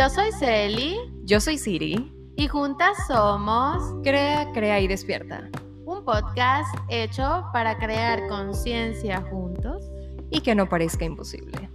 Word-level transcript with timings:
Yo 0.00 0.08
soy 0.08 0.32
Celi 0.32 0.96
Yo 1.24 1.40
soy 1.40 1.58
Siri. 1.58 2.10
y 2.34 2.48
juntas 2.48 2.96
somos 3.06 3.82
Crea, 4.02 4.50
crea 4.54 4.80
y 4.80 4.88
despierta. 4.88 5.50
un 5.84 6.02
podcast 6.06 6.74
hecho 6.88 7.44
para 7.52 7.76
crear 7.76 8.26
conciencia 8.26 9.20
juntos. 9.30 9.84
Y 10.30 10.40
que 10.40 10.54
no 10.54 10.66
parezca 10.66 11.04
imposible. 11.04 11.68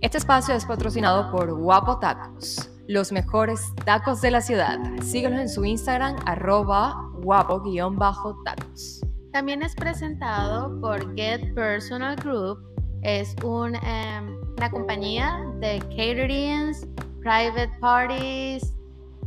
Este 0.00 0.16
espacio 0.16 0.54
es 0.54 0.64
patrocinado 0.64 1.30
por 1.30 1.52
Guapo 1.52 1.98
Tacos, 1.98 2.70
los 2.88 3.12
mejores 3.12 3.60
tacos 3.84 4.22
de 4.22 4.30
la 4.30 4.40
ciudad. 4.40 4.78
Síguenos 5.02 5.38
en 5.38 5.50
su 5.50 5.66
Instagram, 5.66 6.16
arroba 6.24 6.96
guapo-tacos. 7.20 9.02
También 9.34 9.60
es 9.60 9.74
presentado 9.74 10.80
por 10.80 11.14
Get 11.14 11.52
Personal 11.52 12.16
Group. 12.16 12.58
Es 13.02 13.36
un, 13.44 13.74
em, 13.74 14.34
una 14.56 14.70
compañía 14.70 15.44
de 15.60 15.78
caterings, 15.90 16.88
private 17.24 17.72
parties, 17.80 18.72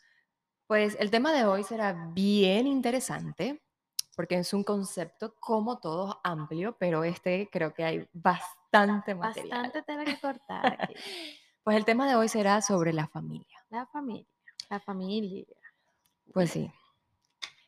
Pues 0.67 0.97
el 0.99 1.09
tema 1.09 1.31
de 1.31 1.45
hoy 1.45 1.63
será 1.63 2.09
bien 2.13 2.67
interesante 2.67 3.61
porque 4.19 4.35
es 4.35 4.53
un 4.53 4.65
concepto 4.65 5.33
como 5.39 5.79
todo 5.79 6.19
amplio, 6.25 6.75
pero 6.77 7.05
este 7.05 7.47
creo 7.49 7.73
que 7.73 7.85
hay 7.85 8.05
bastante 8.11 9.15
material. 9.15 9.61
Bastante 9.61 9.81
tela 9.83 10.03
que 10.03 10.19
cortar 10.19 10.65
aquí. 10.77 10.93
Pues 11.63 11.77
el 11.77 11.85
tema 11.85 12.05
de 12.05 12.17
hoy 12.17 12.27
será 12.27 12.61
sobre 12.61 12.91
la 12.91 13.07
familia. 13.07 13.63
La 13.69 13.85
familia, 13.85 14.27
la 14.69 14.81
familia. 14.81 15.45
Pues 16.33 16.51
sí. 16.51 16.69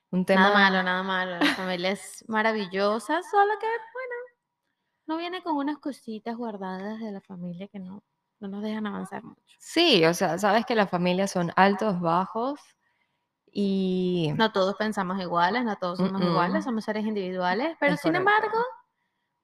Un 0.10 0.26
tema 0.26 0.42
Nada 0.42 0.54
malo, 0.54 0.84
nada 0.84 1.04
malo. 1.04 1.38
La 1.40 1.56
familia 1.56 1.92
es 1.92 2.26
maravillosa, 2.28 3.22
solo 3.24 3.54
que, 3.58 3.68
bueno, 3.68 4.16
no 5.06 5.16
viene 5.16 5.42
con 5.44 5.56
unas 5.56 5.78
cositas 5.78 6.36
guardadas 6.36 7.00
de 7.00 7.14
la 7.14 7.22
familia 7.22 7.70
que 7.70 7.80
no, 7.80 8.04
no 8.42 8.50
nos 8.50 8.62
dejan 8.62 8.88
avanzar 8.88 9.24
mucho. 9.24 9.56
Sí, 9.58 10.04
o 10.04 10.14
sea, 10.14 10.38
sabes 10.38 10.66
que 10.66 10.76
las 10.76 10.90
familias 10.90 11.32
son 11.32 11.54
altos, 11.56 12.02
bajos 12.02 12.60
y 13.52 14.34
No 14.38 14.52
todos 14.52 14.76
pensamos 14.76 15.20
iguales, 15.20 15.64
no 15.66 15.76
todos 15.76 15.98
somos 15.98 16.22
iguales, 16.22 16.64
somos 16.64 16.86
seres 16.86 17.06
individuales, 17.06 17.76
pero 17.80 17.96
Es 17.96 18.02
sin 18.02 18.14
correcto. 18.14 18.32
embargo, 18.32 18.66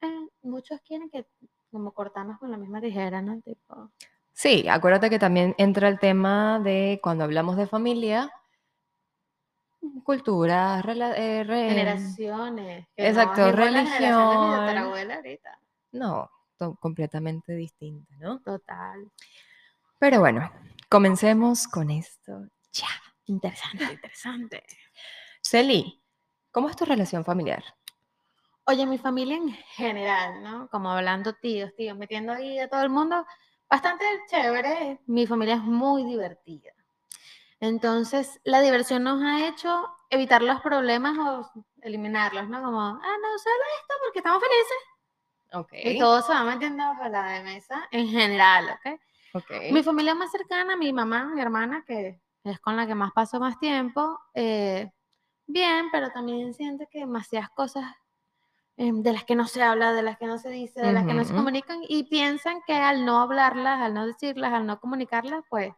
eh, 0.01 0.29
muchos 0.43 0.79
quieren 0.81 1.09
que 1.09 1.27
como 1.71 1.91
cortarnos 1.93 2.39
con 2.39 2.49
la 2.49 2.57
misma 2.57 2.79
tijera, 2.79 3.21
¿no? 3.21 3.41
Tipo, 3.41 3.91
sí, 4.31 4.67
acuérdate 4.69 5.09
que 5.09 5.19
también 5.19 5.53
entra 5.57 5.89
el 5.89 5.99
tema 5.99 6.59
de 6.59 6.99
cuando 7.03 7.25
hablamos 7.25 7.57
de 7.57 7.67
familia, 7.67 8.31
cultura, 10.03 10.81
eh, 10.87 11.43
generaciones. 11.45 12.87
no 12.97 13.03
exacto, 13.03 13.41
de 13.41 13.51
mi 13.51 13.57
religión. 13.57 14.13
ahorita. 14.13 15.59
no, 15.91 16.31
completamente 16.79 17.53
distinta, 17.53 18.15
¿no? 18.19 18.39
Total. 18.39 19.11
Pero 19.99 20.19
bueno, 20.19 20.49
comencemos 20.89 21.67
con 21.67 21.89
esto 21.91 22.47
ya. 22.71 22.87
Interesante, 23.27 23.83
interesante. 23.83 24.63
Celi, 25.41 26.01
¿cómo 26.51 26.69
es 26.69 26.75
tu 26.75 26.85
relación 26.85 27.23
familiar? 27.23 27.63
Oye, 28.65 28.85
mi 28.85 28.97
familia 28.97 29.37
en 29.37 29.49
general, 29.49 30.43
¿no? 30.43 30.69
Como 30.69 30.89
hablando 30.89 31.33
tíos, 31.33 31.73
tíos, 31.75 31.97
metiendo 31.97 32.33
ahí 32.33 32.59
a 32.59 32.69
todo 32.69 32.81
el 32.81 32.89
mundo, 32.89 33.25
bastante 33.69 34.05
chévere. 34.29 35.01
Mi 35.07 35.25
familia 35.25 35.55
es 35.55 35.63
muy 35.63 36.03
divertida. 36.03 36.71
Entonces, 37.59 38.39
la 38.43 38.61
diversión 38.61 39.03
nos 39.03 39.21
ha 39.23 39.47
hecho 39.47 39.87
evitar 40.09 40.41
los 40.41 40.61
problemas 40.61 41.17
o 41.17 41.65
eliminarlos, 41.81 42.47
¿no? 42.49 42.61
Como, 42.61 42.79
ah, 42.81 42.97
no, 43.21 43.39
solo 43.39 43.63
esto 43.81 43.93
porque 44.03 44.19
estamos 44.19 44.41
felices. 44.41 44.77
Ok. 45.53 45.73
Y 45.73 45.99
todo 45.99 46.21
se 46.21 46.33
va 46.33 46.43
metiendo 46.43 46.83
bajo 46.83 47.07
la 47.09 47.23
de 47.29 47.43
mesa 47.43 47.87
en 47.91 48.07
general, 48.07 48.69
¿ok? 48.69 48.99
ok. 49.33 49.51
Mi 49.71 49.81
familia 49.81 50.13
más 50.13 50.31
cercana, 50.31 50.75
mi 50.75 50.93
mamá, 50.93 51.25
mi 51.25 51.41
hermana, 51.41 51.83
que 51.87 52.21
es 52.49 52.59
con 52.59 52.75
la 52.75 52.87
que 52.87 52.95
más 52.95 53.11
paso 53.11 53.39
más 53.39 53.59
tiempo, 53.59 54.19
eh, 54.33 54.91
bien, 55.45 55.87
pero 55.91 56.11
también 56.11 56.53
siento 56.53 56.85
que 56.91 56.99
demasiadas 56.99 57.49
cosas 57.49 57.85
em, 58.75 59.01
de 59.01 59.13
las 59.13 59.23
que 59.23 59.35
no 59.35 59.47
se 59.47 59.61
habla, 59.63 59.93
de 59.93 60.03
las 60.03 60.17
que 60.17 60.27
no 60.27 60.37
se 60.37 60.49
dice, 60.49 60.81
de 60.81 60.93
las 60.93 61.05
que 61.05 61.13
no 61.13 61.23
se 61.23 61.33
comunican 61.33 61.81
y 61.87 62.03
piensan 62.03 62.61
que 62.67 62.73
al 62.73 63.05
no 63.05 63.19
hablarlas, 63.19 63.81
al 63.81 63.93
no 63.93 64.05
decirlas, 64.05 64.53
al 64.53 64.65
no 64.65 64.79
comunicarlas, 64.79 65.43
pues 65.49 65.73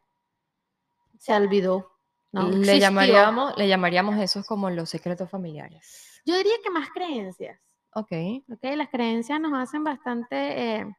se 1.17 1.33
olvidó. 1.33 1.91
¿no? 2.31 2.43
le, 2.43 2.57
Existió. 2.57 2.77
llamaríamos, 2.77 3.57
le 3.57 3.67
llamaríamos 3.67 4.17
esos 4.17 4.45
como 4.45 4.69
los 4.69 4.89
secretos 4.89 5.29
familiares. 5.29 6.21
Yo 6.25 6.35
diría 6.35 6.53
que 6.63 6.69
más 6.69 6.89
creencias. 6.89 7.59
Ok. 7.93 8.11
¿ok? 8.51 8.63
Las 8.75 8.89
creencias 8.89 9.39
nos 9.39 9.53
hacen 9.53 9.83
bastante 9.83 10.77
eh, 10.77 10.95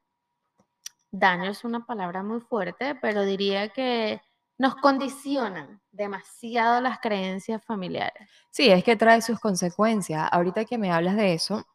daño, 1.11 1.51
es 1.51 1.63
una 1.63 1.85
palabra 1.85 2.23
muy 2.23 2.41
fuerte, 2.41 2.95
pero 2.95 3.23
diría 3.23 3.69
que 3.69 4.21
nos 4.61 4.75
condicionan 4.75 5.81
demasiado 5.91 6.81
las 6.81 6.99
creencias 6.99 7.65
familiares. 7.65 8.29
Sí, 8.51 8.69
es 8.69 8.83
que 8.83 8.95
trae 8.95 9.19
sus 9.23 9.39
consecuencias. 9.39 10.29
Ahorita 10.31 10.65
que 10.65 10.77
me 10.77 10.91
hablas 10.91 11.15
de 11.15 11.33
eso, 11.33 11.65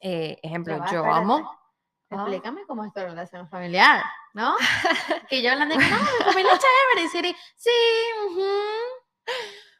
eh, 0.00 0.38
ejemplo, 0.42 0.78
va, 0.78 0.90
yo 0.90 1.00
espérate. 1.00 1.20
amo. 1.20 1.50
Ah. 2.10 2.16
Explícame 2.16 2.62
cómo 2.66 2.86
es 2.86 2.92
tu 2.94 3.00
relación 3.00 3.46
familiar, 3.50 4.02
¿no? 4.32 4.54
que 5.28 5.42
yo 5.42 5.52
hablando 5.52 5.76
de 5.76 5.84
que 5.84 5.90
no, 5.90 5.98
mi 5.98 6.24
familia 6.24 6.52
es 6.54 6.58
chévere, 6.58 7.06
y 7.06 7.08
Siri, 7.08 7.36
sí, 7.56 7.70
ujú". 8.28 8.48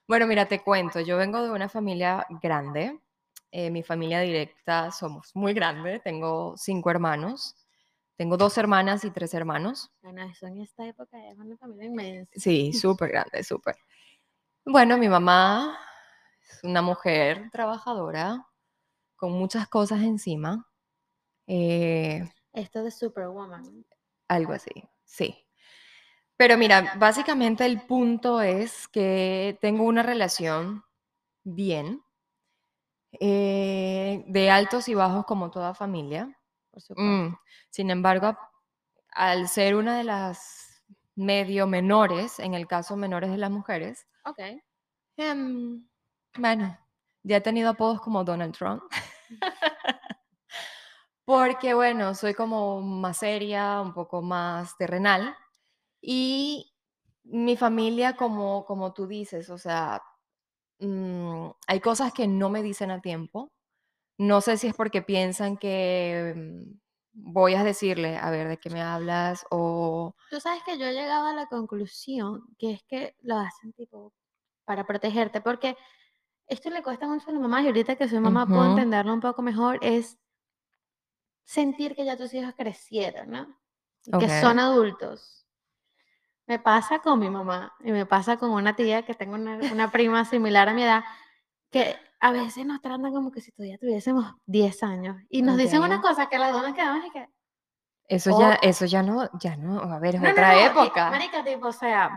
Bueno, 0.07 0.27
mira, 0.27 0.45
te 0.45 0.63
cuento, 0.63 1.01
yo 1.01 1.17
vengo 1.17 1.43
de 1.43 1.51
una 1.51 1.71
familia 1.71 2.27
grande. 2.43 3.01
eh, 3.51 3.71
mi 3.71 3.83
familia 3.83 4.21
directa 4.21 4.91
somos 4.91 5.35
muy 5.35 5.55
grande. 5.55 6.01
Tengo 6.01 6.55
cinco 6.59 6.91
hermanos. 6.91 7.57
Tengo 8.21 8.37
dos 8.37 8.59
hermanas 8.59 9.03
y 9.07 9.11
tres 9.11 9.33
hermanos. 9.33 9.91
Bueno, 10.03 10.21
eso 10.25 10.47
en 10.47 10.61
esta 10.61 10.87
época 10.87 11.17
es 11.31 11.39
una 11.39 11.57
familia 11.57 11.87
inmensa. 11.87 12.31
Sí, 12.35 12.71
súper 12.75 13.09
grande, 13.13 13.43
súper. 13.43 13.77
Bueno, 14.63 14.99
mi 14.99 15.09
mamá 15.09 15.79
es 16.43 16.63
una 16.63 16.83
mujer 16.83 17.49
trabajadora 17.51 18.47
con 19.17 19.33
muchas 19.33 19.69
cosas 19.69 20.03
encima. 20.03 20.69
eh, 21.47 22.29
Esto 22.53 22.85
de 22.85 22.91
Superwoman. 22.91 23.87
algo 24.29 24.53
así, 24.53 24.71
sí. 25.03 25.47
Pero 26.37 26.59
mira, 26.59 26.97
básicamente 26.99 27.65
el 27.65 27.87
punto 27.87 28.43
es 28.43 28.87
que 28.89 29.57
tengo 29.63 29.85
una 29.85 30.03
relación 30.03 30.85
bien, 31.43 32.03
eh, 33.13 34.25
de 34.27 34.51
altos 34.51 34.91
y 34.91 34.95
bajos 34.95 35.25
como 35.25 35.51
toda 35.51 35.73
familia. 35.73 36.37
Por 36.73 36.83
supuesto. 36.83 37.03
Mm, 37.03 37.37
Sin 37.71 37.91
embargo, 37.91 38.37
al 39.13 39.49
ser 39.49 39.77
una 39.77 39.99
de 39.99 40.05
las 40.05 40.83
medio 41.17 41.67
menores, 41.67 42.39
en 42.41 42.55
el 42.55 42.67
caso 42.69 42.97
menores 42.97 43.31
de 43.31 43.39
las 43.39 43.51
mujeres, 43.51 44.07
Ok. 44.25 44.41
em, 45.17 45.87
bueno, 46.39 46.77
ya 47.23 47.37
he 47.37 47.41
tenido 47.41 47.71
apodos 47.71 48.01
como 48.01 48.25
Donald 48.25 48.55
Trump. 48.57 48.83
Porque, 51.25 51.75
bueno, 51.75 52.15
soy 52.15 52.35
como 52.35 52.81
más 52.83 53.19
seria, 53.19 53.81
un 53.81 53.93
poco 53.95 54.23
más 54.23 54.77
terrenal. 54.77 55.37
Y 56.03 56.73
mi 57.25 57.57
familia, 57.57 58.17
como, 58.17 58.65
como 58.67 58.93
tú 58.95 59.07
dices, 59.07 59.51
o 59.51 59.59
sea, 59.59 60.03
mm, 60.81 61.51
hay 61.69 61.81
cosas 61.81 62.13
que 62.15 62.28
no 62.28 62.51
me 62.51 62.63
dicen 62.63 62.91
a 62.93 63.01
tiempo. 63.03 63.53
No 64.21 64.43
sé 64.43 64.59
si 64.59 64.67
es 64.67 64.75
porque 64.75 65.01
piensan 65.01 65.57
que 65.57 66.34
mm, 66.37 67.33
voy 67.33 67.55
a 67.55 67.65
decirle, 67.65 68.19
a 68.19 68.31
ver, 68.31 68.49
¿de 68.49 68.59
qué 68.59 68.69
me 68.69 68.83
hablas? 68.83 69.47
O, 69.51 70.15
Tú 70.28 70.39
sabes 70.41 70.63
que 70.63 70.78
yo 70.78 70.84
he 70.84 70.93
llegado 70.93 71.27
a 71.27 71.33
la 71.33 71.47
conclusión 71.47 72.43
que 72.59 72.72
es 72.72 72.83
que 72.84 73.17
lo 73.22 73.39
hacen 73.39 73.72
tipo 73.72 74.13
para 74.67 74.87
protegerte, 74.87 75.41
porque 75.41 75.75
esto 76.49 76.69
le 76.69 76.83
cuesta 76.83 77.07
mucho 77.07 77.31
a 77.31 77.33
la 77.33 77.41
mamá 77.41 77.63
y 77.63 77.67
ahorita 77.69 77.97
que 77.97 78.09
soy 78.09 78.21
mamá 78.21 78.47
puedo 78.47 78.61
Ujú. 78.61 78.71
entenderlo 78.72 79.15
un 79.15 79.21
poco 79.21 79.41
mejor, 79.41 79.78
es 79.81 80.19
sentir 81.45 81.95
que 81.97 82.05
ya 82.05 82.16
tus 82.19 82.34
hijos 82.34 82.55
crecieron, 82.55 83.31
¿no? 83.31 83.57
Y 84.05 84.11
Que 84.13 84.27
Ok. 84.27 84.31
son 84.43 84.59
adultos. 84.59 85.47
Me 86.47 86.59
pasa 86.59 86.99
con 86.99 87.19
mi 87.21 87.31
mamá 87.31 87.73
y 87.81 87.91
me 87.91 88.05
pasa 88.05 88.37
con 88.37 88.51
una 88.51 88.77
tía 88.77 89.03
que 89.07 89.15
tengo 89.15 89.34
una, 89.34 89.57
una 89.73 89.91
prima 89.91 90.25
similar 90.27 90.69
a 90.69 90.75
mi 90.75 90.83
edad, 90.83 91.05
que 91.71 91.97
a 92.21 92.33
veces 92.33 92.67
nos 92.67 92.81
tratan 92.83 93.13
como 93.13 93.33
que 93.33 93.41
si 93.41 93.53
todavía 93.53 93.78
tuviésemos 93.78 94.27
10 94.47 94.83
años 94.83 95.17
y 95.31 95.43
nos 95.43 95.57
dicen 95.59 95.83
una 95.83 96.01
Ok. 96.01 96.03
cosa 96.03 96.28
que 96.28 96.39
las 96.39 96.53
dos 96.53 96.63
nos 96.63 96.75
quedamos 96.75 97.07
y 97.07 97.11
que... 97.11 97.27
eso 98.09 98.31
O- 98.31 98.37
ya, 98.41 98.57
eso 98.57 98.84
ya 98.84 99.03
no, 99.03 99.31
ya 99.41 99.57
no, 99.57 99.81
a 99.81 99.99
ver, 99.99 100.17
es 100.17 100.22
No, 100.25 100.33
no, 100.33 100.43
otra 100.43 100.55
no, 100.55 100.61
época. 100.67 101.07
marica, 101.09 101.43
tipo, 101.45 101.67
o 101.69 101.72
sea, 101.72 102.11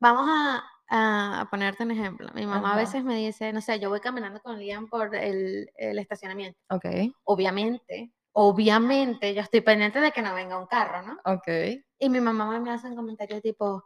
vamos 0.00 0.26
a, 0.28 0.64
a, 0.88 1.40
a 1.42 1.50
ponerte 1.50 1.82
un 1.84 1.90
ejemplo. 1.90 2.28
Mi 2.34 2.46
mamá 2.46 2.74
a 2.74 2.76
Ajá. 2.76 2.78
veces 2.78 3.04
me 3.04 3.16
dice, 3.16 3.52
no 3.52 3.60
sé, 3.60 3.78
yo 3.80 3.88
voy 3.90 4.00
caminando 4.00 4.40
con 4.42 4.58
Liam 4.58 4.88
por 4.88 5.14
el, 5.14 5.70
el 5.76 5.98
estacionamiento. 5.98 6.58
Okey, 6.70 7.14
Obviamente, 7.24 8.12
obviamente, 8.32 9.34
yo 9.34 9.42
estoy 9.42 9.62
pendiente 9.62 10.00
de 10.00 10.12
que 10.12 10.22
no 10.22 10.34
venga 10.34 10.58
un 10.58 10.66
carro, 10.66 11.02
¿no? 11.06 11.18
okey. 11.24 11.84
Y 12.00 12.10
mi 12.10 12.20
mamá 12.20 12.60
me 12.60 12.72
hace 12.72 12.88
un 12.88 12.96
comentario 12.96 13.40
tipo, 13.42 13.84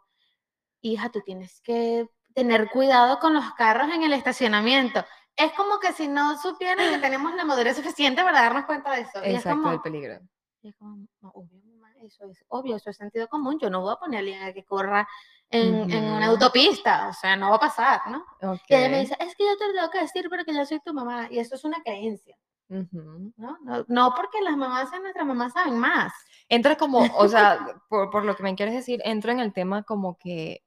hija, 0.83 1.11
tú 1.11 1.21
tienes 1.23 1.61
que 1.63 2.09
tener 2.35 2.69
cuidado 2.71 3.19
con 3.19 3.35
los 3.35 3.53
carros 3.55 3.89
en 3.93 4.03
el 4.03 4.13
estacionamiento. 4.13 5.05
Es 5.37 5.53
como 5.53 5.79
que 5.81 5.93
si 5.93 6.09
no 6.09 6.37
supieran 6.39 6.91
que 6.91 6.99
tenemos 6.99 7.35
la 7.35 7.45
madurez 7.45 7.77
suficiente 7.77 8.23
para 8.23 8.43
darnos 8.43 8.67
cuenta 8.67 8.93
de 8.93 9.03
eso. 9.03 9.19
Y 9.25 9.31
es 9.31 9.37
Exacto, 9.37 9.63
como, 9.63 9.73
el 9.73 9.81
peligro. 9.81 10.21
y 10.63 10.69
es 10.69 10.77
como, 10.77 10.97
"No, 11.21 11.31
obvio, 11.35 11.61
mamá, 11.65 11.93
eso 12.03 12.25
es 12.31 12.45
obvio, 12.49 12.77
eso 12.77 12.91
es 12.91 12.97
sentido 12.97 13.29
común. 13.29 13.59
Yo 13.61 13.71
no 13.71 13.81
voy 13.81 13.93
a 13.93 13.97
poner 13.97 14.17
a 14.17 14.21
alguien 14.21 14.43
a 14.43 14.53
que 14.53 14.65
corra 14.65 15.09
en, 15.49 15.91
en 15.91 16.05
una 16.13 16.27
autopista, 16.27 17.09
o 17.09 17.13
sea, 17.13 17.37
no 17.37 17.51
va 17.51 17.57
a 17.57 17.61
pasar, 17.61 18.01
¿no? 18.09 18.25
Y 18.69 18.75
ella 18.75 18.89
me 18.89 19.01
dice, 19.01 19.17
es 19.19 19.35
que 19.35 19.45
yo 19.45 19.57
te 19.57 19.67
lo 19.69 19.73
tengo 19.75 19.91
que 19.91 20.01
decir 20.01 20.29
porque 20.29 20.55
yo 20.55 20.65
soy 20.67 20.81
tu 20.81 20.93
mamá. 20.95 21.29
Y 21.31 21.39
eso 21.39 21.55
es 21.55 21.65
una 21.65 21.83
creencia. 21.83 22.37
¿no? 22.69 23.59
No, 23.65 23.85
no 23.89 24.15
porque 24.15 24.41
las 24.43 24.57
mamás 24.57 24.91
sean 24.91 25.03
nuestras 25.03 25.27
mamás 25.27 25.53
saben 25.53 25.77
más. 25.77 26.13
Entra 26.49 26.77
como, 26.77 27.01
o 27.17 27.29
sea, 27.29 27.59
por 27.89 28.11
por 28.11 28.25
lo 28.25 28.37
que 28.37 28.45
me 28.45 28.55
quieres 28.55 28.75
decir, 28.75 29.01
entro 29.05 29.33
en 29.33 29.41
el 29.41 29.53
tema 29.53 29.83
como 29.83 30.17
que 30.19 30.63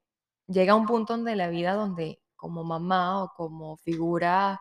llega 0.48 0.74
un 0.74 0.86
punto 0.86 1.14
donde 1.14 1.36
la 1.36 1.48
vida 1.48 1.74
donde 1.74 2.20
como 2.36 2.64
mamá 2.64 3.22
o 3.24 3.32
como 3.36 3.76
figura, 3.76 4.60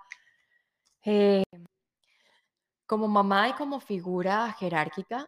eh, 1.06 1.44
como 2.86 3.08
mamá 3.10 3.50
y 3.50 3.54
como 3.54 3.80
figura 3.82 4.52
jerárquica, 4.54 5.28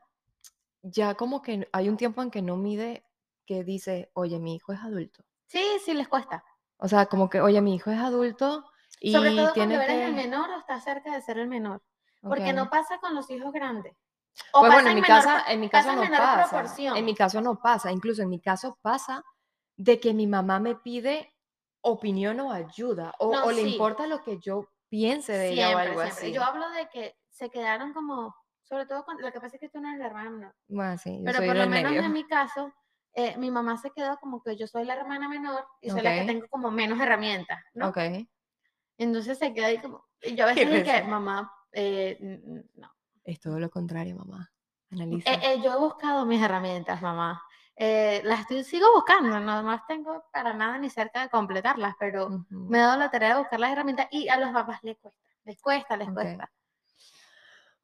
ya 0.84 1.16
como 1.16 1.42
que 1.42 1.68
hay 1.74 1.90
un 1.90 1.98
tiempo 1.98 2.22
en 2.24 2.32
que 2.32 2.42
no 2.44 2.58
mide 2.58 3.06
que 3.46 3.64
dice: 3.64 4.12
"Oye, 4.14 4.40
mi 4.40 4.56
hijo 4.56 4.74
es 4.74 4.82
adulto". 4.82 5.24
Sí, 5.48 5.80
sí 5.84 5.94
les 5.96 6.08
cuesta. 6.08 6.44
O 6.78 6.88
sea, 6.88 7.06
como 7.08 7.30
que: 7.30 7.42
"Oye, 7.42 7.62
mi 7.62 7.76
hijo 7.76 7.92
es 7.92 8.00
adulto 8.00 8.64
Sobre 9.12 9.32
y 9.32 9.36
todo 9.36 9.54
cuando 9.56 9.76
tiene 9.76 9.84
eres 9.84 10.00
el 10.02 10.14
que" 10.14 10.16
menor 10.16 10.50
o 10.50 10.60
estás 10.60 10.84
cerca 10.84 11.14
de 11.14 11.22
ser 11.22 11.38
el 11.38 11.48
menor. 11.48 11.82
Porque 12.22 12.54
no 12.54 12.70
pasa 12.70 12.98
con 13.00 13.14
los 13.16 13.30
hijos 13.30 13.52
grandes. 13.52 13.96
O 14.54 14.60
Pues 14.60 14.74
bueno, 14.74 14.90
en 14.90 14.96
mi 14.96 15.02
menor 15.02 15.24
casa 15.24 15.44
en 15.52 15.60
mi 15.60 15.70
caso 15.70 15.94
no 15.94 16.02
menor 16.02 16.22
pasa, 16.22 16.50
proporción. 16.50 16.98
en 16.98 17.06
mi 17.06 17.16
caso 17.16 17.42
no 17.42 17.60
pasa, 17.62 17.92
incluso 17.92 18.22
en 18.24 18.30
mi 18.30 18.40
caso 18.40 18.78
pasa 18.82 19.24
de 19.78 20.00
que 20.00 20.14
mi 20.14 20.28
mamá 20.28 20.60
me 20.60 20.76
pide 20.76 21.34
opinión 21.82 22.40
o 22.42 22.52
ayuda, 22.52 23.14
o 23.20 23.28
No, 23.32 23.44
o 23.44 23.52
le 23.52 23.62
sí. 23.62 23.72
importa 23.72 24.08
lo 24.08 24.24
que 24.24 24.40
yo 24.40 24.70
piense 24.90 25.34
de 25.34 25.52
ella 25.52 25.72
o 25.72 25.72
Siempre, 25.74 25.78
algo 25.78 26.02
siempre. 26.02 26.26
así. 26.26 26.34
Yo 26.34 26.44
hablo 26.44 26.70
de 26.72 26.88
que 26.90 27.16
se 27.30 27.50
quedaron 27.50 27.94
como, 27.94 28.34
sobre 28.64 28.86
todo 28.86 29.04
cuando, 29.06 29.24
lo 29.24 29.32
que 29.32 29.40
pasa 29.42 29.56
es 29.58 29.60
que 29.60 29.70
tú 29.70 29.80
no 29.80 29.90
eres 29.90 30.00
la 30.00 30.08
hermana 30.08 30.56
Bueno, 30.68 30.98
sí, 31.00 31.20
yo 31.24 31.32
pero 31.32 31.38
soy 31.38 31.48
por 31.48 31.56
lo 31.58 31.68
menos 31.68 31.94
medio. 31.94 32.02
en 32.06 32.14
mi 32.14 32.26
caso, 32.28 32.74
eh, 33.14 33.38
mi 33.38 33.52
mamá 33.52 33.78
se 33.78 33.92
quedó 33.92 34.18
como 34.20 34.42
que 34.44 34.58
yo 34.58 34.68
soy 34.68 34.86
la 34.86 34.96
hermana 34.96 35.30
menor 35.30 35.68
y 35.82 35.90
soy 35.92 36.04
la 36.04 36.14
que 36.16 36.24
tengo 36.24 36.48
como 36.50 36.72
menos 36.72 37.00
herramientas, 37.00 37.60
¿no? 37.74 37.90
okey. 37.90 38.28
Entonces 38.98 39.38
se 39.38 39.54
quedó 39.54 39.66
ahí 39.68 39.80
como, 39.82 40.06
y 40.22 40.36
yo 40.36 40.46
a 40.46 40.48
veces 40.54 40.70
dije, 40.72 41.04
mamá, 41.04 41.52
eh, 41.72 42.18
no. 42.76 42.90
Es 43.24 43.40
todo 43.40 43.60
lo 43.60 43.70
contrario, 43.70 44.16
mamá. 44.16 44.52
Analiza. 44.90 45.44
eh, 45.44 45.62
yo 45.64 45.74
he 45.74 45.78
buscado 45.80 46.26
mis 46.26 46.42
herramientas, 46.42 47.02
mamá. 47.02 47.42
Eh, 47.78 48.22
las 48.24 48.42
estoy, 48.42 48.64
sigo 48.64 48.88
buscando, 48.94 49.40
no, 49.40 49.62
no 49.64 49.72
las 49.72 49.86
tengo 49.88 50.26
para 50.32 50.54
nada 50.54 50.78
ni 50.78 50.90
cerca 50.90 51.22
de 51.24 51.30
completarlas, 51.30 51.96
pero 52.00 52.34
Ujú, 52.34 52.62
me 52.68 52.78
he 52.80 52.82
dado 52.82 52.98
la 52.98 53.12
tarea 53.12 53.34
de 53.34 53.40
buscar 53.40 53.60
las 53.60 53.72
herramientas 53.72 54.08
y 54.12 54.30
a 54.30 54.38
los 54.40 54.52
papás 54.52 54.80
les 54.84 54.98
cuesta, 54.98 55.20
les 55.46 55.60
cuesta, 55.62 55.98
les 55.98 56.12
okey. 56.12 56.12
cuesta. 56.12 56.52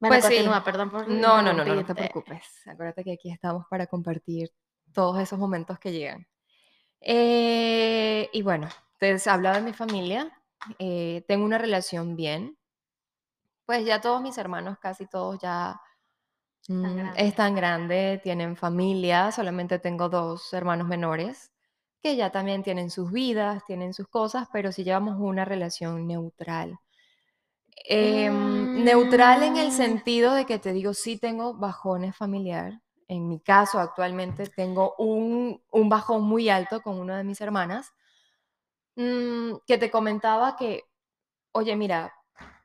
Bueno, 0.00 0.20
Pues 0.20 0.24
sí. 0.26 0.26
continúa, 0.26 0.64
perdón 0.64 0.90
por 0.90 1.06
No, 1.06 1.42
no, 1.42 1.52
no, 1.52 1.64
no, 1.64 1.74
no 1.74 1.84
te 1.84 1.94
preocupes. 1.94 2.44
Acuérdate 2.66 3.04
que 3.04 3.12
aquí 3.12 3.30
estamos 3.30 3.66
para 3.68 3.86
compartir 3.86 4.50
todos 4.92 5.18
esos 5.20 5.38
momentos 5.38 5.78
que 5.78 5.92
llegan. 5.92 6.26
Eh, 7.00 8.30
y 8.32 8.42
bueno, 8.42 8.68
te 8.98 9.16
hablaba 9.30 9.56
de 9.56 9.62
mi 9.62 9.72
familia. 9.74 10.32
eh, 10.78 11.24
tengo 11.28 11.44
una 11.46 11.58
relación 11.58 12.16
bien. 12.16 12.58
Pues 13.66 13.84
ya 13.84 14.00
todos 14.00 14.20
mis 14.22 14.38
hermanos, 14.38 14.78
casi 14.78 15.06
todos 15.06 15.38
ya 15.40 15.80
Tan 16.80 16.94
mm, 16.94 16.96
grande. 16.96 17.28
están 17.28 17.54
grandes, 17.54 18.20
tienen 18.22 18.56
familia. 18.56 19.30
Solamente 19.32 19.78
tengo 19.78 20.08
dos 20.08 20.52
hermanos 20.52 20.88
menores 20.88 21.52
que 22.02 22.16
ya 22.16 22.30
también 22.32 22.62
tienen 22.64 22.90
sus 22.90 23.12
vidas, 23.12 23.64
tienen 23.66 23.94
sus 23.94 24.08
cosas, 24.08 24.48
pero 24.52 24.72
sí 24.72 24.82
llevamos 24.84 25.16
una 25.20 25.44
relación 25.44 26.06
neutral. 26.08 26.78
Em, 27.84 28.68
neutral 28.74 29.42
en 29.42 29.56
el 29.56 29.70
Mm, 29.70 29.72
sentido 29.72 30.34
de 30.34 30.46
que 30.46 30.58
te 30.58 30.72
digo, 30.72 30.94
sí 30.94 31.18
tengo 31.18 31.54
bajones 31.54 32.16
familiar. 32.16 32.80
En 33.08 33.28
mi 33.28 33.40
caso, 33.40 33.78
actualmente 33.78 34.46
tengo 34.48 34.94
un, 34.98 35.62
un 35.70 35.88
bajón 35.88 36.22
muy 36.24 36.48
alto 36.48 36.80
con 36.80 36.98
una 36.98 37.18
de 37.18 37.24
mis 37.24 37.40
hermanas, 37.40 37.92
mm, 38.96 39.56
que 39.66 39.78
te 39.78 39.90
comentaba 39.90 40.56
que, 40.56 40.84
oye, 41.52 41.76
mira, 41.76 42.14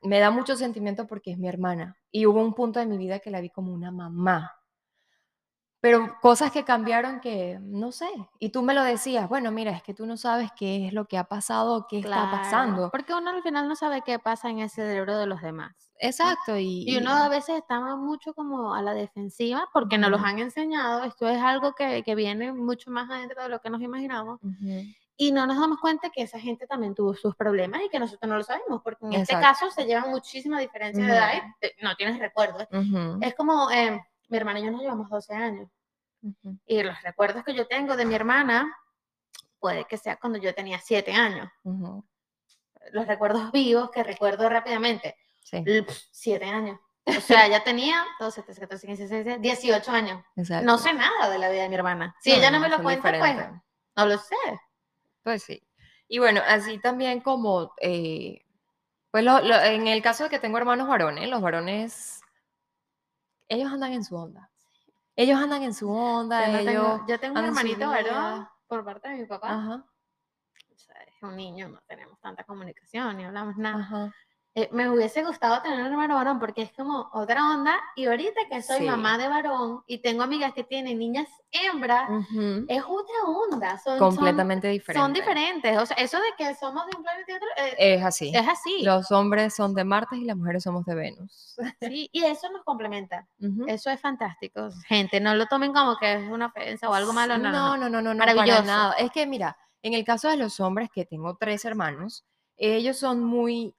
me 0.02 0.20
da 0.20 0.32
mucho 0.32 0.56
sentimiento 0.56 1.08
porque 1.08 1.32
es 1.32 1.38
mi 1.38 1.48
hermana. 1.48 1.97
Y 2.10 2.26
hubo 2.26 2.40
un 2.40 2.54
punto 2.54 2.80
de 2.80 2.86
mi 2.86 2.96
vida 2.96 3.18
que 3.18 3.30
la 3.30 3.40
vi 3.40 3.50
como 3.50 3.72
una 3.72 3.90
mamá. 3.90 4.54
Pero 5.80 6.16
cosas 6.20 6.50
que 6.50 6.64
cambiaron 6.64 7.20
que, 7.20 7.58
no 7.60 7.92
sé, 7.92 8.08
y 8.40 8.48
tú 8.48 8.62
me 8.62 8.74
lo 8.74 8.82
decías, 8.82 9.28
bueno, 9.28 9.52
mira, 9.52 9.70
es 9.70 9.82
que 9.82 9.94
tú 9.94 10.06
no 10.06 10.16
sabes 10.16 10.50
qué 10.56 10.88
es 10.88 10.92
lo 10.92 11.06
que 11.06 11.16
ha 11.16 11.24
pasado 11.24 11.76
o 11.76 11.86
qué 11.86 11.98
está 11.98 12.10
claro, 12.10 12.30
pasando. 12.36 12.90
porque 12.90 13.14
uno 13.14 13.30
al 13.30 13.42
final 13.42 13.68
no 13.68 13.76
sabe 13.76 14.02
qué 14.02 14.18
pasa 14.18 14.50
en 14.50 14.58
el 14.58 14.70
cerebro 14.70 15.16
de 15.16 15.26
los 15.26 15.40
demás. 15.40 15.92
Exacto, 16.00 16.56
y, 16.58 16.84
Y 16.84 16.96
uno 16.96 17.12
a 17.12 17.28
veces 17.28 17.58
está 17.58 17.78
mucho 17.96 18.34
como 18.34 18.74
a 18.74 18.82
la 18.82 18.92
defensiva 18.92 19.68
porque 19.72 19.98
nos 19.98 20.10
los 20.10 20.20
han 20.22 20.40
enseñado. 20.40 21.04
Esto 21.04 21.28
es 21.28 21.40
algo 21.40 21.74
que, 21.74 22.02
que 22.02 22.16
viene 22.16 22.52
mucho 22.52 22.90
más 22.90 23.08
adentro 23.08 23.44
de 23.44 23.48
lo 23.48 23.60
que 23.60 23.70
nos 23.70 23.80
imaginamos. 23.80 24.40
Ujú. 24.42 24.82
Y 25.20 25.32
no 25.32 25.46
nos 25.46 25.58
damos 25.58 25.80
cuenta 25.80 26.10
que 26.10 26.22
esa 26.22 26.38
gente 26.38 26.68
también 26.68 26.94
tuvo 26.94 27.12
sus 27.12 27.34
problemas 27.34 27.82
y 27.82 27.88
que 27.88 27.98
nosotros 27.98 28.30
no 28.30 28.36
lo 28.38 28.44
sabemos, 28.44 28.80
porque 28.82 29.04
en 29.04 29.14
este 29.14 29.34
caso 29.34 29.68
se 29.68 29.84
llevan 29.84 30.10
muchísima 30.10 30.60
diferencia 30.60 31.04
de 31.04 31.10
edad 31.10 31.32
y 31.60 31.84
no 31.84 31.96
tienes 31.96 32.20
recuerdos. 32.20 32.68
Es 33.20 33.34
como, 33.34 33.68
eh, 33.70 34.00
mi 34.28 34.36
hermana 34.36 34.60
y 34.60 34.64
yo 34.64 34.70
nos 34.70 34.80
llevamos 34.80 35.10
12 35.10 35.34
años 35.34 35.68
y 36.66 36.82
los 36.82 37.02
recuerdos 37.02 37.44
que 37.44 37.54
yo 37.54 37.66
tengo 37.66 37.96
de 37.96 38.04
mi 38.04 38.14
hermana 38.14 38.72
puede 39.58 39.84
que 39.86 39.96
sea 39.96 40.16
cuando 40.16 40.38
yo 40.38 40.54
tenía 40.54 40.78
7 40.78 41.12
años. 41.12 41.48
Los 42.92 43.06
recuerdos 43.06 43.50
vivos 43.52 43.90
que 43.90 44.02
recuerdo 44.04 44.48
rápidamente, 44.48 45.16
sí, 45.42 45.64
7 46.12 46.44
años. 46.44 46.78
O 47.06 47.20
sea, 47.20 47.46
ella 47.46 47.64
tenía 47.64 48.04
12, 48.20 48.42
13, 48.42 48.60
14, 48.60 48.86
15, 48.86 49.08
16, 49.08 49.40
18 49.40 49.90
años. 49.90 50.22
exacto. 50.36 50.66
No 50.66 50.76
sé 50.76 50.92
nada 50.92 51.30
de 51.30 51.38
la 51.38 51.48
vida 51.48 51.62
de 51.62 51.68
mi 51.70 51.74
hermana. 51.74 52.14
Si 52.20 52.32
ella 52.32 52.50
no 52.50 52.60
me 52.60 52.68
lo 52.68 52.82
cuenta, 52.82 53.18
pues 53.18 53.36
no 53.96 54.06
lo 54.06 54.18
sé. 54.18 54.36
Pues 55.28 55.42
sí. 55.42 55.62
Y 56.08 56.20
bueno, 56.20 56.40
así 56.46 56.78
también 56.78 57.20
como, 57.20 57.74
eh, 57.82 58.46
pues 59.10 59.22
lo- 59.24 59.40
lo- 59.42 59.60
en 59.60 59.86
el 59.86 60.00
caso 60.00 60.24
de 60.24 60.30
que 60.30 60.38
tengo 60.38 60.56
hermanos 60.56 60.88
varones, 60.88 61.28
los 61.28 61.42
varones, 61.42 62.22
ellos 63.46 63.70
andan 63.70 63.92
en 63.92 64.04
su 64.04 64.16
onda. 64.16 64.50
Ellos 65.16 65.38
andan 65.38 65.62
en 65.64 65.74
su 65.74 65.90
onda, 65.90 66.46
Yo, 66.50 66.58
ellos 66.60 66.64
tengo, 66.64 67.06
yo 67.08 67.20
tengo 67.20 67.38
un 67.40 67.44
hermanito 67.44 67.90
varón 67.90 68.48
por 68.68 68.86
parte 68.86 69.10
de 69.10 69.16
mi 69.16 69.26
papá. 69.26 69.50
Ajá, 69.50 69.84
O 70.72 70.78
sea, 70.78 70.94
es 71.02 71.22
un 71.22 71.36
niño, 71.36 71.68
no 71.68 71.78
tenemos 71.86 72.18
tanta 72.20 72.44
comunicación 72.44 73.18
ni 73.18 73.24
hablamos 73.24 73.58
nada. 73.58 73.80
ajá. 73.84 74.14
Eh, 74.60 74.68
me 74.72 74.90
hubiese 74.90 75.22
gustado 75.22 75.62
tener 75.62 75.78
un 75.78 75.86
hermano 75.86 76.16
varón 76.16 76.40
porque 76.40 76.62
es 76.62 76.72
como 76.72 77.08
otra 77.12 77.48
onda. 77.54 77.78
Y 77.94 78.06
ahorita 78.06 78.40
que 78.50 78.60
soy 78.60 78.78
Sí. 78.78 78.84
mamá 78.86 79.16
de 79.16 79.28
varón 79.28 79.84
y 79.86 79.98
tengo 79.98 80.24
amigas 80.24 80.52
que 80.52 80.64
tienen 80.64 80.98
niñas 80.98 81.28
hembras, 81.52 82.10
Ujú, 82.10 82.64
es 82.66 82.82
otra 82.82 83.14
onda. 83.24 83.78
Son, 83.78 83.98
son- 83.98 84.16
Completamente 84.16 84.66
diferente. 84.66 85.00
son 85.00 85.12
diferentes. 85.12 85.78
O 85.78 85.86
sea, 85.86 85.96
eso 85.98 86.16
de 86.18 86.24
que 86.36 86.54
somos 86.56 86.86
de 86.86 86.96
un 86.96 87.04
planeta 87.04 87.30
y 87.32 87.34
otro, 87.36 87.48
eh, 87.56 87.94
Es 87.94 88.04
así. 88.04 88.32
es 88.34 88.48
así. 88.48 88.82
Los 88.82 89.12
hombres 89.12 89.54
son 89.54 89.74
de 89.74 89.84
Marte 89.84 90.16
y 90.16 90.24
las 90.24 90.36
mujeres 90.36 90.64
somos 90.64 90.84
de 90.86 90.94
Venus. 90.96 91.56
Sí, 91.94 92.10
y 92.12 92.24
eso 92.24 92.50
nos 92.50 92.64
complementa. 92.64 93.28
Ujú. 93.40 93.64
Eso 93.68 93.90
es 93.90 94.00
fantástico. 94.00 94.70
Gente, 94.88 95.20
no 95.20 95.36
lo 95.36 95.46
tomen 95.46 95.72
como 95.72 95.96
que 95.98 96.14
es 96.14 96.28
una 96.28 96.46
ofensa 96.46 96.90
o 96.90 96.94
algo 96.94 97.12
malo. 97.12 97.38
No, 97.38 97.52
no, 97.52 97.76
no. 97.76 97.88
no, 97.88 98.00
no, 98.02 98.12
no, 98.12 98.18
Maravilloso. 98.18 98.64
nada. 98.64 98.94
Es 98.94 99.12
que 99.12 99.24
mira, 99.24 99.56
en 99.82 99.94
el 99.94 100.04
caso 100.04 100.28
de 100.28 100.36
los 100.36 100.58
hombres, 100.58 100.90
que 100.92 101.04
tengo 101.04 101.36
tres 101.36 101.64
hermanos, 101.64 102.24
ellos 102.56 102.96
son 102.98 103.22
muy 103.22 103.72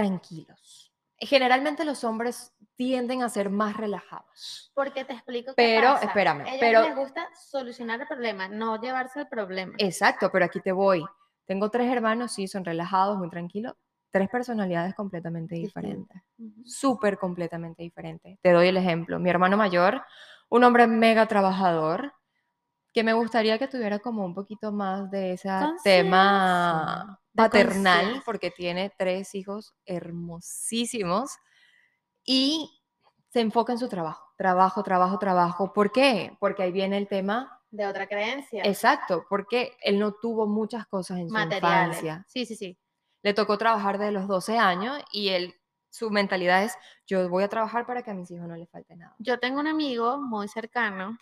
tranquilos. 0.00 0.92
Generalmente 1.18 1.84
los 1.86 2.04
hombres 2.04 2.52
tienden 2.76 3.22
a 3.22 3.30
ser 3.30 3.48
más 3.48 3.74
relajados. 3.76 4.70
Porque 4.74 5.04
te 5.06 5.14
explico 5.14 5.54
qué 5.54 5.54
Pero, 5.56 5.94
pasa. 5.94 6.06
espérame, 6.06 6.40
A 6.42 6.48
ellos 6.48 6.58
pero- 6.60 6.82
les 6.82 6.94
gusta 6.96 7.28
solucionar 7.50 8.00
el 8.02 8.06
problema, 8.06 8.48
no 8.48 8.78
llevarse 8.78 9.20
el 9.20 9.28
problema. 9.28 9.72
Exacto, 9.78 10.30
pero 10.30 10.44
aquí 10.44 10.60
te 10.60 10.72
voy. 10.72 11.02
Tengo 11.46 11.70
tres 11.70 11.90
hermanos, 11.90 12.32
sí, 12.32 12.46
son 12.46 12.64
relajados, 12.64 13.16
muy 13.16 13.30
tranquilos. 13.30 13.74
Tres 14.10 14.28
personalidades 14.28 14.94
completamente 14.94 15.54
diferentes. 15.54 16.20
Ujú. 16.38 16.62
Súper 16.66 17.16
completamente 17.18 17.82
diferentes. 17.82 18.38
Te 18.42 18.52
doy 18.52 18.68
el 18.68 18.76
ejemplo. 18.76 19.18
Mi 19.18 19.30
hermano 19.30 19.56
mayor, 19.56 20.02
un 20.50 20.64
hombre 20.64 20.86
mega 20.86 21.26
trabajador, 21.26 22.12
que 22.96 23.04
me 23.04 23.12
gustaría 23.12 23.58
que 23.58 23.68
tuviera 23.68 23.98
como 23.98 24.24
un 24.24 24.32
poquito 24.32 24.72
más 24.72 25.10
de 25.10 25.34
ese 25.34 25.50
tema 25.84 27.04
Conciencia, 27.04 27.20
paternal, 27.34 27.94
conciencia. 27.98 28.22
porque 28.24 28.50
tiene 28.50 28.90
tres 28.96 29.34
hijos 29.34 29.74
hermosísimos 29.84 31.30
y 32.24 32.82
se 33.28 33.40
enfoca 33.40 33.74
en 33.74 33.78
su 33.78 33.90
trabajo. 33.90 34.32
Trabajo, 34.38 34.82
trabajo, 34.82 35.18
trabajo. 35.18 35.74
¿Por 35.74 35.92
qué? 35.92 36.34
Porque 36.40 36.62
ahí 36.62 36.72
viene 36.72 36.96
el 36.96 37.06
tema 37.06 37.60
de 37.70 37.86
otra 37.86 38.06
creencia. 38.06 38.62
Exacto, 38.64 39.26
porque 39.28 39.76
él 39.82 39.98
no 39.98 40.12
tuvo 40.14 40.46
muchas 40.46 40.86
cosas 40.86 41.18
en 41.18 41.28
su 41.28 41.34
materiales. 41.34 41.98
infancia. 41.98 42.24
Sí, 42.26 42.46
sí, 42.46 42.56
sí. 42.56 42.78
Le 43.20 43.34
tocó 43.34 43.58
trabajar 43.58 43.98
desde 43.98 44.12
los 44.12 44.26
12 44.26 44.56
años 44.56 44.98
y 45.12 45.28
él, 45.28 45.54
su 45.90 46.10
mentalidad 46.10 46.64
es, 46.64 46.74
yo 47.06 47.28
voy 47.28 47.44
a 47.44 47.48
trabajar 47.48 47.84
para 47.84 48.00
que 48.02 48.12
a 48.12 48.14
mis 48.14 48.30
hijos 48.30 48.48
no 48.48 48.56
les 48.56 48.70
falte 48.70 48.96
nada. 48.96 49.14
Yo 49.18 49.38
tengo 49.38 49.60
un 49.60 49.66
amigo 49.66 50.16
muy 50.16 50.48
cercano, 50.48 51.18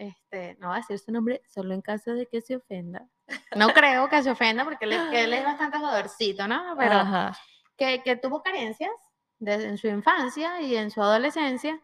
este, 0.00 0.56
no 0.60 0.68
voy 0.68 0.76
a 0.76 0.80
decir 0.80 0.98
su 0.98 1.12
nombre, 1.12 1.42
solo 1.46 1.74
en 1.74 1.82
caso 1.82 2.12
de 2.14 2.26
que 2.26 2.40
se 2.40 2.56
ofenda. 2.56 3.06
No 3.54 3.68
creo 3.68 4.08
que 4.08 4.22
se 4.22 4.30
ofenda 4.30 4.64
porque 4.64 4.86
él, 4.86 4.92
es- 4.92 5.02
que 5.10 5.24
él 5.24 5.32
es 5.34 5.44
bastante 5.44 5.78
jodorcito, 5.78 6.48
¿no? 6.48 6.74
Pero 6.78 6.94
Ajá. 6.94 7.36
que, 7.76 8.02
que 8.02 8.16
tuvo 8.16 8.42
carencias 8.42 8.90
desde 9.38 9.68
en 9.68 9.76
su 9.78 9.88
infancia 9.88 10.60
y 10.62 10.74
en 10.76 10.90
su 10.90 11.02
adolescencia 11.02 11.78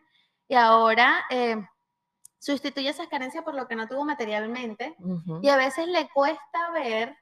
y 0.49 0.54
ahora 0.54 1.25
eh, 1.30 1.56
sustituye 2.38 2.88
esas 2.88 3.08
carencias 3.08 3.44
por 3.44 3.54
lo 3.54 3.66
que 3.68 3.76
no 3.76 3.87
tuvo 3.87 4.04
materialmente 4.04 4.96
y 5.42 5.49
a 5.49 5.56
veces 5.56 5.87
le 5.88 6.08
cuesta 6.08 6.70
ver 6.73 7.16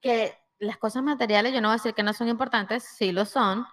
que 0.00 0.36
las 0.58 0.78
cosas 0.78 1.02
materiales, 1.02 1.52
yo 1.52 1.60
no 1.60 1.68
voy 1.68 1.74
a 1.74 1.78
decir 1.78 1.94
que 1.94 2.02
no 2.02 2.12
son 2.12 2.28
importantes, 2.28 2.84
sí 2.84 3.12
lo 3.12 3.24
son, 3.24 3.66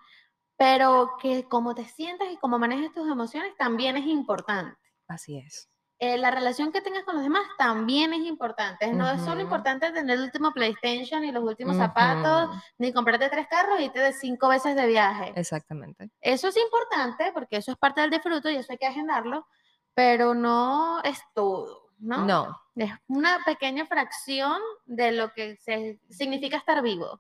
pero 0.58 1.18
que 1.22 1.44
cómo 1.48 1.76
te 1.76 1.86
sientas 1.86 2.28
y 2.32 2.38
cómo 2.38 2.58
manejes 2.60 2.94
tus 2.94 3.08
emociones 3.10 3.56
también 3.58 3.96
es 3.98 4.06
importante. 4.06 4.78
Así 5.10 5.38
es. 5.38 5.68
Eh, 6.02 6.18
la 6.18 6.32
relación 6.32 6.72
que 6.72 6.80
tengas 6.80 7.04
con 7.04 7.16
los 7.16 7.24
demás 7.24 7.44
también 7.58 8.14
es 8.14 8.22
importante. 8.22 8.94
No 8.94 9.10
es 9.12 9.20
solo 9.22 9.42
importante 9.42 9.92
tener 9.92 10.18
el 10.18 10.24
último 10.24 10.54
PlayStation 10.54 11.26
y 11.26 11.34
los 11.34 11.44
últimos 11.44 11.76
zapatos, 11.76 12.56
ni 12.78 12.94
comprarte 12.94 13.28
tres 13.28 13.48
carros 13.50 13.82
y 13.82 13.86
irte 13.86 14.00
de 14.00 14.14
cinco 14.14 14.48
veces 14.48 14.78
de 14.78 14.88
viaje. 14.88 15.34
Exactamente. 15.36 16.10
Eso 16.22 16.48
es 16.48 16.56
importante 16.56 17.32
porque 17.34 17.58
eso 17.58 17.74
es 17.74 17.78
parte 17.78 18.00
del 18.00 18.12
disfruto 18.12 18.50
y 18.50 18.56
eso 18.56 18.72
hay 18.72 18.78
que 18.78 18.86
agendarlo, 18.86 19.46
pero 19.94 20.34
no 20.34 21.04
es 21.04 21.20
todo, 21.34 21.90
¿no? 21.98 22.24
No, 22.24 22.62
Es 22.78 22.92
una 23.08 23.40
pequeña 23.46 23.86
fracción 23.86 24.62
de 24.86 25.12
lo 25.12 25.34
que 25.34 25.58
se, 25.58 26.00
significa 26.10 26.56
estar 26.56 26.82
vivo. 26.82 27.20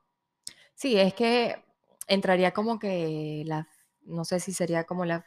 sí, 0.73 0.97
es 0.97 1.13
que 1.13 1.65
entraría 2.07 2.53
como 2.53 2.79
que 2.79 3.43
la, 3.45 3.67
no 4.03 4.23
sé 4.23 4.39
si 4.39 4.53
sería 4.53 4.85
como 4.85 5.03
la 5.03 5.25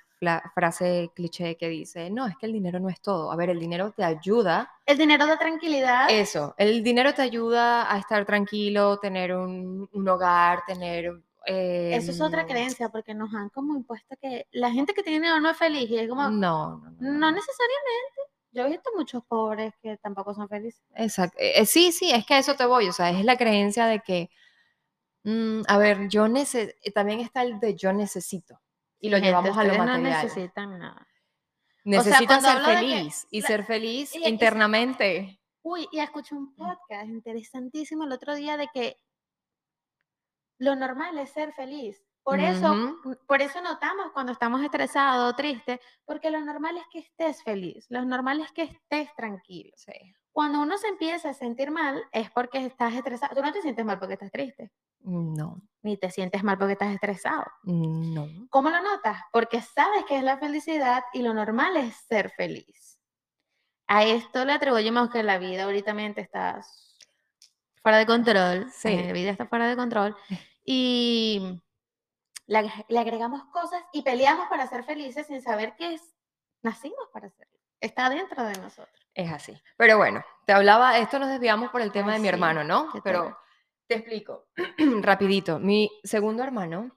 frase 0.54 1.10
cliché 1.14 1.56
que 1.56 1.68
dice, 1.68 2.10
no, 2.10 2.26
es 2.26 2.36
que 2.36 2.46
el 2.46 2.52
dinero 2.52 2.80
no 2.80 2.88
es 2.88 3.00
todo. 3.00 3.32
A 3.32 3.36
ver, 3.36 3.50
el 3.50 3.58
dinero 3.58 3.92
te 3.92 4.04
ayuda 4.04 4.70
El 4.86 4.98
dinero 4.98 5.26
da 5.26 5.38
tranquilidad. 5.38 6.08
Eso, 6.10 6.54
el 6.58 6.82
dinero 6.82 7.14
te 7.14 7.22
ayuda 7.22 7.92
a 7.92 7.98
estar 7.98 8.24
tranquilo, 8.24 8.98
tener 8.98 9.34
un, 9.34 9.88
un 9.92 10.08
hogar, 10.08 10.62
tener... 10.66 11.12
Eso 11.44 12.12
es 12.12 12.20
otra 12.20 12.42
em, 12.42 12.46
creencia 12.46 12.88
porque 12.88 13.14
nos 13.14 13.34
han 13.34 13.48
como 13.48 13.74
impuesto 13.74 14.14
que 14.20 14.46
la 14.52 14.70
gente 14.70 14.94
que 14.94 15.02
tiene 15.02 15.18
dinero 15.18 15.40
no 15.40 15.50
es 15.50 15.56
feliz 15.56 15.90
y 15.90 15.98
es 15.98 16.08
como, 16.08 16.22
No, 16.22 16.30
no, 16.30 16.90
no, 17.00 17.12
no, 17.12 17.32
necesariamente. 17.32 18.22
Yo 18.52 18.64
he 18.64 18.68
visto 18.68 18.90
muchos 18.96 19.24
pobres 19.24 19.72
que 19.82 19.96
tampoco 19.96 20.34
son 20.34 20.48
felices. 20.48 20.84
Exacto. 20.94 21.36
eh, 21.40 21.54
eh, 21.56 21.66
sí, 21.66 21.90
sí, 21.90 22.10
es 22.12 22.24
que 22.26 22.34
a 22.34 22.38
eso 22.38 22.54
te 22.54 22.66
voy, 22.66 22.88
o 22.88 22.92
sea, 22.92 23.10
es 23.10 23.24
la 23.24 23.36
creencia 23.36 23.86
de 23.86 24.00
que, 24.00 24.30
mm, 25.24 25.62
a 25.66 25.78
ver, 25.78 26.08
yo 26.08 26.28
necesito, 26.28 26.78
también 26.94 27.20
está 27.20 27.42
el 27.42 27.58
de 27.58 27.74
yo 27.74 27.92
necesito, 27.92 28.60
y 29.02 29.10
lo 29.10 29.16
Gente, 29.16 29.28
llevamos 29.28 29.50
a 29.58 29.64
lo 29.64 29.70
ustedes 29.72 29.78
no 29.78 29.84
material. 29.92 30.22
necesitan 30.24 30.78
nada. 30.78 31.06
Necesitas 31.84 32.26
cuando 32.26 32.48
ser 32.48 32.56
hablo 32.56 32.68
de 32.68 32.74
que 32.74 32.80
feliz, 32.96 33.26
y 33.30 33.40
la- 33.42 33.46
ser 33.48 33.64
feliz 33.64 34.14
y- 34.14 34.18
y- 34.24 34.28
internamente. 34.28 35.40
Uy, 35.62 35.88
y 35.92 35.98
escuché 35.98 36.34
un 36.34 36.54
podcast 36.54 37.08
interesantísimo 37.08 38.04
el 38.04 38.12
otro 38.12 38.34
día 38.34 38.56
de 38.56 38.68
que 38.72 38.96
lo 40.58 40.74
normal 40.76 41.18
es 41.18 41.30
ser 41.30 41.52
feliz. 41.52 42.00
Por 42.24 42.38
eso, 42.38 42.70
Ujú. 42.72 43.08
mm, 43.08 43.16
por 43.26 43.42
eso 43.42 43.60
notamos 43.62 44.12
cuando 44.12 44.30
estamos 44.30 44.62
estresados 44.62 45.32
o 45.32 45.36
tristes, 45.36 45.80
porque 46.04 46.30
lo 46.30 46.40
normal 46.40 46.76
es 46.76 46.84
que 46.92 47.00
estés 47.00 47.42
feliz, 47.42 47.84
lo 47.90 48.04
normal 48.04 48.40
es 48.40 48.52
que 48.52 48.62
estés 48.62 49.12
tranquilo. 49.16 49.72
Sí. 49.74 49.92
Cuando 50.30 50.60
uno 50.60 50.78
se 50.78 50.86
empieza 50.86 51.30
a 51.30 51.34
sentir 51.34 51.72
mal 51.72 52.00
es 52.12 52.30
porque 52.30 52.64
estás 52.64 52.94
estresado. 52.94 53.34
Tú 53.34 53.42
no 53.42 53.52
te 53.52 53.60
sientes 53.60 53.84
mal 53.84 53.98
porque 53.98 54.14
estás 54.14 54.30
triste, 54.30 54.70
No, 55.04 55.60
ni 55.82 55.96
te 55.96 56.10
sientes 56.10 56.44
mal 56.44 56.58
porque 56.58 56.72
estás 56.74 56.92
estresado. 56.92 57.44
no. 57.64 58.28
¿Cómo 58.50 58.70
lo 58.70 58.80
notas? 58.82 59.20
Porque 59.32 59.60
sabes 59.60 60.04
que 60.06 60.16
es 60.16 60.22
la 60.22 60.38
felicidad 60.38 61.02
y 61.12 61.22
lo 61.22 61.34
normal 61.34 61.76
es 61.76 61.94
ser 62.08 62.30
feliz. 62.30 62.98
A 63.88 64.04
esto 64.04 64.44
le 64.44 64.52
atribuimos 64.52 65.10
que 65.10 65.22
la 65.22 65.38
vida 65.38 65.64
ahorita 65.64 65.92
está 66.16 66.62
fuera 67.82 67.98
de 67.98 68.06
control. 68.06 68.70
Sí. 68.72 69.02
La 69.02 69.12
vida 69.12 69.30
está 69.30 69.46
fuera 69.46 69.68
de 69.68 69.76
control. 69.76 70.16
Y 70.64 71.60
le, 72.46 72.72
le 72.88 72.98
agregamos 72.98 73.44
cosas 73.52 73.82
y 73.92 74.02
peleamos 74.02 74.46
para 74.48 74.66
ser 74.66 74.84
felices 74.84 75.26
sin 75.26 75.42
saber 75.42 75.74
que 75.76 75.94
es, 75.94 76.14
nacimos 76.62 77.08
para 77.12 77.28
serlo. 77.30 77.58
Está 77.80 78.08
dentro 78.08 78.44
de 78.44 78.56
nosotros. 78.60 79.06
Es 79.12 79.30
así. 79.30 79.60
Pero 79.76 79.98
bueno, 79.98 80.24
te 80.46 80.52
hablaba, 80.52 80.98
esto 80.98 81.18
nos 81.18 81.28
desviamos 81.28 81.70
por 81.70 81.82
el 81.82 81.90
tema 81.90 82.12
Ay, 82.12 82.14
de 82.14 82.20
mi 82.20 82.28
sí, 82.28 82.34
hermano, 82.34 82.62
¿no? 82.64 82.88
Pero. 83.02 83.36
Te 83.86 83.96
explico, 83.96 84.46
rapidito. 85.02 85.58
Mi 85.58 85.90
segundo 86.04 86.42
hermano, 86.42 86.94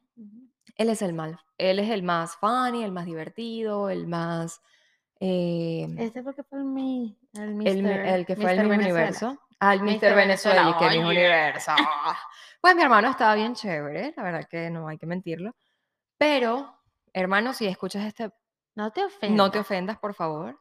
él 0.77 0.89
es 0.89 1.01
el 1.01 1.13
mal, 1.13 1.39
él 1.57 1.79
es 1.79 1.89
el 1.89 2.03
más 2.03 2.35
funny, 2.37 2.83
el 2.83 2.91
más 2.91 3.05
divertido, 3.05 3.89
el 3.89 4.07
más, 4.07 4.61
eh, 5.19 5.87
Este 5.97 6.21
porque 6.23 6.43
fue 6.43 6.59
el, 6.59 6.65
mi, 6.65 7.17
el, 7.33 7.41
el, 7.41 7.55
Mr. 7.55 7.83
mi- 7.83 8.09
el 8.09 8.25
que 8.25 8.35
fue 8.35 8.51
el 8.51 8.67
Venezuela. 8.67 8.75
Universo. 8.93 9.39
El 9.61 9.81
Mr. 9.81 9.85
Mr. 9.85 10.15
Venezuela, 10.15 10.75
que 10.77 10.85
Venezuela, 10.85 10.89
Miss 10.89 10.99
oye. 10.99 11.09
Universo. 11.19 11.71
Pues 12.61 12.75
mi 12.75 12.81
hermano 12.81 13.09
estaba 13.11 13.35
bien 13.35 13.53
chévere, 13.53 14.11
la 14.17 14.23
verdad 14.23 14.47
que 14.49 14.71
no 14.71 14.87
hay 14.87 14.97
que 14.97 15.05
mentirlo. 15.05 15.55
Pero, 16.17 16.75
hermano, 17.13 17.53
si 17.53 17.67
escuchas 17.67 18.03
este 18.05 18.31
No 18.73 18.91
te 18.91 19.05
ofendas. 19.05 19.37
no 19.37 19.51
te 19.51 19.59
ofendas, 19.59 19.99
por 19.99 20.15
favor. 20.15 20.59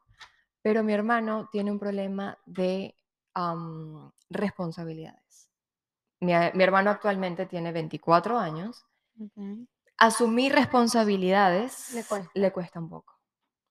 Pero 0.61 0.83
mi 0.85 0.93
hermano 0.93 1.49
tiene 1.51 1.73
un 1.73 1.79
problema 1.79 2.37
de 2.45 2.95
am, 3.33 4.13
responsabilidades. 4.29 5.51
Mi, 6.25 6.63
hermano 6.63 6.91
actualmente 6.91 7.47
tiene 7.47 7.73
24 7.73 8.39
años. 8.39 8.85
Asumir 9.99 10.53
responsabilidades 10.53 11.93
Le 11.95 12.05
cuesta. 12.05 12.31
le 12.35 12.53
cuesta 12.53 12.81
un 12.81 12.89
poco. 12.89 13.15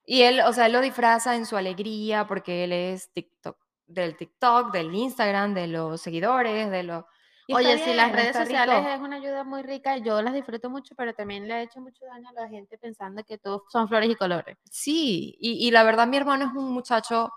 Y 0.06 0.22
él, 0.24 0.42
o 0.42 0.54
sea, 0.54 0.66
él 0.66 0.74
lo 0.74 0.82
disfraza 0.82 1.36
en 1.36 1.46
su 1.46 1.56
alegría 1.56 2.28
porque 2.28 2.66
él 2.66 2.74
es 2.74 3.12
TikTok, 3.14 3.58
del 3.88 4.18
TikTok, 4.18 4.72
del 4.72 4.94
Instagram, 4.94 5.54
de 5.54 5.68
los 5.68 6.02
seguidores, 6.02 6.70
de 6.70 6.84
los... 6.84 7.06
Oye, 7.54 7.78
si 7.78 7.94
las 7.94 8.12
redes 8.12 8.36
sociales 8.36 8.78
rico. 8.80 8.90
es 8.90 9.02
una 9.02 9.18
ayuda 9.18 9.44
muy 9.44 9.64
rica, 9.64 9.98
yo 9.98 10.22
las 10.22 10.34
disfruto 10.34 10.70
mucho, 10.70 10.96
pero 10.96 11.14
también 11.14 11.46
le 11.46 11.54
ha 11.54 11.62
hecho 11.62 11.82
mucho 11.82 12.06
daño 12.06 12.30
a 12.30 12.34
la 12.42 12.48
gente 12.48 12.78
pensando 12.78 13.22
que 13.26 13.38
todos 13.38 13.64
son 13.70 13.90
flores 13.90 14.10
y 14.10 14.16
colores. 14.16 14.58
Sí, 14.70 15.36
y, 15.40 15.68
y 15.68 15.72
la 15.72 15.84
verdad 15.84 16.08
mi 16.08 16.16
hermano 16.16 16.46
es 16.46 16.54
un 16.54 16.72
muchacho, 16.72 17.32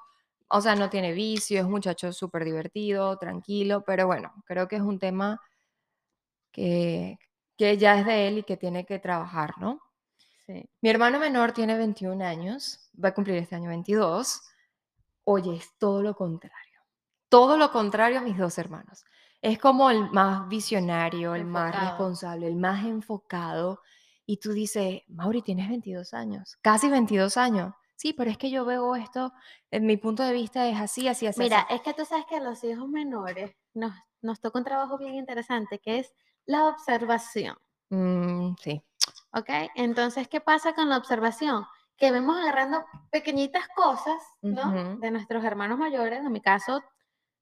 o 0.48 0.60
sea, 0.60 0.74
no 0.76 0.90
tiene 0.90 1.12
vicio, 1.12 1.58
es 1.58 1.64
un 1.64 1.72
muchacho 1.72 2.12
súper 2.12 2.44
divertido, 2.44 3.16
tranquilo, 3.18 3.82
pero 3.84 4.06
bueno, 4.06 4.32
creo 4.46 4.68
que 4.68 4.76
es 4.76 4.82
un 4.82 4.98
tema 4.98 5.40
que, 6.52 7.18
que 7.56 7.76
ya 7.76 7.98
es 7.98 8.06
de 8.06 8.28
él 8.28 8.38
y 8.38 8.42
que 8.44 8.56
tiene 8.56 8.86
que 8.86 8.98
trabajar, 8.98 9.54
¿no? 9.58 9.80
Sí. 10.46 10.68
Mi 10.80 10.90
hermano 10.90 11.18
menor 11.18 11.52
tiene 11.52 11.76
21 11.76 12.24
años, 12.24 12.90
va 13.02 13.08
a 13.08 13.14
cumplir 13.14 13.36
este 13.36 13.56
año 13.56 13.68
22. 13.68 14.40
Oye, 15.24 15.56
es 15.56 15.76
todo 15.78 16.02
lo 16.02 16.14
contrario. 16.14 16.80
Todo 17.28 17.56
lo 17.56 17.72
contrario 17.72 18.18
a 18.18 18.22
mis 18.22 18.38
dos 18.38 18.56
hermanos. 18.58 19.04
Es 19.42 19.58
como 19.58 19.90
el 19.90 20.10
más 20.10 20.48
visionario, 20.48 21.34
el 21.34 21.44
más 21.44 21.78
responsable, 21.78 22.46
el 22.46 22.56
más 22.56 22.84
enfocado. 22.84 23.80
Y 24.24 24.38
tú 24.38 24.52
dices, 24.52 25.02
Mauri, 25.08 25.42
tienes 25.42 25.68
22 25.68 26.14
años, 26.14 26.56
casi 26.62 26.88
22 26.88 27.36
años. 27.36 27.74
Sí, 27.96 28.12
pero 28.12 28.30
es 28.30 28.36
que 28.38 28.50
yo 28.50 28.64
veo 28.64 28.94
esto, 28.94 29.32
en 29.70 29.86
mi 29.86 29.96
punto 29.96 30.22
de 30.22 30.32
vista 30.32 30.68
es 30.68 30.78
así, 30.78 31.08
así, 31.08 31.26
así. 31.26 31.40
Mira, 31.40 31.60
así". 31.60 31.74
es 31.74 31.80
que 31.80 31.94
tú 31.94 32.04
sabes 32.04 32.26
que 32.26 32.36
a 32.36 32.40
los 32.40 32.62
hijos 32.62 32.88
menores 32.88 33.56
nos, 33.72 33.92
nos 34.20 34.40
toca 34.40 34.58
un 34.58 34.64
trabajo 34.64 34.98
bien 34.98 35.14
interesante, 35.14 35.78
que 35.78 35.98
es 36.00 36.12
la 36.44 36.66
observación, 36.68 37.56
Mm, 37.88 38.54
sí, 38.60 38.82
¿ok? 39.32 39.48
Entonces, 39.76 40.26
¿qué 40.26 40.40
pasa 40.40 40.74
con 40.74 40.88
la 40.88 40.96
observación? 40.96 41.64
Que 41.96 42.10
vemos 42.10 42.36
agarrando 42.36 42.84
pequeñitas 43.12 43.68
cosas, 43.76 44.20
¿no? 44.42 44.96
De 44.98 45.10
nuestros 45.12 45.44
hermanos 45.44 45.78
mayores, 45.78 46.18
en 46.18 46.32
mi 46.32 46.40
caso, 46.40 46.82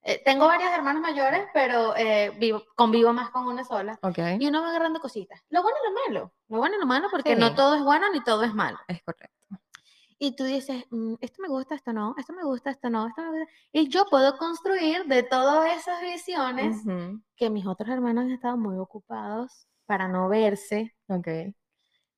eh, 0.03 0.21
tengo 0.23 0.47
varios 0.47 0.71
hermanos 0.71 1.01
mayores, 1.01 1.49
pero 1.55 1.97
eh, 1.97 2.31
vivo, 2.39 2.63
convivo 2.77 3.15
más 3.15 3.31
con 3.31 3.47
una 3.47 3.65
sola. 3.65 3.99
ok, 4.03 4.19
Y 4.39 4.47
uno 4.47 4.61
va 4.61 4.69
agarrando 4.69 5.01
cositas. 5.01 5.43
Lo 5.49 5.63
bueno 5.63 5.79
y 5.83 5.89
lo 5.89 5.95
malo. 6.07 6.33
Lo 6.49 6.59
bueno 6.59 6.77
y 6.77 6.79
lo 6.81 6.87
malo, 6.87 7.09
porque 7.11 7.35
no 7.37 7.55
todo 7.55 7.75
es 7.77 7.83
bueno 7.83 8.11
ni 8.13 8.23
todo 8.23 8.45
es 8.45 8.55
malo. 8.55 8.79
es 8.87 9.03
correcto. 9.03 9.35
Y 10.19 10.37
tú 10.37 10.45
dices, 10.45 10.85
"Mm, 10.91 11.15
esto 11.21 11.43
me 11.43 11.49
gusta, 11.49 11.75
esto 11.75 11.93
no, 11.93 12.15
esto 12.19 12.33
me 12.33 12.45
gusta, 12.45 12.71
esto 12.71 12.91
no, 12.91 13.07
esto 13.09 13.23
me 13.23 13.31
gusta. 13.41 13.53
Y 13.73 13.89
yo 13.89 14.07
puedo 14.07 14.37
construir 14.39 15.05
de 15.07 15.23
todas 15.23 15.77
esas 15.79 16.01
visiones 16.03 16.77
Ujú, 16.77 17.23
que 17.37 17.51
mis 17.51 17.67
otros 17.67 17.91
hermanos 17.91 18.25
han 18.25 18.31
estado 18.33 18.57
muy 18.57 18.77
ocupados 18.79 19.67
para 19.87 20.09
no 20.09 20.29
verse, 20.29 20.95
Ok, 21.09 21.55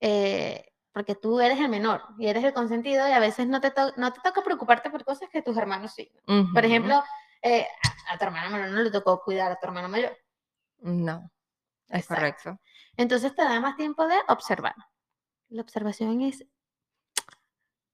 eh, 0.00 0.64
porque 0.92 1.14
tú 1.14 1.40
eres 1.40 1.58
el 1.60 1.68
menor 1.68 2.02
y 2.18 2.26
eres 2.28 2.44
el 2.44 2.54
consentido 2.54 3.06
y 3.08 3.12
a 3.12 3.18
veces 3.20 3.46
no 3.46 3.60
te, 3.60 3.72
no 3.96 4.12
te 4.12 4.20
toca 4.22 4.42
preocuparte 4.42 4.90
por 4.90 5.04
cosas 5.04 5.28
que 5.30 5.42
tus 5.42 5.56
hermanos 5.56 5.92
sí. 5.94 6.10
Por 6.52 6.64
ujú. 6.64 6.64
ejemplo, 6.64 7.02
eh, 7.42 7.66
a, 8.08 8.14
a 8.14 8.18
tu 8.18 8.24
hermano 8.24 8.50
menor 8.50 8.70
no 8.70 8.82
le 8.82 8.90
tocó 8.90 9.20
cuidar 9.22 9.52
a 9.52 9.56
tu 9.56 9.66
hermano 9.66 9.88
mayor. 9.88 10.16
No, 11.08 11.30
es 11.90 12.04
Exacto. 12.04 12.04
correcto. 12.04 12.60
Entonces 12.96 13.34
te 13.34 13.42
da 13.42 13.60
más 13.60 13.76
tiempo 13.76 14.06
de 14.06 14.16
observar. 14.28 14.74
La 15.48 15.62
observación 15.62 16.20
es 16.22 16.46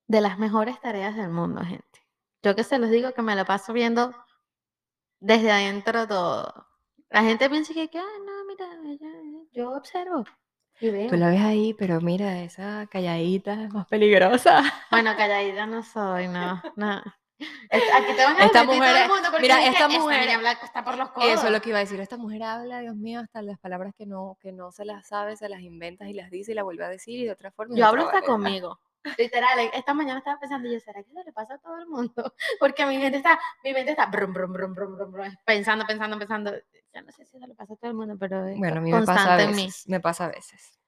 de 0.07 0.21
las 0.21 0.39
mejores 0.39 0.81
tareas 0.81 1.17
del 1.17 1.31
mundo, 1.31 1.63
gente. 1.65 2.07
Yo 2.43 2.55
que 2.57 2.65
se 2.65 2.79
los 2.79 2.91
digo 2.91 3.13
que 3.13 3.23
me 3.23 3.37
lo 3.37 3.45
paso 3.45 3.73
viendo 3.73 4.15
desde 5.21 5.51
adentro 5.53 6.07
todo. 6.07 6.67
La 7.11 7.23
gente 7.23 7.49
piensa 7.49 7.73
que, 7.75 7.89
"Ah, 7.99 8.19
no, 8.27 8.33
mira, 8.47 8.67
yo 9.53 9.71
observo 9.73 10.25
y 10.81 10.87
Tú 10.89 10.93
veo. 10.93 11.17
la 11.17 11.29
ves 11.31 11.41
ahí, 11.43 11.75
pero 11.75 12.01
mira, 12.01 12.43
esa 12.43 12.87
calladita 12.91 13.63
es 13.65 13.73
más 13.73 13.87
peligrosa. 13.87 14.63
Bueno, 14.91 15.15
calladita 15.17 15.67
no 15.67 15.83
soy, 15.83 16.27
no, 16.29 16.61
no. 16.77 17.03
Aquí 17.71 18.15
te 18.17 18.25
van 18.25 18.37
a 18.37 18.45
Esta 18.45 18.65
todo 18.65 18.73
el 18.73 19.09
mundo 19.09 19.29
porque 19.31 19.43
mira, 19.43 19.67
esta 19.67 19.89
mujer- 19.89 20.31
habla- 20.31 20.53
está 20.53 20.85
por 20.85 20.97
los 20.97 21.11
codos. 21.11 21.29
Eso 21.29 21.47
es 21.47 21.53
lo 21.53 21.61
que 21.61 21.71
iba 21.71 21.79
a 21.79 21.81
decir. 21.81 21.99
Esta 22.01 22.17
mujer 22.17 22.43
habla, 22.45 22.81
Dios 22.81 22.95
mío, 22.97 23.21
hasta 23.21 23.43
las 23.43 23.59
palabras 23.59 23.95
que 23.97 24.07
no, 24.07 24.37
que 24.41 24.53
no 24.53 24.71
se 24.71 24.85
las 24.85 25.09
sabe, 25.09 25.37
se 25.37 25.49
las 25.49 25.61
inventas 25.61 26.09
y 26.09 26.15
las 26.15 26.31
dice 26.31 26.53
y 26.53 26.55
las 26.55 26.65
vuelve 26.65 26.85
a 26.85 26.89
decir 26.89 27.19
y 27.21 27.25
de 27.25 27.33
otra 27.33 27.51
forma. 27.51 27.75
Yo 27.77 27.85
hablo 27.87 28.03
hasta 28.03 28.15
manera. 28.21 28.33
conmigo. 28.33 28.81
Literal, 29.19 29.71
esta 29.73 29.95
mañana 29.95 30.19
estaba 30.19 30.39
pensando, 30.39 30.71
yo, 30.71 30.79
¿será 30.81 31.03
que 31.03 31.11
eso 31.11 31.23
le 31.25 31.33
pasa 31.33 31.55
a 31.55 31.59
todo 31.59 31.77
el 31.77 31.87
mundo? 31.87 32.13
Porque 32.61 32.87
mi 32.87 32.99
mente 32.99 33.19
está, 33.19 33.39
mi 33.65 33.73
mente 33.73 33.91
está 33.93 34.07
brum, 34.07 34.33
brum, 34.33 34.53
brum, 34.53 34.75
brum, 34.75 34.97
brum, 34.97 35.13
brum, 35.13 35.37
pensando, 35.45 35.85
pensando, 35.87 36.19
pensando. 36.19 36.53
Yo 36.95 37.03
no 37.03 37.11
sé 37.13 37.25
si 37.25 37.37
eso 37.37 37.47
le 37.47 37.55
pasa 37.55 37.75
a 37.75 37.77
todo 37.77 37.91
el 37.91 37.97
mundo, 37.97 38.17
pero 38.19 38.47
es 38.47 38.59
Bueno, 38.59 38.79
a 38.79 38.81
mí 38.81 38.93
me 38.93 39.03
pasa 39.03 39.35
a 39.35 39.37
veces. 39.37 39.85
Me 39.89 40.01
pasa 40.01 40.27
a 40.27 40.29
veces. 40.29 40.79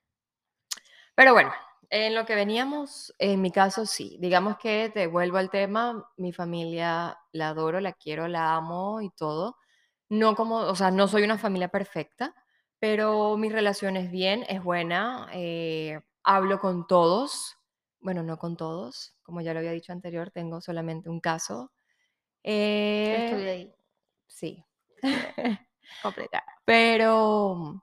Pero 1.14 1.33
bueno, 1.33 1.52
en 1.90 2.14
lo 2.14 2.26
que 2.26 2.35
veníamos, 2.35 3.14
en 3.18 3.40
mi 3.40 3.50
caso 3.50 3.87
sí. 3.87 4.16
Digamos 4.21 4.59
que 4.59 4.90
te 4.92 5.06
vuelvo 5.06 5.38
al 5.38 5.50
tema, 5.50 6.11
mi 6.16 6.33
familia 6.33 7.18
la 7.33 7.49
adoro, 7.49 7.80
la 7.80 7.92
quiero, 7.92 8.28
la 8.28 8.54
amo 8.54 9.00
y 9.00 9.11
todo. 9.11 9.56
No 10.09 10.35
como, 10.35 10.56
o 10.56 10.75
sea, 10.76 10.90
no 10.90 11.09
soy 11.09 11.23
una 11.23 11.38
familia 11.38 11.68
perfecta, 11.68 12.35
pero 12.78 13.37
mi 13.37 13.49
relación 13.49 13.97
es 13.97 14.11
bien, 14.11 14.44
es 14.49 14.62
buena. 14.62 15.28
eh, 15.33 16.00
hablo 16.23 16.59
con 16.59 16.87
todos. 16.87 17.56
Bueno, 18.04 18.23
no 18.23 18.37
con 18.38 18.54
todos. 18.56 19.16
Como 19.23 19.40
ya 19.40 19.54
lo 19.54 19.61
había 19.61 19.73
dicho 19.73 19.90
anterior, 19.90 20.30
tengo 20.30 20.61
solamente 20.61 21.08
un 21.08 21.20
caso. 21.20 21.73
Eh, 22.42 23.25
Estuve 23.30 23.50
ahí, 23.50 23.75
sí. 24.26 24.62
complicado. 26.02 26.44
Pero, 26.66 27.82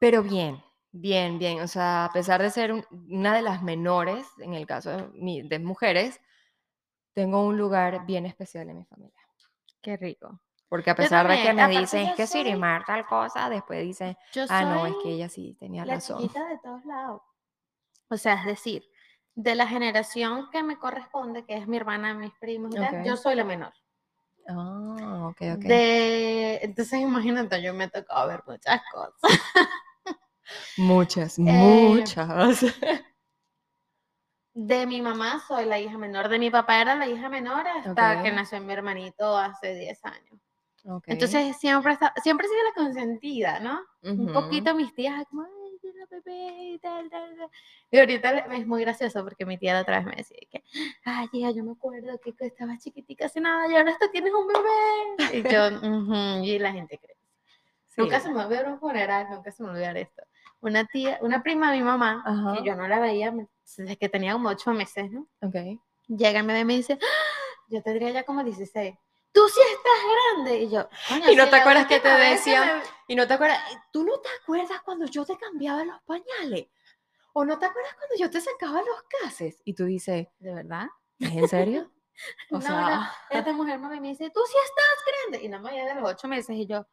pero 0.00 0.24
bien, 0.24 0.60
bien, 0.90 1.38
bien. 1.38 1.60
O 1.60 1.68
sea, 1.68 2.06
a 2.06 2.12
pesar 2.12 2.42
de 2.42 2.50
ser 2.50 2.72
un- 2.72 2.84
una 3.08 3.36
de 3.36 3.42
las 3.42 3.62
menores, 3.62 4.26
en 4.38 4.54
el 4.54 4.66
caso 4.66 4.90
de, 4.90 5.08
mi- 5.14 5.42
de 5.42 5.60
mujeres, 5.60 6.20
tengo 7.14 7.44
un 7.46 7.56
lugar 7.56 8.04
bien 8.04 8.26
especial 8.26 8.68
en 8.68 8.78
mi 8.78 8.84
familia. 8.84 9.16
Qué 9.80 9.96
rico. 9.96 10.40
Porque 10.68 10.90
a 10.90 10.96
pesar 10.96 11.28
de 11.28 11.40
que 11.40 11.52
me 11.52 11.68
dicen, 11.68 12.08
es 12.08 12.16
que 12.16 12.26
soy- 12.26 12.42
Sirimar 12.42 12.84
tal 12.84 13.06
cosa, 13.06 13.48
después 13.48 13.80
dicen, 13.84 14.16
Yo 14.32 14.44
ah, 14.48 14.64
no, 14.64 14.86
es 14.86 14.94
que 15.04 15.10
ella 15.10 15.28
sí 15.28 15.54
tenía 15.60 15.84
la 15.84 15.94
razón. 15.94 16.18
chiquita 16.18 16.44
de 16.48 16.58
todos 16.58 16.84
lados. 16.84 17.22
O 18.08 18.16
sea, 18.16 18.34
es 18.40 18.46
decir, 18.46 18.82
de 19.34 19.54
la 19.54 19.66
generación 19.66 20.50
que 20.50 20.62
me 20.62 20.78
corresponde, 20.78 21.44
que 21.44 21.56
es 21.56 21.66
mi 21.66 21.76
hermana, 21.76 22.14
mis 22.14 22.32
primos 22.38 22.74
yo 23.04 23.16
soy 23.16 23.34
la 23.34 23.44
menor. 23.44 23.72
Ah, 24.48 25.28
ok, 25.30 25.40
ok. 25.56 25.64
De, 25.64 26.58
entonces 26.62 27.00
imagínate, 27.00 27.62
yo 27.62 27.72
me 27.74 27.88
tocaba 27.88 28.26
ver 28.26 28.42
muchas 28.46 28.80
cosas. 28.92 29.14
Muchas, 30.76 31.38
Eh, 31.38 31.42
muchas. 31.42 32.64
De 34.54 34.86
mi 34.86 35.00
mamá 35.00 35.42
soy 35.46 35.64
la 35.64 35.78
hija 35.78 35.96
menor, 35.96 36.28
de 36.28 36.38
mi 36.38 36.50
papá 36.50 36.80
era 36.80 36.94
la 36.94 37.06
hija 37.06 37.28
menor 37.30 37.66
hasta 37.66 38.22
que 38.22 38.30
nació 38.32 38.60
mi 38.60 38.72
hermanito 38.72 39.36
hace 39.38 39.74
10 39.74 40.04
años. 40.04 40.40
Ok. 40.84 41.04
Entonces 41.06 41.56
siempre, 41.56 41.92
está- 41.94 42.12
siempre 42.22 42.46
he 42.46 42.50
sido 42.50 42.62
la 42.64 42.72
consentida, 42.74 43.60
¿no? 43.60 43.80
Un 44.02 44.30
poquito 44.32 44.74
mis 44.74 44.94
tías, 44.94 45.24
como, 45.30 45.44
bebé, 46.08 46.72
y 46.74 46.78
tal, 46.78 47.08
tal, 47.10 47.36
tal. 47.36 47.50
Y 47.90 47.98
ahorita 47.98 48.30
es 48.38 48.66
muy 48.66 48.82
gracioso 48.82 49.22
porque 49.24 49.46
mi 49.46 49.58
tía 49.58 49.74
la 49.74 49.82
otra 49.82 49.98
vez 49.98 50.06
me 50.06 50.16
decía 50.16 50.38
que, 50.50 50.62
ay, 51.04 51.28
hija, 51.32 51.50
yo 51.52 51.64
me 51.64 51.72
acuerdo 51.72 52.18
que 52.20 52.34
estabas 52.46 52.78
chiquitica 52.82 53.26
hace 53.26 53.40
nada 53.40 53.70
y 53.70 53.76
ahora 53.76 53.92
hasta 53.92 54.10
tienes 54.10 54.32
un 54.32 54.46
bebé. 54.46 55.38
Y 55.38 55.42
yo, 55.52 55.68
"Ujú", 55.68 56.44
y 56.44 56.58
la 56.58 56.72
gente 56.72 56.98
cree. 56.98 57.16
Nunca 57.96 58.20
Sí. 58.20 58.26
se 58.28 58.32
me 58.32 58.44
olvidó 58.44 58.68
un 58.72 58.80
funeral, 58.80 59.28
nunca 59.30 59.50
se 59.52 59.62
me 59.62 59.70
olvidó 59.70 59.90
esto. 59.90 60.22
Una 60.60 60.84
tía, 60.86 61.18
una 61.22 61.42
prima 61.42 61.70
de 61.72 61.78
mi 61.78 61.84
mamá, 61.84 62.22
Ajá. 62.24 62.56
que 62.56 62.64
yo 62.66 62.76
no 62.76 62.88
la 62.88 63.00
veía 63.00 63.32
desde 63.76 63.96
que 63.98 64.08
tenía 64.08 64.32
como 64.34 64.48
ocho 64.48 64.72
meses, 64.72 65.10
¿no? 65.10 65.28
Ok. 65.42 65.56
Llega 66.08 66.42
ve 66.42 66.60
y 66.60 66.64
me 66.64 66.76
dice, 66.76 66.98
"Ah, 67.00 67.06
yo 67.68 67.82
tendría 67.82 68.10
ya 68.10 68.22
como 68.24 68.44
16. 68.44 68.96
Tú 69.32 69.48
sí 69.48 69.60
estás 69.60 69.92
grande. 70.36 70.58
Y 70.64 70.70
yo, 70.70 70.88
coño, 71.08 71.30
¿Y 71.30 71.36
no 71.36 71.44
si 71.44 71.50
te 71.50 71.56
la 71.56 71.62
acuerdas 71.62 71.86
que 71.86 72.00
te 72.00 72.08
decían, 72.08 72.78
me- 72.78 72.84
Y 73.08 73.14
no 73.16 73.26
te 73.26 73.34
acuerdas, 73.34 73.60
¿tú 73.90 74.04
no 74.04 74.18
te 74.20 74.28
acuerdas 74.42 74.80
cuando 74.82 75.06
yo 75.06 75.24
te 75.24 75.36
cambiaba 75.38 75.84
los 75.84 76.00
pañales? 76.02 76.66
¿O 77.32 77.44
no 77.44 77.58
te 77.58 77.64
acuerdas 77.66 77.94
cuando 77.94 78.16
yo 78.18 78.30
te 78.30 78.40
sacaba 78.40 78.80
los 78.82 79.04
gases? 79.22 79.62
Y 79.64 79.74
tú 79.74 79.84
dices, 79.86 80.28
¿De 80.38 80.54
verdad? 80.54 80.86
¿es 81.18 81.32
en 81.32 81.48
serio? 81.48 81.90
O 82.50 82.58
No, 82.58 82.60
no, 82.60 82.86
sea, 82.88 83.16
esta 83.30 83.52
mujer 83.52 83.80
y 83.80 84.00
me 84.00 84.08
dice, 84.08 84.30
tú 84.30 84.40
sí 84.46 84.54
estás 84.64 85.30
grande. 85.30 85.46
Y 85.46 85.48
no 85.48 85.58
me 85.60 85.70
veía 85.70 85.86
de 85.86 85.94
los 86.00 86.08
ocho 86.10 86.28
meses. 86.28 86.54
Y 86.56 86.66
yo, 86.66 86.86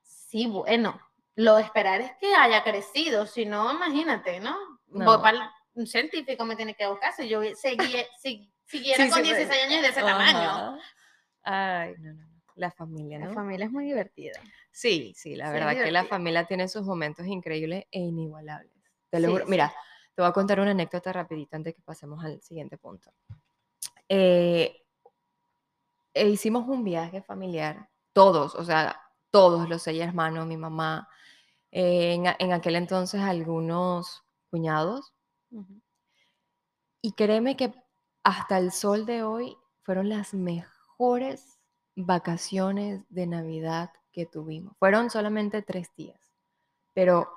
sí, 0.00 0.46
bueno, 0.46 0.98
lo 1.34 1.56
de 1.56 1.62
esperar 1.62 2.00
es 2.00 2.12
que 2.20 2.32
haya 2.34 2.62
crecido. 2.62 3.26
Si 3.26 3.44
no, 3.46 3.72
imagínate, 3.72 4.38
¿no? 4.38 4.56
No. 4.86 5.20
para 5.20 5.52
un 5.74 5.86
científico 5.88 6.44
me 6.44 6.54
tiene 6.56 6.74
que 6.74 6.86
buscar. 6.86 7.12
Si 7.14 7.28
yo 7.28 7.42
seguí, 7.56 8.04
si, 8.22 8.50
siguiera 8.64 9.04
Sí, 9.04 9.10
con 9.10 9.24
sí, 9.24 9.32
16 9.32 9.64
años 9.64 9.82
de 9.82 9.88
ese 9.88 10.02
tamaño. 10.02 10.78
Ay, 11.50 11.94
no, 11.98 12.12
no, 12.12 12.22
no. 12.26 12.38
La 12.56 12.70
familia, 12.70 13.18
La 13.18 13.26
¿no? 13.26 13.32
familia 13.34 13.66
es 13.66 13.72
muy 13.72 13.86
divertida. 13.86 14.38
Sí, 14.70 15.14
sí, 15.16 15.34
la 15.34 15.46
Sí, 15.46 15.48
es 15.56 15.64
verdad 15.64 15.82
que 15.82 15.90
la 15.92 16.04
familia 16.04 16.44
tiene 16.44 16.68
sus 16.68 16.82
momentos 16.82 17.26
increíbles 17.26 17.84
e 17.90 18.00
inigualables. 18.00 18.72
Te 19.10 19.20
lo 19.20 19.28
Sí, 19.28 19.32
juro. 19.32 19.44
sí. 19.44 19.50
Mira, 19.50 19.72
te 20.14 20.22
voy 20.22 20.28
a 20.28 20.32
contar 20.32 20.60
una 20.60 20.72
anécdota 20.72 21.12
rapidita 21.12 21.56
antes 21.56 21.74
que 21.74 21.80
pasemos 21.82 22.22
al 22.22 22.40
siguiente 22.42 22.76
punto. 22.76 23.12
Eh, 24.08 24.76
e 26.12 26.28
hicimos 26.28 26.68
un 26.68 26.84
viaje 26.84 27.22
familiar, 27.22 27.88
todos, 28.12 28.54
o 28.54 28.64
sea, 28.64 29.00
todos 29.30 29.68
los 29.68 29.82
seis 29.82 30.02
hermanos, 30.02 30.46
mi 30.46 30.56
mamá, 30.56 31.08
eh, 31.70 32.14
en, 32.14 32.24
en 32.38 32.52
aquel 32.52 32.76
entonces 32.76 33.20
algunos 33.22 34.22
cuñados, 34.50 35.14
Ujú. 35.50 35.80
y 37.02 37.12
créeme 37.12 37.56
que 37.56 37.72
hasta 38.24 38.58
el 38.58 38.72
sol 38.72 39.06
de 39.06 39.22
hoy 39.22 39.56
fueron 39.82 40.08
las 40.08 40.34
mejores 40.34 40.77
vacaciones 41.96 43.04
de 43.08 43.26
Navidad 43.26 43.90
que 44.12 44.26
tuvimos. 44.26 44.76
Fueron 44.78 45.10
solamente 45.10 45.62
tres 45.62 45.88
días, 45.96 46.20
pero 46.92 47.28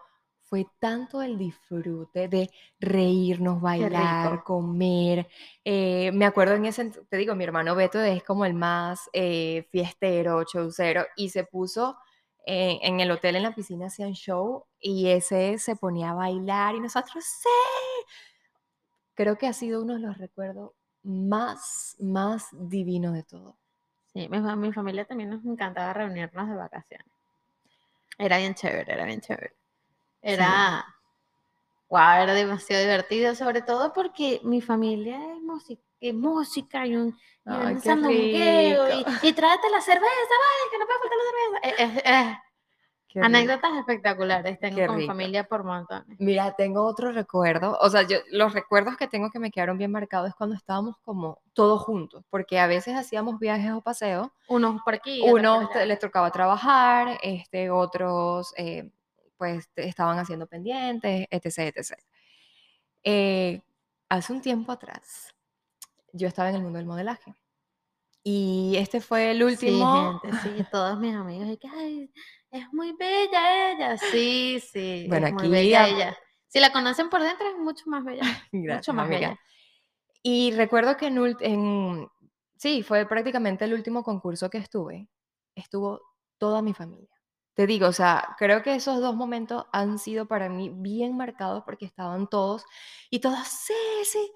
fue 0.41 0.67
tanto 0.80 1.21
el 1.21 1.38
disfrute 1.38 2.28
de 2.28 2.50
reírnos, 2.80 3.62
bailar, 3.62 4.43
comer. 4.43 5.30
eh, 5.63 6.12
me 6.12 6.26
acuerdo 6.26 6.56
en 6.56 6.65
ese, 6.65 6.89
te 6.89 7.17
digo, 7.17 7.36
mi 7.36 7.45
hermano 7.45 7.74
Beto 7.74 8.02
es 8.02 8.21
como 8.24 8.43
el 8.43 8.54
más 8.54 9.10
eh, 9.13 9.65
fiestero, 9.71 10.43
showcero, 10.43 11.06
y 11.15 11.30
se 11.30 11.45
puso 11.45 11.97
eh, 12.45 12.80
en 12.82 13.00
el 13.00 13.12
hotel, 13.12 13.38
en 13.38 13.43
la 13.43 13.56
piscina, 13.56 13.86
hacían 13.86 14.12
show, 14.12 14.65
y 14.78 15.08
ese 15.08 15.58
se 15.58 15.78
ponía 15.78 16.10
a 16.10 16.15
bailar, 16.15 16.76
y 16.76 16.82
nosotros, 16.82 17.24
sí, 17.24 17.47
creo 19.13 19.38
que 19.38 19.47
ha 19.47 19.54
sido 19.54 19.82
uno 19.82 19.93
de 19.93 20.02
los 20.02 20.17
recuerdos 20.17 20.71
más, 21.04 21.96
más 22.00 22.48
divinos 22.52 23.14
de 23.14 23.24
todo. 23.24 23.58
Sí, 24.14 24.28
mi, 24.30 24.40
mi 24.40 24.74
familia 24.74 25.06
también 25.06 25.30
nos 25.30 25.46
encantaba 25.46 25.94
reunirnos 25.94 26.50
de 26.50 26.56
vacaciones. 26.56 27.08
Era 28.18 28.38
bien 28.38 28.54
chévere, 28.54 28.92
era 28.92 29.06
bien 29.06 29.22
chévere. 29.22 29.54
Era, 30.22 30.86
wow, 31.90 32.22
era 32.22 32.34
demasiado 32.34 32.84
divertido, 32.84 33.34
sobre 33.36 33.62
todo 33.62 33.94
porque 33.94 34.40
mi 34.44 34.62
familia 34.62 35.18
es 35.34 35.42
música, 35.42 35.82
es 36.00 36.14
música 36.14 36.86
y 36.86 36.96
un, 36.96 37.10
y 37.10 37.16
Ay, 37.46 37.74
un 37.74 37.76
qué 37.76 37.82
sandungueo 37.82 38.90
y, 38.90 39.06
y 39.24 39.34
tráete 39.34 39.70
la 39.72 39.82
cerveza, 39.82 40.06
vale, 40.06 40.72
que 40.72 40.78
no 40.78 40.86
puede 40.86 41.00
faltar 41.00 41.18
la 41.18 41.26
cerveza. 41.32 41.58
Eh, 41.64 41.76
eh, 41.80 42.02
eh, 42.06 42.38
Qué 43.13 43.19
rico. 43.19 43.26
anécdotas 43.26 43.71
espectaculares 43.78 44.60
tengo 44.60 44.76
Qué 44.78 44.88
con 44.88 44.97
rico. 44.97 45.12
familia 45.12 45.43
por 45.43 45.63
montones. 45.65 46.17
Mira, 46.19 46.54
tengo 46.56 46.84
otro 46.86 47.12
recuerdo, 47.12 47.78
o 47.82 47.89
sea, 47.89 48.04
yo, 48.04 48.17
los 48.32 48.54
recuerdos 48.54 48.95
que 48.97 49.08
tengo 49.08 49.30
que 49.30 49.39
me 49.39 49.52
quedaron 49.52 49.78
bien 49.78 49.91
marcados 49.91 50.30
es 50.30 50.36
cuando 50.36 50.56
estábamos 50.56 50.95
como 51.04 51.41
todos 51.54 51.82
juntos, 51.82 52.24
porque 52.30 52.60
a 52.60 52.67
veces 52.67 52.95
hacíamos 52.95 53.38
viajes 53.39 53.71
o 53.74 53.82
paseos, 53.82 54.30
Unos 54.47 54.82
por 54.84 54.93
aquí, 54.93 55.21
unos 55.26 55.69
les 55.86 56.00
tocaba 56.00 56.32
trabajar, 56.32 57.17
este, 57.21 57.69
otros 57.69 58.54
eh, 58.58 58.89
pues 59.38 59.69
estaban 59.76 60.17
haciendo 60.19 60.47
pendientes, 60.47 61.28
etc, 61.32 61.76
etc. 61.76 61.93
Eh, 63.04 63.62
hace 64.10 64.32
un 64.34 64.41
tiempo 64.41 64.71
atrás, 64.71 65.36
yo 66.13 66.28
estaba 66.28 66.50
en 66.50 66.56
el 66.56 66.62
mundo 66.62 66.78
del 66.78 66.86
modelaje 66.86 67.34
y 68.24 68.76
este 68.78 69.02
fue 69.02 69.32
el 69.32 69.38
Sí, 69.39 69.43
último, 69.43 70.19
gente, 70.21 70.38
sí, 70.43 70.65
todos 70.71 71.00
mis 71.00 71.15
amigos, 71.15 71.47
y 71.50 71.58
que, 71.58 71.67
ay, 71.67 72.12
es 72.52 72.72
muy 72.74 72.94
bella 72.94 73.72
ella, 73.72 73.98
sí, 73.98 74.60
sí, 74.72 75.10
Bueno, 75.10 75.28
es 75.28 75.30
muy 75.30 75.48
aquí 75.48 75.50
bella 75.50 75.88
ella. 75.88 76.18
Si 76.48 76.60
la 76.60 76.72
conocen 76.72 77.10
por 77.10 77.22
dentro 77.24 77.48
es 77.50 77.58
mucho 77.58 77.86
más 77.90 78.04
bella, 78.04 78.24
Gracias, 78.52 78.88
mucho 78.88 78.94
más 78.94 79.08
amiga. 79.08 79.10
bella. 79.10 79.40
Y 80.24 80.52
recuerdo 80.54 80.98
que 80.98 81.08
en, 81.08 81.20
en- 81.42 82.10
sí, 82.58 82.84
fue 82.84 83.08
prácticamente 83.08 83.66
el 83.66 83.74
último 83.74 84.04
concurso 84.04 84.50
que 84.50 84.60
estuve. 84.60 85.10
Estuvo 85.56 86.02
toda 86.40 86.62
mi 86.62 86.74
familia. 86.74 87.10
Te 87.56 87.68
digo, 87.68 87.88
o 87.90 87.94
sea, 87.94 88.36
creo 88.40 88.64
que 88.64 88.76
esos 88.76 89.02
dos 89.02 89.16
momentos 89.16 89.66
han 89.74 90.00
sido 90.00 90.28
para 90.28 90.50
mí 90.50 90.70
bien 90.74 91.18
marcados 91.18 91.64
porque 91.66 91.86
estaban 91.86 92.28
todos 92.30 92.66
y 93.10 93.20
todos, 93.20 93.48
sí, 93.48 93.74
sí. 94.06 94.32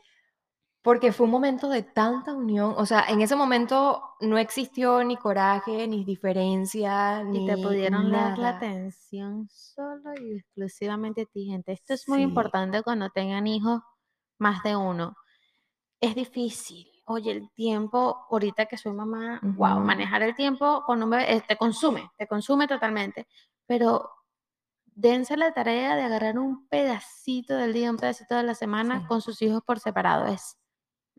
Porque 0.85 1.11
fue 1.11 1.25
un 1.25 1.31
momento 1.31 1.67
de 1.67 1.81
tanta 1.81 2.33
unión, 2.33 2.75
o 2.77 2.85
sea, 2.85 3.05
en 3.09 3.19
ese 3.21 3.35
momento 3.35 4.03
no 4.21 4.37
existió 4.37 5.03
ni 5.03 5.17
coraje, 5.17 5.87
ni 5.87 6.05
diferencia, 6.05 7.21
Y 7.33 7.45
te 7.45 7.55
ni 7.57 7.63
pudieron 7.63 8.11
dar 8.11 8.37
la 8.37 8.49
atención 8.49 9.49
solo 9.49 10.13
y 10.21 10.37
exclusivamente 10.37 11.23
a 11.23 11.25
ti, 11.25 11.45
gente. 11.47 11.71
Esto 11.73 11.95
es 11.95 12.07
muy 12.07 12.19
Sí. 12.19 12.23
importante 12.23 12.83
cuando 12.83 13.09
tengan 13.09 13.47
hijos, 13.47 13.81
más 14.37 14.61
de 14.63 14.75
uno. 14.75 15.15
Es 16.01 16.15
difícil. 16.15 16.87
Oye, 17.05 17.31
el 17.31 17.51
tiempo, 17.53 18.27
ahorita 18.31 18.65
que 18.67 18.77
soy 18.77 18.93
mamá, 18.93 19.39
wow, 19.43 19.77
Ujú. 19.77 19.85
manejar 19.85 20.23
el 20.23 20.35
tiempo 20.35 20.83
con 20.85 21.01
un 21.03 21.09
bebé 21.11 21.35
eh, 21.35 21.43
te 21.47 21.57
consume, 21.57 22.11
te 22.17 22.27
consume 22.27 22.67
totalmente. 22.67 23.27
Pero 23.67 24.11
dense 24.85 25.37
la 25.37 25.53
tarea 25.53 25.95
de 25.95 26.03
agarrar 26.03 26.39
un 26.39 26.67
pedacito 26.69 27.55
del 27.55 27.73
día, 27.73 27.91
un 27.91 27.97
pedacito 27.97 28.35
de 28.35 28.43
la 28.43 28.55
semana 28.55 29.01
Sí. 29.01 29.07
con 29.07 29.21
sus 29.21 29.41
hijos 29.41 29.61
por 29.65 29.79
separado. 29.79 30.27
Es, 30.27 30.57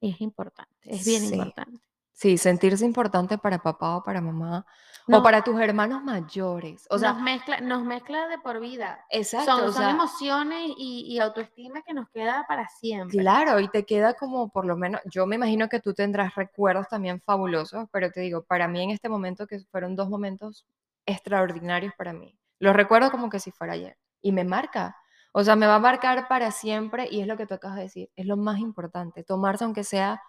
es 0.01 0.21
importante, 0.21 0.75
es 0.85 1.05
bien 1.05 1.23
Sí. 1.25 1.35
importante. 1.35 1.81
Sí, 2.13 2.39
sentirse 2.39 2.87
importante 2.87 3.37
para 3.37 3.59
papá 3.59 3.99
o 3.99 4.03
para 4.03 4.23
mamá, 4.23 4.65
o 5.11 5.23
para 5.23 5.43
tus 5.43 5.61
hermanos 5.61 6.03
mayores. 6.03 6.87
O 6.89 6.99
sea, 6.99 7.13
nos 7.13 7.21
mezcla, 7.23 7.61
nos 7.61 7.85
mezcla 7.85 8.27
de 8.29 8.39
por 8.39 8.59
vida. 8.59 9.05
exacto, 9.11 9.53
Son, 9.53 9.65
o 9.69 9.73
son 9.73 9.83
sea, 9.83 9.91
emociones 9.91 10.71
y, 10.79 11.05
y 11.13 11.19
autoestima 11.19 11.83
que 11.83 11.93
nos 11.93 12.09
queda 12.09 12.47
para 12.49 12.67
siempre. 12.69 13.19
claro, 13.19 13.61
y 13.61 13.69
te 13.69 13.85
queda 13.85 14.15
como 14.15 14.49
por 14.49 14.65
lo 14.65 14.77
menos, 14.79 15.03
yo 15.05 15.27
me 15.27 15.37
imagino 15.37 15.69
que 15.69 15.81
tú 15.81 15.93
tendrás 15.93 16.35
recuerdos 16.35 16.89
también 16.89 17.21
fabulosos, 17.21 17.87
pero 17.93 18.11
te 18.11 18.21
digo, 18.21 18.45
para 18.45 18.67
mí 18.67 18.83
en 18.83 18.91
este 18.91 19.11
momento 19.11 19.47
que 19.47 19.61
fueron 19.71 19.95
dos 19.95 20.09
momentos 20.09 20.67
extraordinarios 21.05 21.93
para 21.99 22.15
mí. 22.15 22.39
Los 22.59 22.75
recuerdo 22.75 23.11
como 23.11 23.29
que 23.29 23.41
si 23.41 23.51
fuera 23.51 23.75
ayer 23.75 23.99
y 24.23 24.33
me 24.33 24.45
marca. 24.45 24.97
O 25.39 25.45
sea, 25.45 25.55
me 25.55 25.67
va 25.67 25.75
a 25.75 25.79
marcar 25.79 26.29
para 26.29 26.51
siempre 26.51 27.09
y 27.11 27.21
es 27.21 27.27
lo 27.27 27.37
que 27.37 27.47
tú 27.47 27.53
acabas 27.53 27.77
de 27.77 27.83
decir, 27.83 28.11
es 28.17 28.25
lo 28.25 28.39
más 28.39 28.59
importante, 28.59 29.23
tomarse 29.23 29.65
aunque 29.65 29.85
sea 29.85 30.23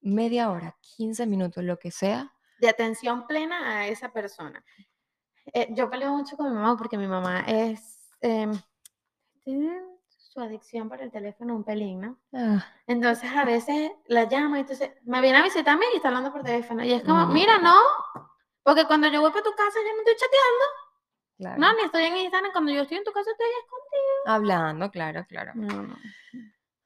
media 0.00 0.50
hora, 0.50 0.78
15 0.80 1.26
minutos, 1.26 1.62
lo 1.62 1.78
que 1.78 1.90
sea. 1.90 2.32
De 2.58 2.70
atención 2.70 3.26
plena 3.26 3.80
a 3.80 3.86
esa 3.88 4.14
persona. 4.14 4.64
Eh, 5.52 5.68
yo 5.72 5.90
peleo 5.90 6.16
mucho 6.16 6.38
con 6.38 6.48
mi 6.48 6.54
mamá 6.54 6.74
porque 6.78 6.96
mi 6.96 7.06
mamá 7.06 7.40
es. 7.40 8.08
em, 8.22 8.50
tiene 9.44 9.78
su 10.08 10.40
adicción 10.40 10.88
por 10.88 11.02
el 11.02 11.10
teléfono 11.10 11.54
un 11.54 11.62
pelín, 11.64 12.00
¿no? 12.00 12.18
Ah, 12.32 12.64
Entonces 12.86 13.30
a 13.36 13.44
veces 13.44 13.90
la 14.06 14.24
llamo 14.24 14.56
y 14.56 14.60
entonces 14.60 14.90
me 15.02 15.20
viene 15.20 15.36
a 15.36 15.42
visitarme 15.42 15.84
y 15.92 15.96
está 15.96 16.08
hablando 16.08 16.32
por 16.32 16.42
teléfono. 16.44 16.82
Y 16.82 16.92
es 16.94 17.04
como, 17.04 17.26
mira, 17.26 17.58
no. 17.58 17.74
Porque 18.62 18.86
cuando 18.86 19.08
yo 19.08 19.20
voy 19.20 19.32
para 19.32 19.44
tu 19.44 19.50
casa 19.52 19.78
yo 19.86 19.92
no 19.92 19.98
estoy 19.98 20.14
chateando. 20.14 20.64
Claro. 21.40 21.60
No, 21.60 21.74
ni 21.74 21.82
estoy 21.82 22.04
en 22.04 22.16
Instagram. 22.18 22.52
Cuando 22.52 22.70
yo 22.72 22.82
estoy 22.82 22.98
en 22.98 23.04
tu 23.04 23.12
casa 23.12 23.30
estoy 23.30 23.46
escondida. 23.64 24.34
Hablando, 24.34 24.90
claro, 24.90 25.24
claro. 25.28 25.52
No, 25.54 25.82
no. 25.82 25.96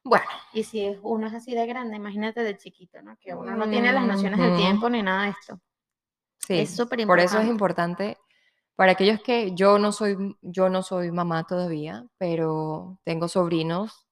Bueno, 0.04 0.24
Y 0.52 0.64
si 0.64 0.84
es- 0.84 0.98
uno 1.02 1.26
es 1.26 1.34
así 1.34 1.54
de 1.54 1.66
grande, 1.66 1.96
imagínate 1.96 2.42
de 2.42 2.56
chiquito, 2.56 3.00
¿no? 3.02 3.16
Que 3.18 3.34
uno 3.34 3.54
no 3.56 3.68
tiene 3.68 3.92
las 3.92 4.06
nociones 4.06 4.38
del 4.38 4.50
Ujú. 4.52 4.58
tiempo 4.60 4.88
ni 4.90 5.02
nada 5.02 5.24
de 5.24 5.30
esto. 5.30 5.60
sí. 6.38 6.58
Es 6.58 6.76
súper 6.76 7.06
Por 7.06 7.18
eso 7.20 7.38
es 7.40 7.46
importante. 7.48 8.10
importante 8.10 8.18
para 8.76 8.92
aquellos 8.92 9.20
que 9.22 9.54
yo 9.54 9.78
no 9.78 9.92
soy, 9.92 10.36
yo 10.42 10.68
no 10.68 10.82
soy 10.82 11.10
mamá 11.10 11.44
todavía, 11.44 12.04
pero 12.18 12.98
tengo 13.04 13.28
sobrinos 13.28 14.06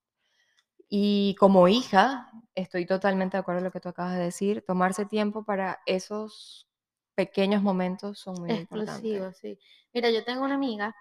y 0.89 1.35
como 1.39 1.69
hija 1.69 2.31
estoy 2.55 2.87
totalmente 2.87 3.37
de 3.37 3.41
acuerdo 3.41 3.59
con 3.61 3.65
lo 3.65 3.71
que 3.71 3.81
tú 3.81 3.89
acabas 3.91 4.17
de 4.17 4.23
decir. 4.25 4.65
Tomarse 4.67 5.05
tiempo 5.05 5.45
para 5.45 5.81
esos 5.85 6.67
pequeños 7.15 7.63
momentos 7.63 8.19
son 8.19 8.35
muy 8.41 8.51
importantes. 8.51 8.95
Exclusivo, 8.95 9.33
sí. 9.33 9.59
Mira, 9.93 10.11
yo 10.11 10.25
tengo 10.25 10.45
una 10.45 10.55
amiga 10.55 10.95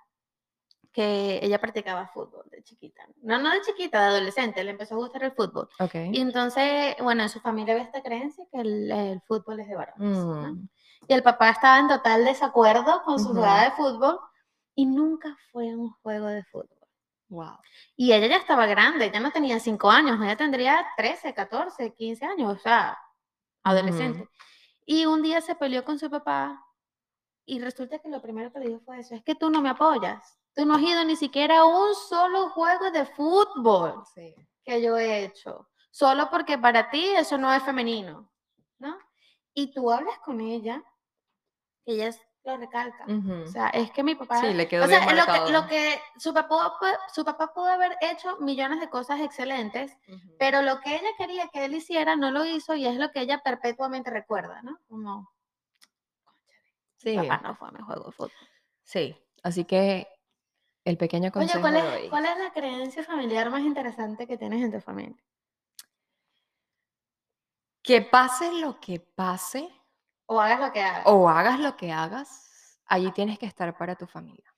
que 0.91 1.39
ella 1.41 1.59
practicaba 1.59 2.07
fútbol 2.07 2.43
de 2.49 2.61
chiquita. 2.63 3.07
No, 3.21 3.39
no 3.39 3.49
de 3.51 3.61
chiquita, 3.61 3.99
de 4.01 4.05
adolescente, 4.07 4.63
le 4.63 4.71
empezó 4.71 4.95
a 4.95 4.97
gustar 4.97 5.23
el 5.23 5.31
fútbol. 5.31 5.69
Ok. 5.79 5.95
Y 6.11 6.19
entonces, 6.19 6.95
bueno, 7.01 7.23
en 7.23 7.29
su 7.29 7.39
familia 7.39 7.73
había 7.73 7.85
esta 7.85 8.01
creencia 8.03 8.45
que 8.51 8.59
el, 8.59 8.91
el 8.91 9.21
fútbol 9.21 9.61
es 9.61 9.67
de 9.69 9.75
varones. 9.75 10.17
¿no? 10.17 10.51
Mm, 10.53 10.69
Y 11.07 11.13
el 11.13 11.23
papá 11.23 11.49
estaba 11.51 11.79
en 11.79 11.87
total 11.87 12.25
desacuerdo 12.25 13.01
con 13.03 13.19
su 13.19 13.25
Ujú. 13.29 13.35
jugada 13.35 13.65
de 13.65 13.71
fútbol 13.71 14.19
y 14.75 14.85
nunca 14.85 15.37
fue 15.51 15.69
a 15.69 15.77
un 15.77 15.91
juego 16.01 16.27
de 16.27 16.43
fútbol. 16.43 16.67
wow. 17.29 17.57
Y 17.95 18.11
ella 18.11 18.27
ya 18.27 18.37
estaba 18.37 18.65
grande, 18.65 19.09
ya 19.13 19.21
no 19.21 19.31
tenía 19.31 19.59
5 19.61 19.89
años, 19.89 20.19
ella 20.21 20.35
tendría 20.35 20.85
13, 20.97 21.33
14, 21.33 21.93
15 21.93 22.25
años, 22.25 22.57
o 22.57 22.59
sea, 22.59 22.97
adolescente. 23.63 24.27
Y 24.85 25.05
un 25.05 25.21
día 25.21 25.41
se 25.41 25.55
peleó 25.55 25.83
con 25.85 25.99
su 25.99 26.09
papá 26.09 26.65
y 27.45 27.59
resulta 27.59 27.99
que 27.99 28.09
lo 28.09 28.21
primero 28.21 28.51
que 28.51 28.59
le 28.59 28.67
dijo 28.69 28.81
fue 28.81 28.99
eso, 28.99 29.15
es 29.15 29.23
que 29.23 29.35
tú 29.35 29.49
no 29.49 29.61
me 29.61 29.69
apoyas, 29.69 30.39
tú 30.55 30.65
no 30.65 30.75
has 30.75 30.81
ido 30.81 31.03
ni 31.05 31.15
siquiera 31.15 31.59
a 31.59 31.65
un 31.65 31.93
solo 31.95 32.49
juego 32.49 32.91
de 32.91 33.05
fútbol 33.05 34.03
Sí. 34.13 34.35
que 34.63 34.81
yo 34.81 34.97
he 34.97 35.23
hecho, 35.25 35.69
solo 35.91 36.29
porque 36.29 36.57
para 36.57 36.89
ti 36.89 37.05
eso 37.15 37.37
no 37.37 37.53
es 37.53 37.63
femenino, 37.63 38.31
¿no? 38.79 38.97
Y 39.53 39.73
tú 39.73 39.91
hablas 39.91 40.17
con 40.19 40.39
ella, 40.41 40.83
ella 41.85 42.07
es- 42.07 42.21
lo 42.43 42.57
recalca. 42.57 43.05
O 43.43 43.47
sea, 43.47 43.69
es 43.69 43.91
que 43.91 44.03
mi 44.03 44.15
papá... 44.15 44.41
Sí, 44.41 44.53
le 44.53 44.67
quedó 44.67 44.85
o 44.85 44.87
sea, 44.87 45.05
bien 45.05 45.15
lo 45.17 45.25
que, 45.25 45.51
lo 45.51 45.67
que 45.67 45.99
su 46.17 46.33
papá, 46.33 46.73
su 47.13 47.23
papá 47.23 47.53
pudo 47.53 47.67
haber 47.67 47.95
hecho 48.01 48.37
millones 48.39 48.79
de 48.79 48.89
cosas 48.89 49.19
excelentes, 49.21 49.95
pero 50.39 50.61
lo 50.61 50.79
que 50.79 50.95
ella 50.95 51.09
quería 51.17 51.47
que 51.49 51.65
él 51.65 51.75
hiciera 51.75 52.15
no 52.15 52.31
lo 52.31 52.43
hizo 52.45 52.75
y 52.75 52.85
es 52.87 52.95
lo 52.97 53.11
que 53.11 53.21
ella 53.21 53.41
perpetuamente 53.43 54.09
recuerda, 54.09 54.61
¿no? 54.63 54.79
Como, 54.89 55.31
Sí, 56.97 57.17
mi 57.17 57.27
papá 57.27 57.41
no 57.47 57.55
fue 57.55 57.69
a 57.69 57.71
mi 57.71 57.81
juego 57.81 58.05
de 58.05 58.11
fútbol. 58.11 58.31
sí. 58.83 59.15
Así 59.43 59.65
que 59.65 60.07
el 60.85 60.97
pequeño 60.97 61.25
Oye, 61.25 61.31
consejo 61.31 61.61
¿cuál 61.61 61.73
de 61.73 61.79
es, 61.79 61.85
hoy. 62.03 62.09
¿cuál 62.09 62.25
es 62.27 62.37
la 62.37 62.53
creencia 62.53 63.03
familiar 63.03 63.49
más 63.49 63.61
interesante 63.61 64.27
que 64.27 64.37
tienes 64.37 64.61
en 64.63 64.71
tu 64.71 64.79
familia? 64.81 65.17
Que 67.81 68.01
pase 68.03 68.53
lo 68.53 68.79
que 68.79 68.99
pase 68.99 69.67
O 70.33 70.39
hagas 70.39 70.61
lo 70.61 70.71
que 70.71 70.81
hagas. 70.81 71.03
o 71.07 71.27
hagas 71.27 71.59
lo 71.59 71.75
que 71.75 71.91
hagas, 71.91 72.79
allí 72.85 73.11
tienes 73.11 73.37
que 73.37 73.45
estar 73.45 73.77
para 73.77 73.95
tu 73.95 74.07
familia. 74.07 74.49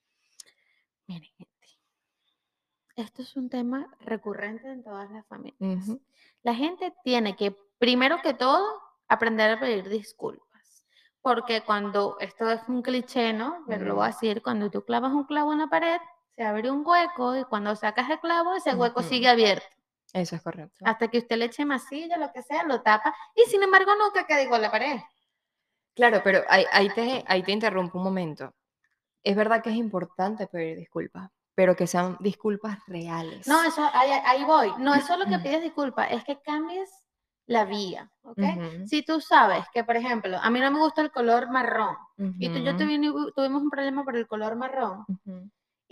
Miren, 1.08 1.32
gente, 1.36 1.68
esto 2.96 3.24
es 3.24 3.36
un 3.36 3.50
tema 3.50 3.88
recurrente 4.02 4.70
en 4.70 4.84
todas 4.84 5.10
las 5.10 5.26
familias. 5.26 5.98
La 6.44 6.54
gente 6.54 6.94
tiene 7.04 7.36
que, 7.36 7.58
primero 7.80 8.22
que 8.22 8.36
todo, 8.36 8.64
aprender 9.08 9.50
a 9.50 9.60
pedir 9.60 9.90
disculpas. 9.90 10.86
Porque 11.24 11.64
cuando, 11.64 12.18
esto 12.20 12.52
es 12.52 12.62
un 12.68 12.84
cliché, 12.84 13.34
¿no? 13.34 13.64
Pero 13.68 13.86
lo 13.86 13.96
voy 13.96 14.04
a 14.04 14.08
decir, 14.10 14.44
cuando 14.44 14.70
tú 14.70 14.86
clavas 14.86 15.12
un 15.12 15.24
clavo 15.24 15.54
en 15.54 15.58
la 15.58 15.68
pared, 15.68 16.00
se 16.36 16.44
abre 16.44 16.70
un 16.70 16.86
hueco 16.86 17.36
y 17.36 17.46
cuando 17.46 17.76
sacas 17.76 18.12
el 18.12 18.20
clavo, 18.20 18.54
ese 18.54 18.76
hueco 18.76 19.02
sigue 19.02 19.28
abierto. 19.28 19.66
Eso 20.14 20.36
es 20.36 20.44
correcto. 20.44 20.86
Hasta 20.86 21.08
que 21.08 21.18
usted 21.18 21.36
le 21.38 21.46
eche 21.46 21.66
masilla, 21.66 22.18
lo 22.18 22.32
que 22.32 22.44
sea, 22.44 22.64
lo 22.64 22.84
tapa 22.84 23.16
y 23.36 23.50
sin 23.50 23.64
embargo 23.64 23.94
nunca 23.96 24.28
queda 24.28 24.44
igual 24.44 24.62
la 24.62 24.70
pared. 24.70 25.00
Claro, 25.96 26.22
pero 26.24 26.42
ahí, 26.50 26.66
ahí 26.72 26.90
te, 26.90 27.24
ahí 27.28 27.44
te 27.44 27.52
interrumpo 27.52 27.98
un 27.98 28.04
momento. 28.04 28.54
Es 29.24 29.36
verdad 29.36 29.62
que 29.64 29.70
es 29.70 29.76
importante 29.76 30.48
pedir 30.48 30.78
disculpas, 30.78 31.30
pero 31.56 31.76
que 31.76 31.88
sean 31.88 32.18
disculpas 32.20 32.80
reales. 32.88 33.48
No, 33.48 33.64
eso, 33.64 33.88
ahí, 33.94 34.12
ahí 34.26 34.44
voy. 34.44 34.72
No 34.80 34.94
es 34.94 35.06
solo 35.06 35.26
que 35.26 35.40
pides 35.40 35.62
disculpas, 35.62 36.12
es 36.12 36.24
que 36.24 36.42
cambies 36.42 36.90
la 37.46 37.66
vía, 37.66 38.10
¿ok? 38.24 38.38
Si 38.86 39.04
tú 39.04 39.20
sabes 39.22 39.66
que, 39.74 39.84
por 39.84 39.96
ejemplo, 39.98 40.38
a 40.42 40.50
mí 40.50 40.60
no 40.60 40.72
me 40.72 40.80
gusta 40.80 41.02
el 41.02 41.12
color 41.12 41.50
marrón 41.52 41.96
y 42.40 42.50
tú 42.50 42.60
y 42.60 42.64
yo 42.64 42.72
ujú, 42.72 42.80
tuvi- 42.84 43.34
tuvimos 43.36 43.62
un 43.62 43.70
problema 43.70 44.04
por 44.04 44.16
el 44.16 44.28
color 44.28 44.56
marrón. 44.56 45.06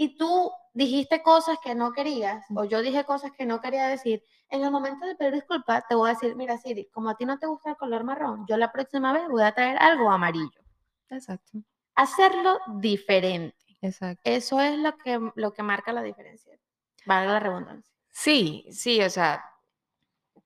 Y 0.01 0.15
tú 0.15 0.51
dijiste 0.73 1.21
cosas 1.21 1.59
que 1.63 1.75
no 1.75 1.91
querías 1.91 2.43
o 2.55 2.63
yo 2.63 2.81
dije 2.81 3.05
cosas 3.05 3.31
que 3.37 3.45
no 3.45 3.61
quería 3.61 3.85
decir, 3.85 4.23
en 4.49 4.63
el 4.63 4.71
momento 4.71 5.05
de 5.05 5.13
pedir 5.13 5.35
disculpas 5.35 5.83
te 5.87 5.93
voy 5.93 6.09
a 6.09 6.13
decir, 6.13 6.35
mira 6.35 6.57
Siri, 6.57 6.89
como 6.89 7.11
a 7.11 7.15
ti 7.15 7.23
no 7.23 7.37
te 7.37 7.45
gusta 7.45 7.69
el 7.69 7.77
color 7.77 8.03
marrón, 8.03 8.43
yo 8.47 8.57
la 8.57 8.71
próxima 8.71 9.13
vez 9.13 9.27
voy 9.29 9.43
a 9.43 9.51
traer 9.53 9.77
algo 9.77 10.09
amarillo. 10.09 10.59
Exacto, 11.07 11.59
Hacerlo 11.93 12.57
diferente. 12.79 13.55
exacto. 13.79 14.23
Eso 14.23 14.59
es 14.59 14.79
lo 14.79 14.97
que, 14.97 15.19
lo 15.35 15.53
que 15.53 15.61
marca 15.61 15.93
la 15.93 16.01
diferencia. 16.01 16.57
Valga 17.05 17.33
la 17.33 17.39
redundancia. 17.39 17.93
Sí, 18.09 18.65
sí, 18.71 19.03
o 19.03 19.09
sea, 19.11 19.45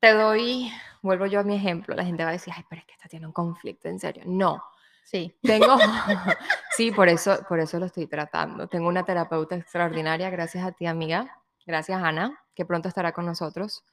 te 0.01 0.11
doy, 0.11 0.69
vuelvo 1.01 1.27
yo 1.27 1.39
a 1.39 1.43
mi 1.43 1.55
ejemplo, 1.55 1.95
la 1.95 2.03
gente 2.03 2.25
va 2.25 2.31
a 2.31 2.33
decir, 2.33 2.53
ay, 2.53 2.65
pero 2.69 2.81
es 2.81 2.87
que 2.87 2.93
esta 2.93 3.07
tiene 3.07 3.25
un 3.25 3.31
conflicto, 3.31 3.87
en 3.87 3.99
serio. 4.01 4.23
No, 4.25 4.61
Sí. 5.05 5.37
tengo, 5.41 5.77
sí, 6.75 6.91
por 6.91 7.07
eso, 7.07 7.39
por 7.47 7.59
eso 7.59 7.79
lo 7.79 7.85
estoy 7.85 8.07
tratando. 8.07 8.67
Tengo 8.67 8.89
una 8.89 9.05
terapeuta 9.05 9.55
extraordinaria, 9.55 10.29
gracias 10.29 10.65
a 10.65 10.71
ti, 10.73 10.85
amiga, 10.87 11.41
gracias, 11.65 12.03
Ana, 12.03 12.37
que 12.53 12.65
pronto 12.65 12.89
estará 12.89 13.13
con 13.13 13.25
nosotros. 13.25 13.83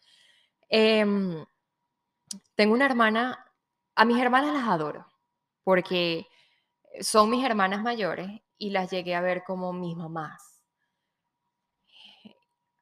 Em, 0.69 1.45
tengo 2.55 2.75
una 2.75 2.87
hermana, 2.87 3.45
a 3.95 4.05
mis 4.05 4.21
hermanas 4.21 4.55
las 4.55 4.67
adoro, 4.69 5.07
porque 5.65 6.27
son 7.01 7.31
mis 7.31 7.45
hermanas 7.45 7.83
mayores 7.83 8.29
y 8.59 8.71
las 8.71 8.91
llegué 8.91 9.15
a 9.15 9.21
ver 9.21 9.45
como 9.45 9.73
mis 9.73 9.97
mamás. 9.97 10.63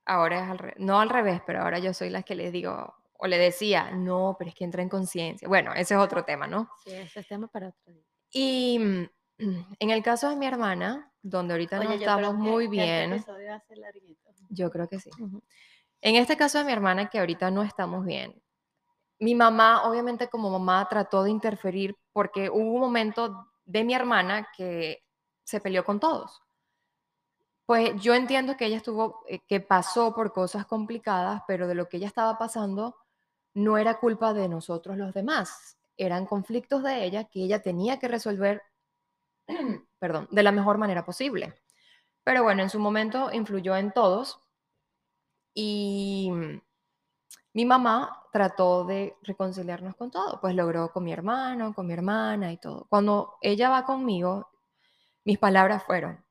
Ahora 0.06 0.42
es 0.42 0.50
al 0.50 0.58
re- 0.58 0.74
no 0.78 1.00
al 1.00 1.08
revés, 1.10 1.40
pero 1.46 1.62
ahora 1.62 1.78
yo 1.78 1.92
soy 1.94 2.10
la 2.10 2.22
que 2.22 2.34
les 2.34 2.52
digo, 2.52 2.94
o 3.18 3.26
le 3.26 3.38
decía, 3.38 3.90
no, 3.92 4.34
pero 4.38 4.48
es 4.50 4.54
que 4.56 4.64
entra 4.64 4.82
en 4.82 4.88
conciencia. 4.88 5.46
Bueno, 5.46 5.72
ese 5.74 5.94
es 5.94 6.00
otro 6.00 6.24
tema, 6.24 6.46
¿no? 6.46 6.70
Sí, 6.84 6.92
ese 6.92 7.20
es 7.20 7.28
tema 7.28 7.46
para 7.48 7.68
otro 7.68 7.92
día. 7.92 8.04
Y 8.32 8.78
mm, 8.78 9.08
en 9.78 9.90
el 9.90 10.02
caso 10.02 10.28
de 10.30 10.36
mi 10.36 10.46
hermana, 10.46 11.12
donde 11.22 11.54
ahorita 11.54 11.78
no 11.82 11.90
Oye, 11.90 11.98
estamos 12.00 12.30
que- 12.32 12.36
muy 12.38 12.64
que 12.70 12.76
este 12.84 12.84
bien, 12.84 13.12
episodio 13.14 13.48
va 13.50 13.54
a 13.56 13.60
ser 13.60 13.78
larguito. 13.78 14.30
yo 14.48 14.70
creo 14.70 14.88
que 14.88 14.98
sí. 15.00 15.10
En 16.02 16.16
este 16.16 16.36
caso 16.36 16.58
de 16.58 16.64
mi 16.64 16.72
hermana, 16.72 17.08
que 17.10 17.18
ahorita 17.18 17.50
no 17.50 17.62
estamos 17.62 18.04
bien, 18.04 18.40
mi 19.18 19.34
mamá, 19.34 19.82
obviamente 19.88 20.28
como 20.28 20.48
mamá, 20.50 20.86
trató 20.88 21.22
de 21.24 21.30
interferir 21.30 21.94
porque 22.12 22.48
hubo 22.48 22.72
un 22.74 22.80
momento 22.80 23.48
de 23.66 23.84
mi 23.84 23.92
hermana 23.94 24.48
que 24.56 25.04
se 25.44 25.60
peleó 25.60 25.84
con 25.84 26.00
todos. 26.00 26.40
Pues 27.66 28.00
yo 28.00 28.14
entiendo 28.14 28.56
que 28.56 28.66
ella 28.66 28.78
estuvo, 28.78 29.22
eh, 29.28 29.40
que 29.46 29.60
pasó 29.60 30.14
por 30.14 30.32
cosas 30.32 30.66
complicadas, 30.66 31.42
pero 31.46 31.68
de 31.68 31.74
lo 31.74 31.88
que 31.88 31.98
ella 31.98 32.06
estaba 32.08 32.36
pasando 32.38 32.96
no 33.54 33.78
era 33.78 33.98
culpa 34.00 34.32
de 34.32 34.48
nosotros 34.48 34.96
los 34.96 35.12
demás, 35.14 35.76
eran 36.04 36.26
conflictos 36.26 36.82
de 36.82 37.04
ella 37.04 37.24
que 37.24 37.44
ella 37.44 37.62
tenía 37.62 37.98
que 37.98 38.08
resolver, 38.08 38.62
perdón, 39.98 40.28
de 40.30 40.42
la 40.42 40.52
mejor 40.52 40.78
manera 40.78 41.04
posible. 41.04 41.54
Pero 42.24 42.42
bueno, 42.42 42.62
en 42.62 42.70
su 42.70 42.78
momento 42.78 43.30
influyó 43.32 43.76
en 43.76 43.92
todos 43.92 44.40
y 45.54 46.30
mi 47.52 47.64
mamá 47.64 48.24
trató 48.32 48.84
de 48.84 49.16
reconciliarnos 49.22 49.96
con 49.96 50.10
todo, 50.10 50.40
pues 50.40 50.54
logró 50.54 50.92
con 50.92 51.04
mi 51.04 51.12
hermano, 51.12 51.74
con 51.74 51.86
mi 51.86 51.92
hermana 51.92 52.52
y 52.52 52.58
todo. 52.58 52.86
Cuando 52.88 53.36
ella 53.40 53.70
va 53.70 53.84
conmigo, 53.84 54.48
mis 55.24 55.38
palabras 55.38 55.84
fueron, 55.84 56.24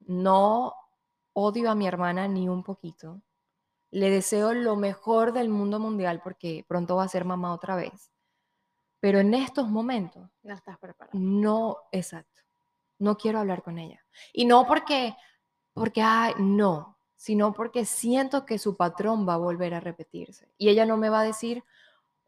no 0.00 0.74
odio 1.32 1.70
a 1.70 1.74
mi 1.74 1.86
hermana 1.86 2.28
ni 2.28 2.48
un 2.48 2.62
poquito. 2.62 3.22
Le 3.90 4.10
deseo 4.10 4.54
lo 4.54 4.76
mejor 4.76 5.32
del 5.32 5.48
mundo 5.48 5.78
mundial 5.78 6.20
porque 6.22 6.64
pronto 6.68 6.96
va 6.96 7.04
a 7.04 7.08
ser 7.08 7.24
mamá 7.24 7.54
otra 7.54 7.76
vez. 7.76 8.10
Pero 9.06 9.20
en 9.20 9.34
estos 9.34 9.68
momentos... 9.68 10.28
No 10.42 10.52
estás 10.52 10.76
preparada. 10.78 11.16
No, 11.16 11.76
exacto. 11.92 12.42
No 12.98 13.16
quiero 13.16 13.38
hablar 13.38 13.62
con 13.62 13.78
ella. 13.78 14.04
Y 14.32 14.46
no 14.46 14.66
porque, 14.66 15.16
porque, 15.74 16.02
ay, 16.02 16.34
no, 16.38 16.98
sino 17.14 17.52
porque 17.52 17.84
siento 17.84 18.44
que 18.44 18.58
su 18.58 18.76
patrón 18.76 19.24
va 19.24 19.34
a 19.34 19.36
volver 19.36 19.74
a 19.74 19.78
repetirse. 19.78 20.50
Y 20.58 20.70
ella 20.70 20.84
no 20.86 20.96
me 20.96 21.08
va 21.08 21.20
a 21.20 21.22
decir, 21.22 21.62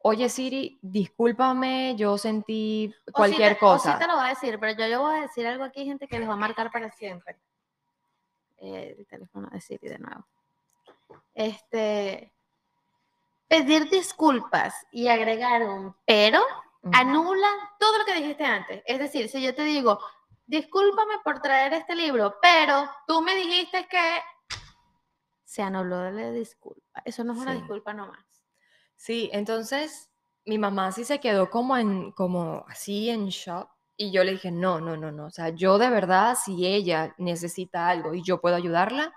oye 0.02 0.28
Siri, 0.28 0.78
discúlpame, 0.80 1.96
yo 1.96 2.16
sentí 2.16 2.94
cualquier 3.12 3.58
cosa. 3.58 3.90
O 3.90 3.92
sí 3.94 3.98
te 3.98 4.06
lo 4.06 4.14
va 4.14 4.26
a 4.26 4.28
decir, 4.28 4.60
pero 4.60 4.78
yo, 4.78 4.86
yo 4.86 5.00
voy 5.02 5.18
a 5.18 5.22
decir 5.22 5.48
algo 5.48 5.64
aquí, 5.64 5.84
gente, 5.84 6.06
que 6.06 6.20
les 6.20 6.28
va 6.28 6.34
a 6.34 6.36
marcar 6.36 6.70
para 6.70 6.92
siempre. 6.92 7.40
Eh, 8.58 8.94
el 8.96 9.04
teléfono 9.08 9.48
de 9.50 9.60
Siri 9.60 9.88
de 9.88 9.98
nuevo. 9.98 10.24
Este, 11.34 12.32
pedir 13.48 13.90
disculpas 13.90 14.86
y 14.92 15.08
agregar 15.08 15.64
un 15.64 15.96
pero 16.04 16.40
anula 16.92 17.48
todo 17.78 17.98
lo 17.98 18.04
que 18.04 18.14
dijiste 18.14 18.44
antes. 18.44 18.82
Es 18.86 18.98
decir, 18.98 19.28
si 19.28 19.42
yo 19.42 19.54
te 19.54 19.62
digo, 19.62 19.98
discúlpame 20.46 21.14
por 21.24 21.40
traer 21.40 21.74
este 21.74 21.94
libro, 21.94 22.36
pero 22.40 22.88
tú 23.06 23.20
me 23.20 23.34
dijiste 23.34 23.86
que 23.88 24.20
se 25.44 25.62
anuló 25.62 26.10
la 26.10 26.30
disculpa. 26.30 27.02
Eso 27.04 27.24
no 27.24 27.32
es 27.32 27.38
una 27.38 27.54
disculpa 27.54 27.92
nomás. 27.92 28.24
Sí, 28.96 29.30
entonces 29.32 30.10
mi 30.44 30.58
mamá 30.58 30.92
sí 30.92 31.04
se 31.04 31.20
quedó 31.20 31.50
como 31.50 31.76
en, 31.76 32.12
como 32.12 32.64
así 32.68 33.10
en 33.10 33.28
shock. 33.28 33.70
Y 33.96 34.12
yo 34.12 34.24
le 34.24 34.32
dije, 34.32 34.50
no, 34.50 34.80
no, 34.80 34.96
no, 34.96 35.10
no. 35.10 35.26
O 35.26 35.30
sea, 35.30 35.48
yo 35.50 35.76
de 35.78 35.90
verdad, 35.90 36.36
si 36.42 36.66
ella 36.66 37.14
necesita 37.18 37.88
algo 37.88 38.14
y 38.14 38.22
yo 38.22 38.40
puedo 38.40 38.54
ayudarla, 38.54 39.12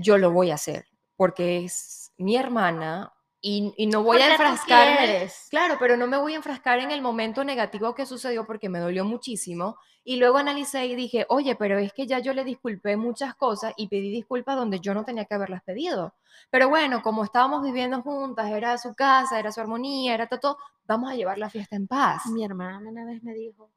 yo 0.00 0.18
lo 0.18 0.30
voy 0.30 0.50
a 0.50 0.54
hacer. 0.54 0.86
Porque 1.16 1.64
es 1.64 2.12
mi 2.16 2.36
hermana, 2.36 3.12
y, 3.48 3.86
no 3.86 4.02
voy 4.02 4.20
a 4.20 4.32
enfrascarme. 4.32 5.30
Claro, 5.50 5.76
pero 5.78 5.96
no 5.96 6.08
me 6.08 6.16
voy 6.16 6.32
a 6.32 6.36
enfrascar 6.36 6.80
en 6.80 6.90
el 6.90 7.00
momento 7.00 7.44
negativo 7.44 7.94
que 7.94 8.04
sucedió 8.04 8.44
porque 8.44 8.68
me 8.68 8.80
dolió 8.80 9.04
muchísimo. 9.04 9.78
Y 10.02 10.16
luego 10.16 10.38
analicé 10.38 10.86
y 10.86 10.96
dije, 10.96 11.26
oye, 11.28 11.54
pero 11.54 11.78
es 11.78 11.92
que 11.92 12.08
ya 12.08 12.18
yo 12.18 12.32
le 12.32 12.42
disculpé 12.42 12.96
muchas 12.96 13.36
cosas 13.36 13.72
y 13.76 13.86
pedí 13.86 14.10
disculpas 14.10 14.56
donde 14.56 14.80
yo 14.80 14.94
no 14.94 15.04
tenía 15.04 15.26
que 15.26 15.34
haberlas 15.34 15.62
pedido. 15.62 16.14
Pero 16.50 16.68
bueno, 16.68 17.02
como 17.02 17.22
estábamos 17.22 17.62
viviendo 17.62 18.02
juntas, 18.02 18.50
era 18.50 18.78
su 18.78 18.94
casa, 18.96 19.38
era 19.38 19.52
su 19.52 19.60
armonía, 19.60 20.14
era 20.14 20.26
todo, 20.26 20.58
vamos 20.84 21.12
a 21.12 21.14
llevar 21.14 21.38
la 21.38 21.48
fiesta 21.48 21.76
en 21.76 21.86
paz. 21.86 22.26
Mi 22.26 22.44
hermana 22.44 22.88
una 22.88 23.04
vez 23.04 23.22
me 23.22 23.32
dijo, 23.32 23.70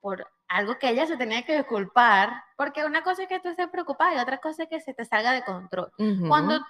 por 0.00 0.26
algo 0.48 0.78
que 0.78 0.90
ella 0.90 1.06
se 1.06 1.16
tenía 1.16 1.46
que 1.46 1.56
disculpar, 1.56 2.44
porque 2.58 2.84
una 2.84 3.02
cosa 3.02 3.22
es 3.22 3.28
que 3.28 3.40
tú 3.40 3.48
estés 3.48 3.70
preocupada 3.70 4.14
y 4.14 4.18
otra 4.18 4.36
cosa 4.36 4.64
es 4.64 4.68
que 4.68 4.80
se 4.80 4.92
te 4.92 5.06
salga 5.06 5.32
de 5.32 5.44
control. 5.44 5.90
Cuando 6.28 6.60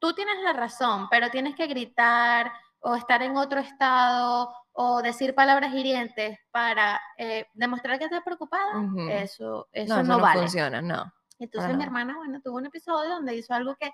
tú 0.00 0.12
tienes 0.14 0.42
la 0.42 0.52
razón, 0.52 1.08
pero 1.10 1.30
tienes 1.30 1.54
que 1.54 1.66
gritar 1.66 2.52
o 2.80 2.96
estar 2.96 3.22
en 3.22 3.36
otro 3.36 3.60
estado 3.60 4.52
o 4.72 5.02
decir 5.02 5.34
palabras 5.34 5.74
hirientes 5.74 6.38
para 6.50 7.00
eh, 7.18 7.46
demostrar 7.54 7.98
que 7.98 8.06
estás 8.06 8.22
preocupada, 8.24 8.72
eso, 9.10 9.68
eso 9.72 10.02
no, 10.02 10.18
no, 10.18 10.32
funciona, 10.32 10.80
no. 10.80 11.12
Entonces 11.38 11.76
mi 11.76 11.84
hermana, 11.84 12.16
bueno, 12.16 12.40
tuvo 12.42 12.56
un 12.56 12.66
episodio 12.66 13.10
donde 13.10 13.34
hizo 13.34 13.54
algo 13.54 13.74
que, 13.76 13.90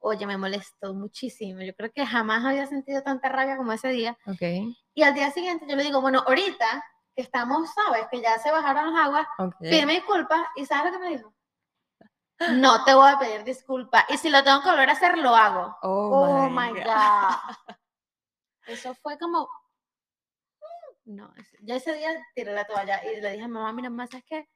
oye, 0.00 0.26
me 0.26 0.36
molestó 0.36 0.94
muchísimo. 0.94 1.60
Yo 1.62 1.72
creo 1.74 1.92
que 1.92 2.04
jamás 2.04 2.44
había 2.44 2.66
sentido 2.66 3.02
tanta 3.02 3.28
rabia 3.28 3.56
como 3.56 3.72
ese 3.72 3.88
día. 3.88 4.18
Okay. 4.26 4.76
Y 4.94 5.02
al 5.02 5.14
día 5.14 5.30
siguiente 5.30 5.66
yo 5.68 5.76
le 5.76 5.84
digo, 5.84 6.00
bueno, 6.00 6.24
ahorita 6.26 6.84
que 7.14 7.22
estamos, 7.22 7.68
sabes, 7.72 8.06
que 8.10 8.20
ya 8.20 8.38
se 8.38 8.50
bajaron 8.50 8.92
las 8.92 9.06
aguas, 9.06 9.26
pídeme 9.60 9.94
disculpas. 9.94 10.40
¿Y 10.56 10.66
sabes 10.66 10.92
lo 10.92 10.98
que 10.98 11.04
me 11.04 11.16
dijo? 11.16 11.32
No 12.52 12.84
te 12.84 12.94
voy 12.94 13.10
a 13.10 13.18
pedir 13.18 13.44
disculpas. 13.44 14.04
Y 14.08 14.16
si 14.16 14.30
lo 14.30 14.42
tengo 14.42 14.62
que 14.62 14.70
volver 14.70 14.88
a 14.88 14.92
hacer, 14.92 15.18
lo 15.18 15.34
hago. 15.34 15.76
Oh, 15.82 16.10
oh 16.10 16.50
my, 16.50 16.70
God. 16.70 17.76
Eso 18.66 18.94
fue 18.94 19.18
como. 19.18 19.48
No, 21.04 21.32
ya 21.62 21.76
ese 21.76 21.94
día 21.94 22.10
tiré 22.34 22.52
la 22.52 22.66
toalla 22.66 23.02
y 23.04 23.20
le 23.20 23.32
dije 23.32 23.44
a 23.44 23.48
mamá, 23.48 23.72
mira, 23.72 23.88
más 23.88 24.12
es 24.12 24.22
que 24.24 24.46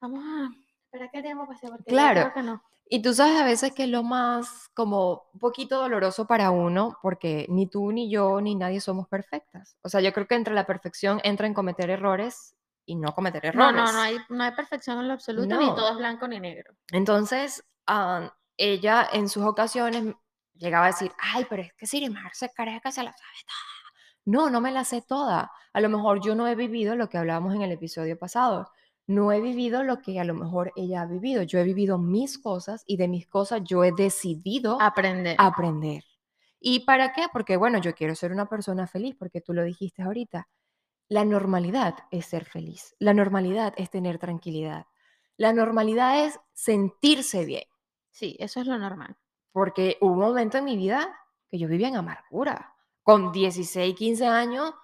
vamos 0.00 0.24
a 0.24 0.48
esperar 0.84 1.10
que 1.10 1.18
el 1.18 1.22
tiempo 1.22 1.46
pase 1.46 1.68
porque 1.68 1.84
claro. 1.84 2.32
que 2.32 2.42
no. 2.42 2.62
Y 2.88 3.02
tú 3.02 3.12
sabes 3.12 3.38
a 3.38 3.44
veces 3.44 3.72
que 3.72 3.84
es 3.84 3.88
lo 3.90 4.02
más 4.02 4.70
como 4.72 5.24
un 5.34 5.40
poquito 5.40 5.78
doloroso 5.78 6.26
para 6.26 6.50
uno, 6.50 6.98
porque 7.02 7.44
ni 7.50 7.66
tú, 7.66 7.92
ni 7.92 8.08
yo, 8.08 8.40
ni 8.40 8.54
nadie 8.54 8.80
somos 8.80 9.06
perfectas. 9.08 9.76
O 9.82 9.90
sea, 9.90 10.00
yo 10.00 10.12
creo 10.14 10.26
que 10.26 10.36
entre 10.36 10.54
la 10.54 10.66
perfección 10.66 11.20
entra 11.22 11.46
en 11.46 11.54
cometer 11.54 11.90
errores 11.90 12.55
y 12.86 12.94
no 12.94 13.12
cometer 13.12 13.44
errores. 13.44 13.74
No, 13.74 13.84
no, 13.84 13.92
no 13.92 14.00
hay, 14.00 14.16
no 14.28 14.44
hay 14.44 14.52
perfección 14.52 15.00
en 15.00 15.08
lo 15.08 15.14
absoluto, 15.14 15.58
ni 15.58 15.66
todo 15.74 15.90
es 15.90 15.96
blanco 15.96 16.26
ni 16.28 16.40
negro. 16.40 16.74
Entonces, 16.92 17.64
ella 18.56 19.08
en 19.12 19.28
sus 19.28 19.44
ocasiones 19.44 20.14
llegaba 20.54 20.86
a 20.86 20.88
decir, 20.88 21.12
ay, 21.18 21.46
pero 21.50 21.62
es 21.62 21.74
que 21.74 21.86
Siri 21.86 22.08
cree 22.54 22.80
que 22.80 22.92
se 22.92 23.02
la 23.02 23.12
sabe 23.12 23.38
toda. 23.46 23.76
No, 24.24 24.50
no 24.50 24.60
me 24.60 24.72
la 24.72 24.84
sé 24.84 25.02
toda. 25.02 25.52
A 25.72 25.80
lo 25.80 25.88
mejor 25.88 26.20
yo 26.24 26.34
no 26.34 26.48
he 26.48 26.54
vivido 26.54 26.96
lo 26.96 27.08
que 27.08 27.18
hablábamos 27.18 27.54
en 27.54 27.62
el 27.62 27.72
episodio 27.72 28.18
pasado. 28.18 28.72
No 29.06 29.30
he 29.30 29.40
vivido 29.40 29.84
lo 29.84 30.00
que 30.00 30.18
a 30.18 30.24
lo 30.24 30.34
mejor 30.34 30.72
ella 30.74 31.02
ha 31.02 31.06
vivido. 31.06 31.42
Yo 31.42 31.60
he 31.60 31.64
vivido 31.64 31.98
mis 31.98 32.38
cosas 32.38 32.82
y 32.86 32.96
de 32.96 33.06
mis 33.06 33.28
cosas 33.28 33.62
yo 33.64 33.84
he 33.84 33.92
decidido 33.92 34.80
aprender. 34.80 35.36
aprender. 35.38 36.02
¿Y 36.58 36.80
para 36.80 37.12
qué? 37.12 37.26
Porque, 37.32 37.56
bueno, 37.56 37.78
yo 37.78 37.94
quiero 37.94 38.16
ser 38.16 38.32
una 38.32 38.46
persona 38.46 38.88
feliz, 38.88 39.14
porque 39.16 39.40
tú 39.40 39.52
lo 39.52 39.62
dijiste 39.62 40.02
ahorita. 40.02 40.48
La 41.08 41.24
normalidad 41.24 41.94
es 42.10 42.26
ser 42.26 42.44
feliz. 42.44 42.96
La 42.98 43.14
normalidad 43.14 43.74
es 43.76 43.90
tener 43.90 44.18
tranquilidad. 44.18 44.86
La 45.36 45.52
normalidad 45.52 46.24
es 46.24 46.40
sentirse 46.52 47.44
bien. 47.44 47.64
Sí, 48.10 48.36
eso 48.40 48.60
es 48.60 48.66
lo 48.66 48.76
normal. 48.78 49.16
Porque 49.52 49.98
hubo 50.00 50.12
un 50.12 50.18
momento 50.18 50.58
en 50.58 50.64
mi 50.64 50.76
vida 50.76 51.16
que 51.48 51.58
yo 51.58 51.68
vivía 51.68 51.88
en 51.88 51.96
amargura. 51.96 52.74
Con 53.02 53.30
16, 53.30 53.94
15 53.94 54.26
años, 54.26 54.74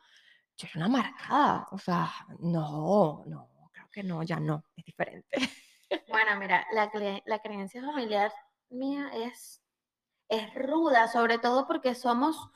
yo 0.56 0.68
era 0.68 0.76
una 0.76 0.86
amargada. 0.86 1.68
O 1.72 1.78
sea, 1.78 2.10
no, 2.38 3.24
no, 3.26 3.48
creo 3.72 3.88
que 3.90 4.02
no, 4.04 4.22
ya 4.22 4.38
no, 4.38 4.64
es 4.76 4.84
diferente. 4.84 5.28
Bueno, 6.08 6.38
mira, 6.38 6.66
la, 6.72 6.90
la 7.26 7.38
creencia 7.40 7.82
familiar 7.82 8.32
mía 8.70 9.10
es, 9.14 9.62
es 10.30 10.54
ruda, 10.54 11.06
sobre 11.06 11.36
todo 11.38 11.66
porque 11.66 11.94
somos 11.94 12.50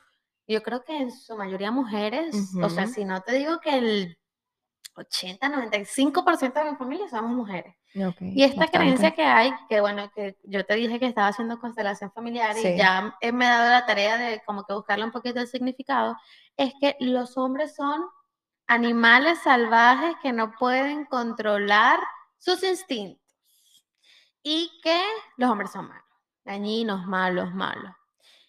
yo 0.46 0.62
creo 0.62 0.84
que 0.84 0.96
en 0.96 1.10
su 1.10 1.36
mayoría 1.36 1.70
mujeres, 1.70 2.34
o 2.62 2.68
sea, 2.68 2.86
si 2.86 3.04
no 3.04 3.20
te 3.22 3.32
digo 3.32 3.60
que 3.60 3.78
el 3.78 4.18
80, 4.94 5.48
95% 5.48 6.52
de 6.52 6.70
mi 6.70 6.76
familia 6.76 7.08
somos 7.08 7.30
mujeres. 7.32 7.74
y 8.20 8.42
esta 8.42 8.68
creencia 8.68 9.10
que 9.12 9.24
hay, 9.24 9.52
que 9.68 9.80
bueno, 9.80 10.10
que 10.14 10.38
yo 10.44 10.64
te 10.64 10.74
dije 10.74 10.98
que 10.98 11.06
estaba 11.06 11.28
haciendo 11.28 11.58
constelación 11.58 12.10
familiar 12.12 12.56
y 12.56 12.76
ya 12.76 13.16
me 13.20 13.44
he 13.44 13.48
dado 13.48 13.70
la 13.70 13.86
tarea 13.86 14.16
de 14.16 14.42
como 14.46 14.64
que 14.64 14.74
buscarle 14.74 15.04
un 15.04 15.12
poquito 15.12 15.40
el 15.40 15.48
significado, 15.48 16.16
es 16.56 16.72
que 16.80 16.96
los 17.00 17.36
hombres 17.36 17.74
son 17.74 18.02
animales 18.66 19.38
salvajes 19.44 20.16
que 20.22 20.32
no 20.32 20.52
pueden 20.52 21.04
controlar 21.04 22.00
sus 22.38 22.62
instintos 22.62 23.22
y 24.42 24.70
que 24.82 25.02
los 25.36 25.50
hombres 25.50 25.72
son 25.72 25.88
malos, 25.88 26.04
dañinos, 26.44 27.06
malos, 27.06 27.52
malos. 27.52 27.92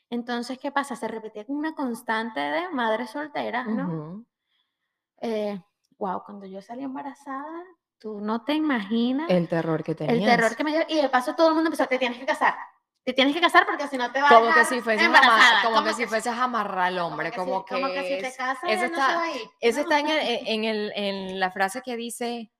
Entonces, 0.10 0.58
¿qué 0.60 0.72
pasa? 0.72 0.96
Se 0.96 1.08
repetía 1.08 1.46
como 1.46 1.60
una 1.60 1.76
constante 1.76 2.40
de 2.40 2.70
madres 2.70 3.10
solteras, 3.12 3.68
¿no? 3.68 4.26
wow, 5.98 6.18
eh, 6.18 6.22
cuando 6.26 6.46
yo 6.46 6.62
salí 6.62 6.84
embarazada, 6.84 7.64
tú 7.98 8.22
no 8.22 8.44
te 8.44 8.54
imaginas. 8.54 9.30
El 9.30 9.48
terror 9.48 9.84
que 9.84 9.96
tenías. 9.96 10.18
El 10.18 10.26
terror 10.26 10.56
que 10.56 10.64
me 10.64 10.72
dio. 10.72 10.82
Y 10.88 11.02
de 11.02 11.10
paso 11.10 11.36
todo 11.36 11.50
el 11.50 11.56
mundo 11.56 11.68
empezó, 11.68 11.88
te 11.88 11.98
tienes 11.98 12.20
que 12.20 12.26
casar. 12.26 12.56
Te 13.04 13.14
tienes 13.14 13.34
que 13.34 13.40
casar 13.40 13.66
porque 13.66 13.88
si 13.88 13.98
no 13.98 14.12
te 14.12 14.22
vas 14.22 14.32
como 14.32 14.50
a 14.50 14.54
que 14.54 14.66
si 14.66 14.82
fueses 14.82 15.08
como, 15.64 15.84
que, 15.84 15.94
si 15.94 16.06
fueses 16.06 16.34
a 16.34 16.44
amarrar 16.44 16.88
al 16.88 17.00
hombre, 17.00 17.32
como 17.32 17.64
que, 17.64 17.76
como 17.76 17.88
que, 17.88 18.04
si 18.04 18.22
te 18.22 18.36
casas 18.36 18.70
eso 18.70 18.84
está, 18.84 19.24
eso 19.62 19.80
está 19.80 20.00
en, 20.00 20.08
en, 20.10 20.64
el, 20.66 20.92
en 20.94 21.40
la 21.40 21.50
frase 21.50 21.82
que 21.82 21.96
dice 21.96 22.52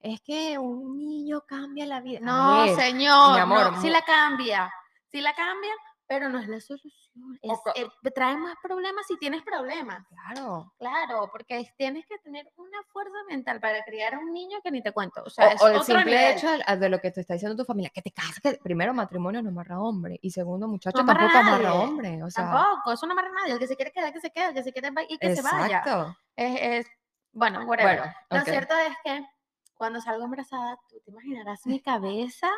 es 0.00 0.20
que 0.20 0.58
un 0.58 0.96
niño 0.96 1.44
cambia 1.46 1.86
la 1.86 2.00
vida. 2.00 2.20
No, 2.22 2.66
señor, 2.76 3.34
mi 3.34 3.40
amor, 3.40 3.80
si 3.80 3.90
la 3.90 4.02
cambia, 4.02 4.72
si 5.10 5.20
la 5.20 5.34
cambia, 5.34 5.72
pero 6.08 6.28
no 6.28 6.38
es 6.38 6.46
la 6.48 6.60
solución. 6.60 7.38
Es, 7.42 7.58
co- 7.64 7.72
eh, 7.74 7.88
trae 8.14 8.36
más 8.36 8.54
problemas 8.62 9.06
si 9.08 9.16
tienes 9.18 9.42
problemas. 9.42 10.06
Claro. 10.08 10.72
Claro, 10.78 11.28
porque 11.32 11.58
es- 11.60 11.74
tienes 11.76 12.06
que 12.06 12.18
tener 12.18 12.50
una 12.56 12.82
fuerza 12.92 13.16
mental 13.28 13.60
para 13.60 13.82
criar 13.84 14.14
a 14.14 14.18
un 14.18 14.32
niño 14.32 14.58
que 14.62 14.70
ni 14.70 14.82
te 14.82 14.92
cuento. 14.92 15.22
O 15.24 15.30
sea, 15.30 15.48
es 15.52 15.60
O, 15.60 15.64
o 15.64 15.68
el 15.68 15.82
simple 15.82 16.04
nivel. 16.04 16.36
hecho 16.36 16.48
de, 16.50 16.76
de 16.76 16.88
lo 16.88 17.00
que 17.00 17.10
te 17.10 17.20
está 17.22 17.34
diciendo 17.34 17.56
tu 17.56 17.64
familia, 17.64 17.90
que 17.92 18.02
te 18.02 18.12
cases, 18.12 18.38
que 18.40 18.54
primero 18.62 18.94
matrimonio 18.94 19.42
no 19.42 19.48
amarra 19.50 19.80
hombre 19.80 20.18
y 20.22 20.30
segundo 20.30 20.68
muchacho 20.68 20.98
No 20.98 21.06
tampoco 21.06 21.38
amarra 21.38 21.74
hombre, 21.74 22.22
o 22.22 22.30
sea, 22.30 22.50
Tampoco, 22.50 22.92
eso 22.92 23.06
no 23.06 23.12
amarra 23.12 23.28
a 23.28 23.32
nadie. 23.42 23.52
El 23.54 23.58
que 23.58 23.66
se 23.66 23.76
quiere 23.76 23.90
quedar, 23.92 24.12
que 24.12 24.20
se 24.20 24.30
quede, 24.30 24.48
el 24.48 24.54
que 24.54 24.62
se 24.62 24.72
quiere 24.72 24.90
y 25.08 25.18
que 25.18 25.34
se 25.34 25.42
vaya. 25.42 25.78
exacto. 25.78 26.16
Es, 26.36 26.60
es- 26.86 26.92
bueno, 27.32 27.64
whatever. 27.66 27.98
Bueno, 27.98 28.14
Lo 28.30 28.38
ok. 28.38 28.44
cierto 28.44 28.74
es 28.76 28.96
que 29.04 29.26
cuando 29.74 30.00
salgo 30.00 30.24
embarazada, 30.24 30.78
tú 30.88 31.00
te 31.04 31.10
imaginarás 31.10 31.66
mi 31.66 31.80
cabeza, 31.82 32.48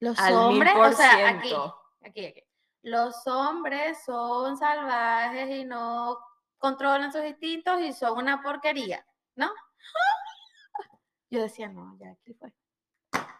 los 0.00 0.18
Al 0.18 0.34
hombres, 0.34 0.74
o 0.76 0.92
sea, 0.92 1.28
aquí, 1.30 1.54
aquí, 2.04 2.26
aquí. 2.26 2.43
Los 2.84 3.26
hombres 3.26 4.04
son 4.04 4.56
salvajes 4.58 5.48
y 5.50 5.64
no 5.64 6.18
controlan 6.58 7.10
sus 7.12 7.24
instintos 7.24 7.80
y 7.80 7.92
son 7.94 8.18
una 8.18 8.42
porquería, 8.42 9.04
¿no? 9.36 9.50
Yo 11.30 11.40
decía, 11.42 11.68
no, 11.68 11.96
ya 11.98 12.10
aquí 12.10 12.34
fue. 12.34 12.52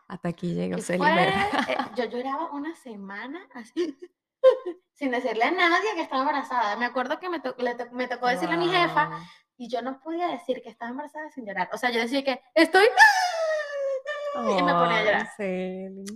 Hasta 0.09 0.29
aquí 0.29 0.55
llegó 0.55 0.79
Y 0.79 0.83
Celi 0.83 0.99
fue, 0.99 1.15
Mera. 1.15 1.49
eh, 1.69 1.77
yo 1.97 2.05
lloraba 2.07 2.51
una 2.53 2.75
semana 2.75 3.47
así, 3.55 3.99
sin 4.93 5.11
decirle 5.11 5.45
a 5.45 5.51
nadie 5.51 5.95
que 5.95 6.03
estaba 6.03 6.23
embarazada. 6.23 6.77
Me 6.77 6.87
acuerdo 6.87 7.19
que 7.19 7.29
me, 7.29 7.41
to- 7.41 7.55
le 7.59 7.75
to- 7.75 7.91
me 7.93 8.09
tocó 8.09 8.27
decirle 8.29 8.55
a 8.55 8.59
mi 8.59 8.69
jefa 8.69 9.11
y 9.57 9.69
yo 9.69 9.83
no 9.83 10.01
podía 10.01 10.29
decir 10.29 10.61
que 10.63 10.69
estaba 10.71 10.91
embarazada 10.91 11.31
sin 11.31 11.47
llorar. 11.47 11.69
O 11.73 11.79
sea, 11.79 11.91
yo 11.91 12.01
decía 12.01 12.25
que 12.25 12.43
estoy... 12.55 12.87
Y 14.35 14.62
me 14.62 14.73
ponía 14.73 14.99
a 14.99 15.05
llorar. 15.05 15.29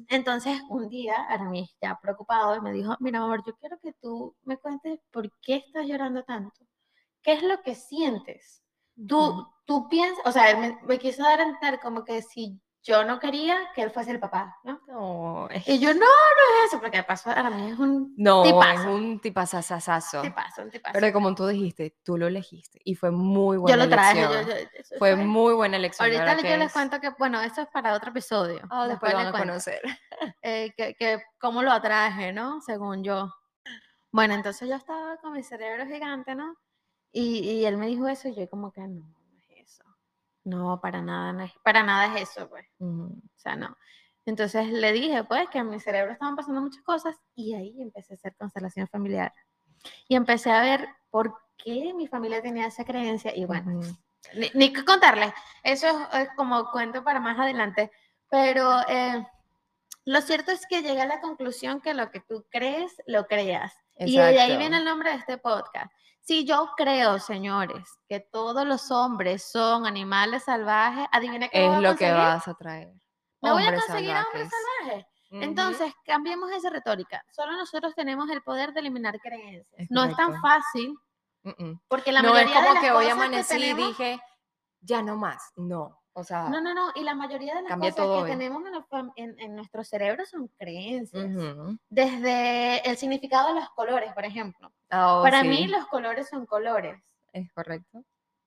Entonces, 0.09 0.61
un 0.69 0.89
día, 0.89 1.15
Aramis, 1.29 1.77
ya 1.81 1.99
preocupado, 2.01 2.57
y 2.57 2.61
me 2.61 2.73
dijo, 2.73 2.97
mira, 3.01 3.21
amor, 3.21 3.43
yo 3.47 3.57
quiero 3.57 3.79
que 3.79 3.93
tú 4.01 4.35
me 4.43 4.57
cuentes 4.57 5.01
por 5.13 5.31
qué 5.41 5.57
estás 5.57 5.87
llorando 5.87 6.25
tanto. 6.25 6.67
¿Qué 7.23 7.35
es 7.35 7.43
lo 7.43 7.63
que 7.63 7.75
sientes? 7.75 8.63
Tú, 9.07 9.47
tú 9.65 9.89
piensas, 9.89 10.19
o 10.25 10.33
sea, 10.33 10.51
él 10.51 10.59
me, 10.59 10.79
me 10.83 10.99
quiso 10.99 11.23
dar 11.23 11.41
a 11.41 11.45
entender 11.45 11.79
como 11.81 12.05
que 12.05 12.21
si 12.23 12.61
yo 12.89 13.05
no 13.05 13.21
quería 13.21 13.57
que 13.75 13.83
él 13.83 13.91
fuese 13.91 14.11
el 14.13 14.19
papá, 14.19 14.57
¿no? 14.65 14.81
No, 14.89 15.49
es- 15.51 15.69
Y 15.69 15.79
yo, 15.79 15.93
no, 15.93 16.01
no 16.01 16.07
es 16.07 16.69
eso, 16.73 16.81
porque 16.81 16.97
de 16.97 17.03
paso 17.05 17.31
es 17.31 17.79
un 17.79 18.15
no, 18.17 18.43
es 18.45 18.51
tipazo. 18.53 18.91
un 18.95 19.21
tipazazazazo. 19.21 20.23
tipazo, 20.23 20.63
un 20.63 20.71
tipazo. 20.71 20.95
Pero 20.99 21.13
como 21.13 21.35
tú 21.35 21.47
dijiste, 21.47 21.95
tú 22.03 22.17
lo 22.17 22.27
elegiste 22.27 22.81
y 22.83 22.95
fue 22.95 23.11
muy 23.11 23.59
buena 23.59 23.77
yo 23.77 23.85
lo 23.85 23.91
traje, 23.91 24.23
yo- 24.23 24.33
elección. 24.33 24.59
yo- 24.91 24.99
Fue 24.99 25.15
muy 25.17 25.53
buena 25.55 25.77
elección. 25.77 26.07
Ahorita 26.07 26.25
¿verdad 26.25 26.43
yo 26.51 26.57
les 26.57 26.67
es? 26.69 26.73
cuento 26.73 27.01
que, 27.01 27.11
bueno, 27.19 27.41
eso 27.43 27.61
es 27.61 27.69
para 27.69 27.93
otro 27.95 28.11
episodio. 28.11 28.61
Ah, 28.71 28.89
después 28.89 29.13
lo 29.13 29.19
van 29.19 29.27
a 29.29 29.33
conocer. 29.33 29.81
eh, 30.43 30.73
que, 30.77 30.95
que 30.95 31.23
cómo 31.39 31.63
lo 31.63 31.71
atraje, 31.71 32.33
¿no? 32.33 32.61
Según 32.63 33.05
yo. 33.05 33.31
Bueno, 34.11 34.33
entonces 34.35 34.67
yo 34.69 34.75
estaba 34.77 35.19
con 35.19 35.35
mi 35.35 35.43
cerebro 35.43 35.85
gigante, 35.87 36.35
¿no? 36.35 36.55
Y, 37.13 37.41
y 37.41 37.65
él 37.67 37.77
me 37.77 37.87
dijo 37.87 38.09
eso 38.09 38.29
y 38.29 38.35
yo 38.35 38.49
como 38.49 38.73
que 38.73 38.81
no, 38.81 39.05
es. 39.11 39.18
No, 40.49 40.81
para 40.81 41.03
nada, 41.03 41.33
no 41.33 41.45
es, 41.45 41.53
para 41.63 41.83
nada 41.83 42.17
es 42.17 42.31
eso, 42.31 42.49
pues. 42.49 42.67
O 42.81 43.11
sea, 43.37 43.57
no. 43.57 43.77
Entonces 44.25 44.69
le 44.69 44.93
dije, 44.93 45.25
pues, 45.25 45.49
que 45.49 45.59
en 45.59 45.71
mi 45.71 45.81
cerebro 45.81 46.13
estaban 46.13 46.37
pasando 46.37 46.61
muchas 46.61 46.83
cosas 46.83 47.17
y 47.35 47.55
ahí 47.55 47.81
empecé 47.81 48.15
a 48.15 48.17
hacer 48.17 48.35
constelación 48.37 48.87
familiar. 48.89 49.33
Y 50.07 50.17
empecé 50.17 50.51
a 50.51 50.61
ver 50.61 50.89
por 51.11 51.35
qué 51.57 51.93
mi 51.95 52.07
familia 52.07 52.43
tenía 52.43 52.67
esa 52.67 52.85
creencia 52.85 53.35
y 53.35 53.45
bueno, 53.45 53.81
ni, 54.35 54.51
ni 54.55 54.73
que 54.73 54.85
contarles. 54.85 55.33
Eso 55.63 55.89
es, 55.89 56.23
es 56.23 56.29
como 56.37 56.71
cuento 56.71 57.03
para 57.05 57.21
más 57.21 57.39
adelante. 57.39 57.91
Pero 58.31 58.81
eh, 58.89 59.27
lo 60.05 60.21
cierto 60.23 60.53
es 60.53 60.67
que 60.67 60.83
llegué 60.83 61.03
a 61.03 61.07
la 61.07 61.21
conclusión 61.21 61.81
que 61.81 61.95
lo 61.95 62.11
que 62.11 62.21
tú 62.21 62.47
crees, 62.51 63.03
lo 63.07 63.27
creas. 63.27 63.75
Y 63.99 64.17
de 64.17 64.41
ahí 64.41 64.57
viene 64.57 64.79
el 64.79 64.85
nombre 64.85 65.11
de 65.11 65.17
este 65.17 65.39
podcast. 65.39 65.93
Si 66.29 66.45
yo 66.45 66.73
creo, 66.77 67.19
señores, 67.19 67.89
que 68.07 68.21
todos 68.21 68.67
los 68.67 68.91
hombres 68.91 69.43
son 69.51 69.87
animales 69.87 70.43
salvajes, 70.45 71.07
adivina 71.11 71.49
qué 71.49 71.63
Es 71.65 71.69
voy 71.69 71.77
a 71.79 71.81
lo 71.91 71.97
que 71.97 72.13
vas 72.13 72.47
a 72.47 72.53
traer. 72.53 72.93
Me 73.41 73.51
voy 73.51 73.63
a 73.67 73.75
conseguir 73.75 74.11
a 74.13 74.25
hombres 74.27 74.51
salvajes. 74.51 75.07
Entonces, 75.31 75.95
cambiemos 76.05 76.51
esa 76.53 76.69
retórica. 76.69 77.25
Solo 77.31 77.53
nosotros 77.53 77.95
tenemos 77.95 78.29
el 78.29 78.43
poder 78.43 78.75
de 78.75 78.81
eliminar 78.81 79.19
creencias. 79.21 79.67
Es 79.79 79.91
no 79.91 80.05
es 80.05 80.15
tan 80.17 80.39
fácil, 80.43 80.99
porque 81.89 82.13
la 82.13 82.21
no 82.21 82.29
es 82.37 82.45
mayoría 82.45 82.61
de 82.61 82.67
como 82.67 82.75
las 82.75 82.83
que 82.85 82.91
hoy 82.93 83.07
amanecí 83.09 83.55
y 83.55 83.59
tenemos- 83.61 83.89
dije, 83.89 84.21
ya 84.83 85.01
no 85.01 85.17
más. 85.17 85.51
No. 85.57 85.99
O 86.13 86.25
sea, 86.25 86.51
No, 86.51 86.61
no, 86.61 86.75
no. 86.75 86.93
Y 86.95 87.05
la 87.05 87.15
mayoría 87.15 87.55
de 87.55 87.63
las 87.63 87.73
cosas 87.79 87.95
que 87.95 88.03
hoy. 88.03 88.31
tenemos 88.31 88.63
en, 88.67 88.75
fam- 88.85 89.13
en- 89.17 89.41
en 89.41 89.57
nuestro 89.57 89.83
cerebro 89.83 90.27
son 90.27 90.49
creencias. 90.59 91.25
Desde 91.89 92.87
el 92.87 92.99
significado 92.99 93.49
de 93.49 93.61
los 93.61 93.71
colores, 93.71 94.13
por 94.13 94.27
ejemplo. 94.27 94.71
Ah, 94.91 95.19
oh, 95.19 95.23
Para 95.23 95.43
sí, 95.43 95.49
mí 95.49 95.67
los 95.69 95.87
colores 95.87 96.29
son 96.29 96.47
colores, 96.47 97.01
es 97.33 97.53
correcto. 97.53 98.05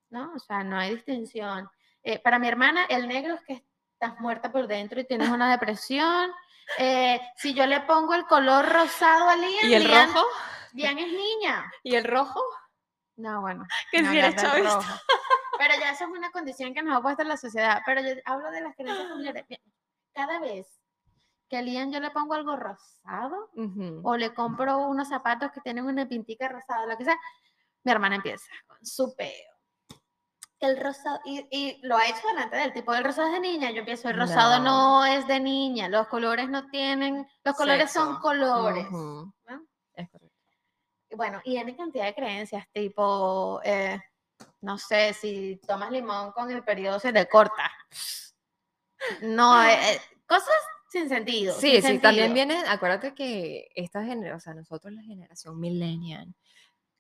¿no? 0.10 0.34
O 0.36 0.40
sea, 0.40 0.64
no 0.64 0.78
hay 0.78 0.96
distinción. 0.96 1.70
Eh, 2.04 2.20
para 2.20 2.40
mi 2.40 2.48
hermana, 2.48 2.86
el 2.90 3.08
negro 3.08 3.36
es 3.36 3.42
que 3.44 3.64
estás 3.94 4.20
muerta 4.20 4.52
por 4.52 4.68
dentro 4.68 5.00
y 5.00 5.06
tienes 5.06 5.30
una 5.30 5.50
depresión. 5.52 6.32
Eh, 6.78 7.20
si 7.36 7.54
yo 7.54 7.66
le 7.66 7.82
pongo 7.82 8.14
el 8.14 8.26
color 8.28 8.66
rosado 8.72 9.28
a 9.28 9.36
Lian, 9.36 9.70
¿Y 9.70 9.74
el 9.74 9.84
Lian- 9.88 10.08
rojo? 10.14 10.26
Lian 10.74 10.98
es 11.00 11.12
niña. 11.12 11.70
¿Y 11.84 11.96
el 11.96 12.06
rojo? 12.06 12.42
No, 13.18 13.42
bueno. 13.42 13.66
Que 13.92 14.02
no 14.02 14.10
si 14.12 14.20
eres 14.20 14.36
chavista. 14.38 14.76
rojo. 14.76 14.94
Pero 15.58 15.74
ya 15.82 15.92
eso 15.92 16.06
es 16.06 16.12
una 16.12 16.32
condición 16.32 16.74
que 16.74 16.82
nos 16.82 16.96
ha 16.98 17.02
puesto 17.02 17.26
la 17.26 17.36
sociedad. 17.36 17.82
Pero 17.86 18.00
yo 18.02 18.14
hablo 18.24 18.52
de 18.52 18.62
las 18.62 18.74
creencias 18.76 19.10
familiares. 19.10 19.46
Cada 20.14 20.40
vez 20.40 20.81
que 21.52 21.92
yo 21.92 22.00
le 22.00 22.12
pongo 22.12 22.34
algo 22.34 22.56
rosado 22.56 23.50
o 24.04 24.16
le 24.16 24.34
compro 24.34 24.88
unos 24.88 25.10
zapatos 25.10 25.52
que 25.52 25.60
tienen 25.60 25.86
una 25.86 26.08
pintica 26.08 26.48
rosada, 26.48 26.86
lo 26.86 26.98
que 26.98 27.04
sea, 27.04 27.20
mi 27.84 27.92
hermana 27.92 28.16
empieza 28.16 28.50
con 28.66 28.78
su 28.86 29.14
peo. 29.16 29.52
El 30.62 30.80
rosado, 30.80 31.20
y, 31.26 31.46
y 31.52 31.80
lo 31.86 31.98
ha 31.98 32.06
hecho 32.06 32.26
delante 32.28 32.56
del 32.56 32.72
tipo, 32.72 32.94
el 32.94 33.04
rosado 33.04 33.28
es 33.28 33.34
de 33.34 33.40
niña, 33.42 33.72
yo 33.72 33.80
empiezo, 33.80 34.08
el 34.08 34.18
rosado 34.18 34.60
No. 34.60 35.02
no, 35.02 35.06
es 35.06 35.28
de 35.28 35.40
niña, 35.42 35.90
los 35.90 36.08
colores 36.08 36.48
no 36.48 36.70
tienen, 36.70 37.28
los 37.44 37.56
colores 37.58 37.92
son 37.92 38.20
colores. 38.20 38.86
Es 39.96 40.10
correcto. 40.10 40.38
Bueno, 41.14 41.42
y 41.44 41.58
hay 41.58 41.76
cantidad 41.76 42.06
de 42.06 42.16
creencias, 42.16 42.66
tipo, 42.72 43.60
eh, 43.66 44.00
no 44.62 44.78
sé, 44.78 45.14
si 45.14 45.60
tomas 45.68 45.92
limón 45.92 46.32
con 46.32 46.50
el 46.50 46.64
periodo 46.64 46.98
se 47.00 47.12
te 47.12 47.28
corta. 47.28 47.70
No, 49.24 49.62
eh, 49.64 49.96
eh, 49.96 50.02
cosas 50.28 50.48
sin 50.92 51.08
sentido. 51.08 51.54
Sí, 51.58 51.82
sin 51.82 51.94
sí, 51.94 52.00
también 52.00 52.34
viene, 52.34 52.58
acuérdate 52.68 53.14
que 53.16 53.70
esta 53.76 54.04
generación, 54.04 54.36
o 54.36 54.40
sea, 54.42 54.54
nosotros 54.54 54.94
la 54.94 55.02
generación 55.02 55.58
millennial, 55.58 56.36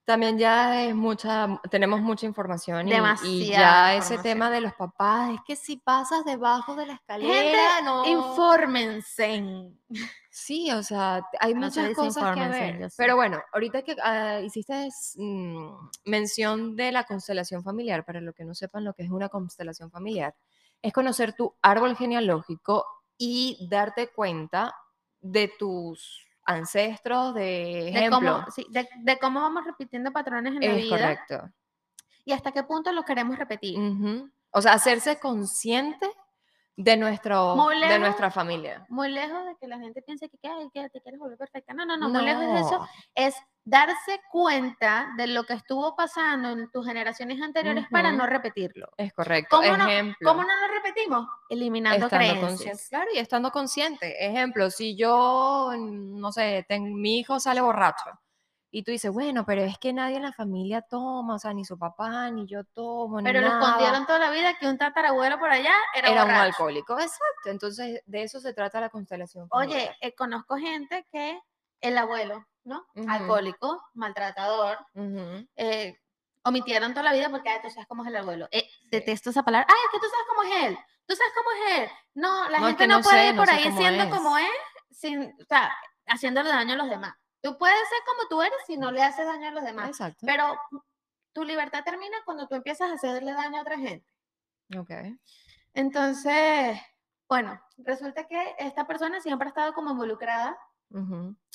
también 0.05 0.37
ya 0.37 0.85
es 0.85 0.95
mucha, 0.95 1.59
tenemos 1.69 1.99
mucha 1.99 2.25
información 2.25 2.87
y, 2.87 2.93
y 3.25 3.47
ya 3.47 3.93
ese 3.95 4.17
tema 4.17 4.49
de 4.49 4.61
los 4.61 4.73
papás, 4.73 5.31
es 5.33 5.39
que 5.45 5.57
si 5.57 5.75
pasas 5.75 6.23
debajo 6.23 6.75
de 6.75 6.85
la 6.85 7.01
Gente, 7.05 7.13
escalera, 7.25 7.81
no. 7.81 8.05
infórmense. 8.07 9.43
Sí, 10.33 10.71
o 10.71 10.81
sea, 10.81 11.27
hay 11.41 11.53
No 11.53 11.59
muchas 11.59 11.93
cosas 11.93 12.33
que 12.33 12.47
ver. 12.47 12.89
Pero 12.95 13.17
bueno, 13.17 13.41
ahorita 13.51 13.81
que 13.81 13.97
ah, 14.01 14.39
hiciste 14.39 14.87
mm, 15.17 15.73
mención 16.05 16.77
de 16.77 16.93
la 16.93 17.03
constelación 17.03 17.63
familiar, 17.63 18.05
para 18.05 18.21
los 18.21 18.33
que 18.33 18.45
no 18.45 18.55
sepan 18.55 18.85
lo 18.85 18.93
que 18.93 19.03
es 19.03 19.11
una 19.11 19.27
constelación 19.27 19.91
familiar, 19.91 20.33
es 20.81 20.93
conocer 20.93 21.33
tu 21.33 21.53
árbol 21.61 21.97
genealógico 21.97 22.85
y 23.23 23.67
darte 23.69 24.07
cuenta 24.07 24.73
de 25.19 25.47
tus 25.59 26.25
ancestros, 26.43 27.35
de 27.35 27.41
De 27.41 27.89
ejemplo. 27.89 28.17
cómo, 28.39 28.45
sí, 28.51 28.65
de, 28.71 28.89
de 29.03 29.19
cómo 29.19 29.41
vamos 29.41 29.63
repitiendo 29.63 30.11
patrones 30.11 30.55
en 30.55 30.61
la 30.61 30.65
es 30.75 30.83
vida 30.83 30.89
correcto. 30.97 31.53
y 32.25 32.31
hasta 32.33 32.51
qué 32.51 32.63
punto 32.63 32.91
los 32.91 33.05
queremos 33.05 33.37
repetir. 33.37 33.77
Ujú. 33.77 34.27
O 34.49 34.61
sea, 34.61 34.73
hacerse 34.73 35.19
consciente 35.19 36.09
de, 36.75 36.97
nuestro, 36.97 37.55
Muy 37.55 37.75
de 37.75 37.81
lejos. 37.81 37.99
nuestra 37.99 38.31
familia. 38.31 38.85
Muy 38.89 39.09
lejos 39.09 39.45
de 39.45 39.55
que 39.57 39.67
la 39.67 39.77
gente 39.77 40.01
piense 40.01 40.27
que, 40.29 40.37
"Ay, 40.49 40.67
que 40.73 40.89
te 40.89 40.99
quieres 41.01 41.19
volver 41.19 41.37
perfecta. 41.37 41.75
No, 41.75 41.85
no, 41.85 41.95
no, 41.97 42.09
muy 42.09 42.23
lejos 42.23 42.41
de 42.43 42.59
eso. 42.59 42.79
No. 42.79 42.87
Es 43.13 43.35
darse 43.63 44.19
cuenta 44.31 45.09
de 45.17 45.27
lo 45.27 45.43
que 45.43 45.53
estuvo 45.53 45.95
pasando 45.95 46.49
en 46.49 46.69
tus 46.71 46.85
generaciones 46.85 47.41
anteriores 47.41 47.85
para 47.91 48.09
Ujú. 48.09 48.17
no 48.17 48.25
repetirlo. 48.27 48.89
Es 48.97 49.13
correcto. 49.13 49.57
¿Cómo 49.57 49.77
no- 49.77 49.87
Ejemplo. 49.87 50.27
¿Cómo 50.29 50.43
no 50.43 50.49
lo 50.67 50.73
repetimos? 50.73 51.27
Eliminando 51.49 52.05
estando 52.07 52.17
creencias. 52.25 52.49
consciente, 52.49 52.83
claro, 52.89 53.11
y 53.13 53.17
estando 53.19 53.51
consciente. 53.51 54.25
Ejemplo, 54.25 54.69
si 54.71 54.95
yo, 54.97 55.71
no 55.77 56.31
sé, 56.31 56.65
ten- 56.67 56.95
mi 56.99 57.19
hijo 57.19 57.39
sale 57.39 57.61
borracho 57.61 58.09
y 58.71 58.83
tú 58.83 58.91
dices, 58.91 59.11
bueno, 59.11 59.45
pero 59.45 59.61
es 59.61 59.77
que 59.77 59.91
nadie 59.93 60.15
en 60.15 60.23
la 60.23 60.31
familia 60.31 60.81
toma, 60.81 61.35
o 61.35 61.39
sea, 61.39 61.53
ni 61.53 61.63
su 61.65 61.77
papá, 61.77 62.31
ni 62.31 62.47
yo 62.47 62.63
tomo, 62.63 63.19
ni 63.19 63.25
Pero 63.25 63.41
lo 63.41 63.49
nada. 63.49 63.61
escondieron 63.61 64.05
toda 64.07 64.17
la 64.19 64.31
vida 64.31 64.57
que 64.57 64.67
un 64.67 64.77
tatarabuelo 64.77 65.37
por 65.39 65.51
allá 65.51 65.73
era, 65.93 66.09
Era 66.09 66.23
un 66.25 66.31
alcohólico, 66.31 66.93
exacto. 66.97 67.49
Entonces, 67.49 68.01
de 68.05 68.23
eso 68.23 68.39
se 68.39 68.53
trata 68.53 68.79
la 68.81 68.89
constelación. 68.89 69.47
Oye, 69.51 69.95
eh, 70.01 70.15
conozco 70.15 70.55
gente 70.57 71.05
que 71.11 71.37
el 71.81 71.97
abuelo, 71.97 72.47
¿no? 72.63 72.85
Alcohólico, 73.07 73.81
maltratador, 73.93 74.77
eh, 75.55 75.97
omitieron 76.43 76.93
toda 76.93 77.03
la 77.03 77.13
vida 77.13 77.29
porque 77.29 77.49
"Ay, 77.49 77.59
tú 77.61 77.69
sabes 77.69 77.87
cómo 77.87 78.03
es 78.03 78.09
el 78.09 78.17
abuelo. 78.17 78.47
Eh, 78.51 78.69
Detesto 78.91 79.29
esa 79.29 79.43
palabra. 79.43 79.67
Ay, 79.69 79.79
es 79.85 79.91
que 79.91 79.99
tú 79.99 80.11
sabes 80.11 80.25
cómo 80.27 80.43
es 80.43 80.63
él. 80.65 80.77
Tú 81.07 81.15
sabes 81.15 81.33
cómo 81.35 81.51
es 81.51 81.79
él. 81.79 81.89
No, 82.15 82.49
la 82.49 82.59
No, 82.59 82.67
es 82.67 82.71
gente 82.71 82.83
que 82.83 82.87
no, 82.87 82.97
no 82.97 83.03
puede 83.03 83.19
sé, 83.19 83.27
ir 83.29 83.35
por 83.35 83.49
ahí 83.49 83.71
siendo 83.77 84.03
es. 84.03 84.09
como 84.09 84.37
es, 84.37 84.47
sin, 84.91 85.23
o 85.41 85.45
sea, 85.47 85.71
haciéndole 86.07 86.49
daño 86.49 86.73
a 86.73 86.77
los 86.77 86.89
demás. 86.89 87.15
Tú 87.41 87.57
puedes 87.57 87.77
ser 87.89 87.97
como 88.05 88.27
tú 88.29 88.41
eres 88.41 88.57
si 88.67 88.77
no 88.77 88.91
le 88.91 89.01
haces 89.03 89.25
daño 89.25 89.47
a 89.47 89.51
los 89.51 89.63
demás, 89.63 89.89
Exacto. 89.89 90.19
pero 90.25 90.55
tu 91.33 91.43
libertad 91.43 91.83
termina 91.83 92.17
cuando 92.25 92.47
tú 92.47 92.55
empiezas 92.55 92.91
a 92.91 92.93
hacerle 92.93 93.33
daño 93.33 93.57
a 93.57 93.61
otra 93.61 93.77
gente. 93.77 94.07
Okey. 94.77 95.17
Entonces, 95.73 96.79
bueno, 97.27 97.59
resulta 97.77 98.27
que 98.27 98.55
esta 98.59 98.85
persona 98.85 99.19
siempre 99.21 99.47
ha 99.47 99.49
estado 99.49 99.73
como 99.73 99.91
involucrada 99.91 100.57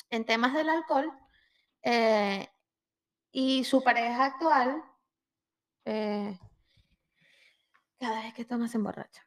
En 0.09 0.25
temas 0.25 0.53
del 0.53 0.69
alcohol 0.69 1.11
eh, 1.83 2.47
y 3.31 3.63
su 3.63 3.83
pareja 3.83 4.25
actual, 4.25 4.83
eh, 5.85 6.39
cada 7.99 8.21
vez 8.21 8.33
que 8.33 8.45
toma 8.45 8.67
se 8.67 8.77
emborracha. 8.77 9.25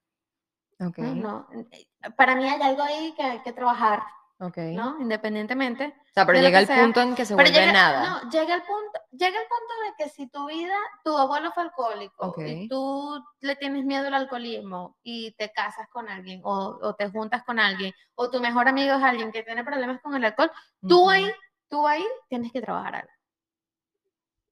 No, 0.79 1.47
eh, 1.53 1.87
para 2.17 2.35
mí 2.35 2.49
hay 2.49 2.61
algo 2.63 2.83
ahí 2.83 3.15
que 3.15 3.23
hay 3.23 3.43
que 3.43 3.53
trabajar, 3.53 4.03
okey. 4.41 4.75
¿no? 4.75 4.97
Independientemente. 5.01 5.95
O 6.11 6.13
sea, 6.13 6.27
pero 6.27 6.41
llega 6.41 6.59
el 6.59 6.67
sea. 6.67 6.83
punto 6.83 7.01
en 7.01 7.15
que 7.15 7.25
se 7.25 7.37
Pero 7.37 7.51
vuelve 7.51 7.67
llega, 7.67 7.73
nada. 7.73 8.21
no, 8.23 8.31
llega 8.31 8.55
el 8.55 8.63
punto, 8.63 9.01
llega 9.13 9.39
el 9.41 9.47
punto 9.47 9.75
de 9.85 10.05
que 10.05 10.11
si 10.11 10.29
tu 10.29 10.47
vida, 10.47 10.75
tu 11.05 11.17
abuelo 11.17 11.53
fue 11.53 11.63
alcohólico 11.65 12.27
Ok. 12.27 12.39
y 12.47 12.69
tú 12.69 13.23
le 13.41 13.57
tienes 13.57 13.85
miedo 13.85 14.07
al 14.09 14.15
alcoholismo 14.15 14.97
y 15.03 15.33
te 15.37 15.53
casas 15.53 15.89
con 15.91 16.09
alguien 16.09 16.41
o, 16.45 16.79
o 16.83 16.95
te 16.95 17.09
juntas 17.11 17.45
con 17.45 17.59
alguien 17.61 17.93
o 18.17 18.29
tu 18.31 18.41
mejor 18.41 18.67
amigo 18.69 18.95
es 18.97 19.03
alguien 19.03 19.31
que 19.33 19.43
tiene 19.43 19.63
problemas 19.65 20.01
con 20.03 20.15
el 20.15 20.25
alcohol, 20.25 20.51
tú 20.87 21.01
Ujú. 21.03 21.11
ahí, 21.11 21.31
tú 21.69 21.87
ahí 21.87 22.05
tienes 22.29 22.51
que 22.53 22.61
trabajar 22.61 22.97
algo. 22.97 23.11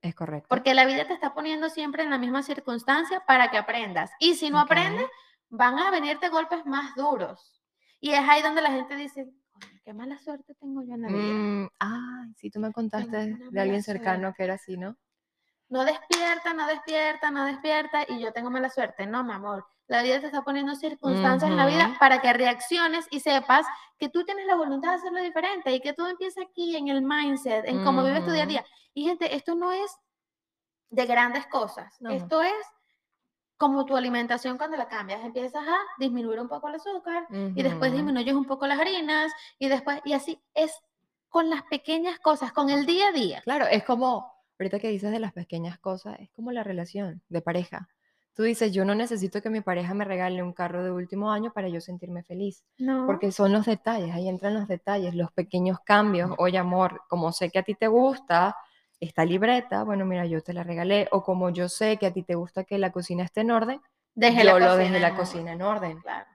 Es 0.01 0.14
correcto. 0.14 0.47
Porque 0.49 0.74
la 0.74 0.84
vida 0.86 1.07
te 1.07 1.12
está 1.14 1.34
poniendo 1.34 1.68
siempre 1.70 2.05
en 2.05 2.11
la 2.11 2.18
misma 2.18 2.43
circunstancia 2.43 3.20
para 3.26 3.51
que 3.51 3.59
aprendas. 3.59 4.11
Y 4.20 4.34
si 4.36 4.49
no 4.51 4.62
Okey. 4.62 4.78
aprendes, 4.78 5.07
van 5.49 5.78
a 5.78 5.91
venirte 5.91 6.28
golpes 6.28 6.64
más 6.66 6.95
duros. 6.95 7.61
Y 8.01 8.12
es 8.12 8.20
ahí 8.28 8.43
donde 8.43 8.62
la 8.62 8.70
gente 8.70 8.95
dice, 8.95 9.26
"Coño, 9.61 9.80
qué 9.84 9.92
mala 9.92 10.18
suerte 10.18 10.54
tengo 10.54 10.82
yo 10.82 10.94
en 10.94 11.02
la 11.02 11.09
vida. 11.09 11.34
Mm, 11.34 11.68
ay, 11.78 12.34
sí, 12.36 12.50
tú 12.50 12.61
me 12.61 12.72
contaste 12.72 13.36
de 13.50 13.61
alguien 13.61 13.82
cercano 13.82 14.32
que 14.34 14.44
era 14.44 14.54
así, 14.54 14.76
¿no? 14.76 14.96
No 15.68 15.84
despierta, 15.84 16.54
no 16.54 16.66
despierta, 16.66 17.30
no 17.30 17.44
despierta 17.44 18.04
y 18.09 18.20
yo 18.20 18.32
tengo 18.32 18.50
mala 18.50 18.70
suerte. 18.70 19.06
No, 19.06 19.22
mi 19.22 19.32
amor. 19.32 19.66
La 19.86 20.02
vida 20.02 20.20
te 20.20 20.26
está 20.26 20.42
poniendo 20.42 20.74
circunstancias 20.74 21.50
en 21.50 21.56
la 21.56 21.66
vida 21.66 21.96
para 21.98 22.20
que 22.20 22.32
reacciones 22.32 23.06
y 23.11 23.20
sepas 23.20 23.66
que 23.98 24.09
tú 24.09 24.24
tienes 24.24 24.46
la 24.46 24.54
voluntad 24.54 24.90
de 24.90 24.96
hacerlo 24.96 25.20
diferente 25.20 25.72
y 25.72 25.80
que 25.80 25.94
todo 25.94 26.09
empieza 26.09 26.42
aquí 26.42 26.76
en 26.76 26.88
el 26.88 27.02
mindset, 27.02 27.66
en 27.66 27.84
cómo 27.84 28.04
vives 28.04 28.24
tu 28.24 28.30
día 28.30 28.42
a 28.42 28.46
día. 28.46 28.64
Y 28.92 29.04
gente, 29.04 29.34
esto 29.34 29.54
no 29.54 29.72
es 29.72 29.90
de 30.90 31.06
grandes 31.06 31.46
cosas. 31.46 31.94
No. 32.00 32.11
Esto 32.11 32.42
es 32.42 32.66
como 33.59 33.84
tu 33.84 33.96
alimentación 33.96 34.56
cuando 34.56 34.76
la 34.76 34.88
cambias. 34.88 35.22
Empiezas 35.24 35.62
a 35.66 35.76
disminuir 35.98 36.40
un 36.40 36.48
poco 36.48 36.68
el 36.68 36.76
azúcar 36.76 37.26
y 37.30 37.62
después 37.62 37.92
disminuyes 37.92 38.34
un 38.34 38.46
poco 38.46 38.66
las 38.66 38.78
harinas 38.80 39.30
y 39.59 39.68
después, 39.68 40.00
y 40.04 40.12
así 40.14 40.40
es 40.54 40.72
con 41.28 41.50
las 41.50 41.62
pequeñas 41.64 42.18
cosas, 42.20 42.52
con 42.52 42.70
el 42.70 42.86
día 42.86 43.09
a 43.09 43.12
día. 43.12 43.42
Claro, 43.42 43.66
es 43.66 43.84
como, 43.84 44.32
ahorita 44.59 44.78
que 44.78 44.88
dices 44.88 45.11
de 45.11 45.18
las 45.18 45.32
pequeñas 45.34 45.78
cosas, 45.78 46.16
es 46.20 46.30
como 46.30 46.52
la 46.52 46.62
relación 46.62 47.20
de 47.28 47.42
pareja. 47.42 47.88
Tú 48.32 48.44
dices, 48.44 48.72
yo 48.72 48.84
no 48.84 48.94
necesito 48.94 49.42
que 49.42 49.50
mi 49.50 49.61
pareja 49.61 49.92
me 49.94 50.04
regale 50.04 50.44
un 50.44 50.52
carro 50.52 50.84
de 50.84 50.92
último 50.92 51.32
año 51.32 51.52
para 51.52 51.68
yo 51.68 51.80
sentirme 51.80 52.22
feliz, 52.22 52.62
No. 52.78 53.04
porque 53.04 53.32
son 53.32 53.52
los 53.52 53.66
detalles, 53.66 54.14
ahí 54.14 54.28
entran 54.28 54.54
los 54.54 54.68
detalles, 54.68 55.16
los 55.16 55.32
pequeños 55.32 55.80
cambios. 55.80 56.30
Oye, 56.38 56.56
amor, 56.56 57.02
como 57.09 57.32
sé 57.32 57.50
que 57.50 57.59
a 57.59 57.64
ti 57.64 57.74
te 57.74 57.88
gusta 57.88 58.56
esta 59.01 59.24
libreta, 59.24 59.84
bueno, 59.84 60.05
mira, 60.05 60.26
yo 60.26 60.42
te 60.42 60.53
la 60.53 60.62
regalé, 60.64 61.09
o 61.12 61.22
como 61.22 61.51
yo 61.51 61.68
sé 61.68 61.96
que 61.99 62.07
a 62.07 62.12
ti 62.12 62.22
te 62.22 62.34
gusta 62.34 62.64
que 62.64 62.78
la 62.78 62.90
cocina 62.92 63.24
esté 63.24 63.42
en 63.42 63.51
orden, 63.53 63.80
Desde 64.14 64.44
yo 64.44 64.59
lo 64.59 64.76
dejé 64.76 64.99
la 64.99 65.14
cocina 65.14 65.53
en 65.53 65.62
orden. 65.62 66.01
Claro. 66.01 66.26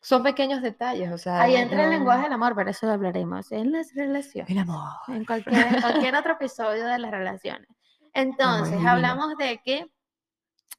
Son 0.00 0.22
pequeños 0.22 0.62
detalles, 0.62 1.10
o 1.12 1.18
sea, 1.18 1.40
Ahí 1.42 1.54
no- 1.54 1.58
entra 1.60 1.84
el 1.84 1.90
lenguaje 1.90 2.22
del 2.24 2.32
amor, 2.32 2.54
pero 2.54 2.70
eso 2.70 2.90
hablaremos 2.90 3.50
en 3.52 3.72
las 3.72 3.92
relaciones. 3.94 4.50
El 4.50 4.58
amor. 4.58 4.88
En 5.08 5.24
cualquier, 5.24 5.66
en 5.74 5.80
cualquier 5.82 6.14
otro 6.16 6.32
episodio 6.34 6.86
de 6.86 6.98
las 6.98 7.10
relaciones. 7.10 7.68
Entonces, 8.14 8.70
divino. 8.72 8.90
hablamos 8.90 9.36
de 9.36 9.60
que 9.64 9.86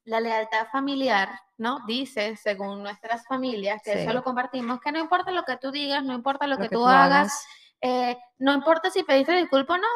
la 0.06 0.22
lealtad 0.22 0.68
familiar, 0.72 1.30
¿no? 1.58 1.82
Dice, 1.86 2.36
según 2.38 2.82
nuestras 2.82 3.28
familias, 3.28 3.82
que 3.84 3.94
eso 4.02 4.10
Sí. 4.10 4.16
lo 4.16 4.24
compartimos, 4.24 4.80
que 4.80 4.92
no 4.94 5.00
importa 5.00 5.32
lo 5.32 5.44
que 5.44 5.58
tú 5.58 5.70
digas, 5.72 6.04
no 6.04 6.14
importa 6.14 6.48
lo, 6.48 6.56
Lo 6.56 6.62
que, 6.62 6.70
que 6.70 6.76
tú 6.76 6.82
tú 6.84 6.88
hagas, 6.88 7.12
hagas. 7.12 7.48
eh, 7.82 8.18
no 8.40 8.54
importa 8.54 8.90
si 8.90 9.04
pediste 9.04 9.34
disculpa 9.34 9.74
o 9.74 9.78
no, 9.78 9.88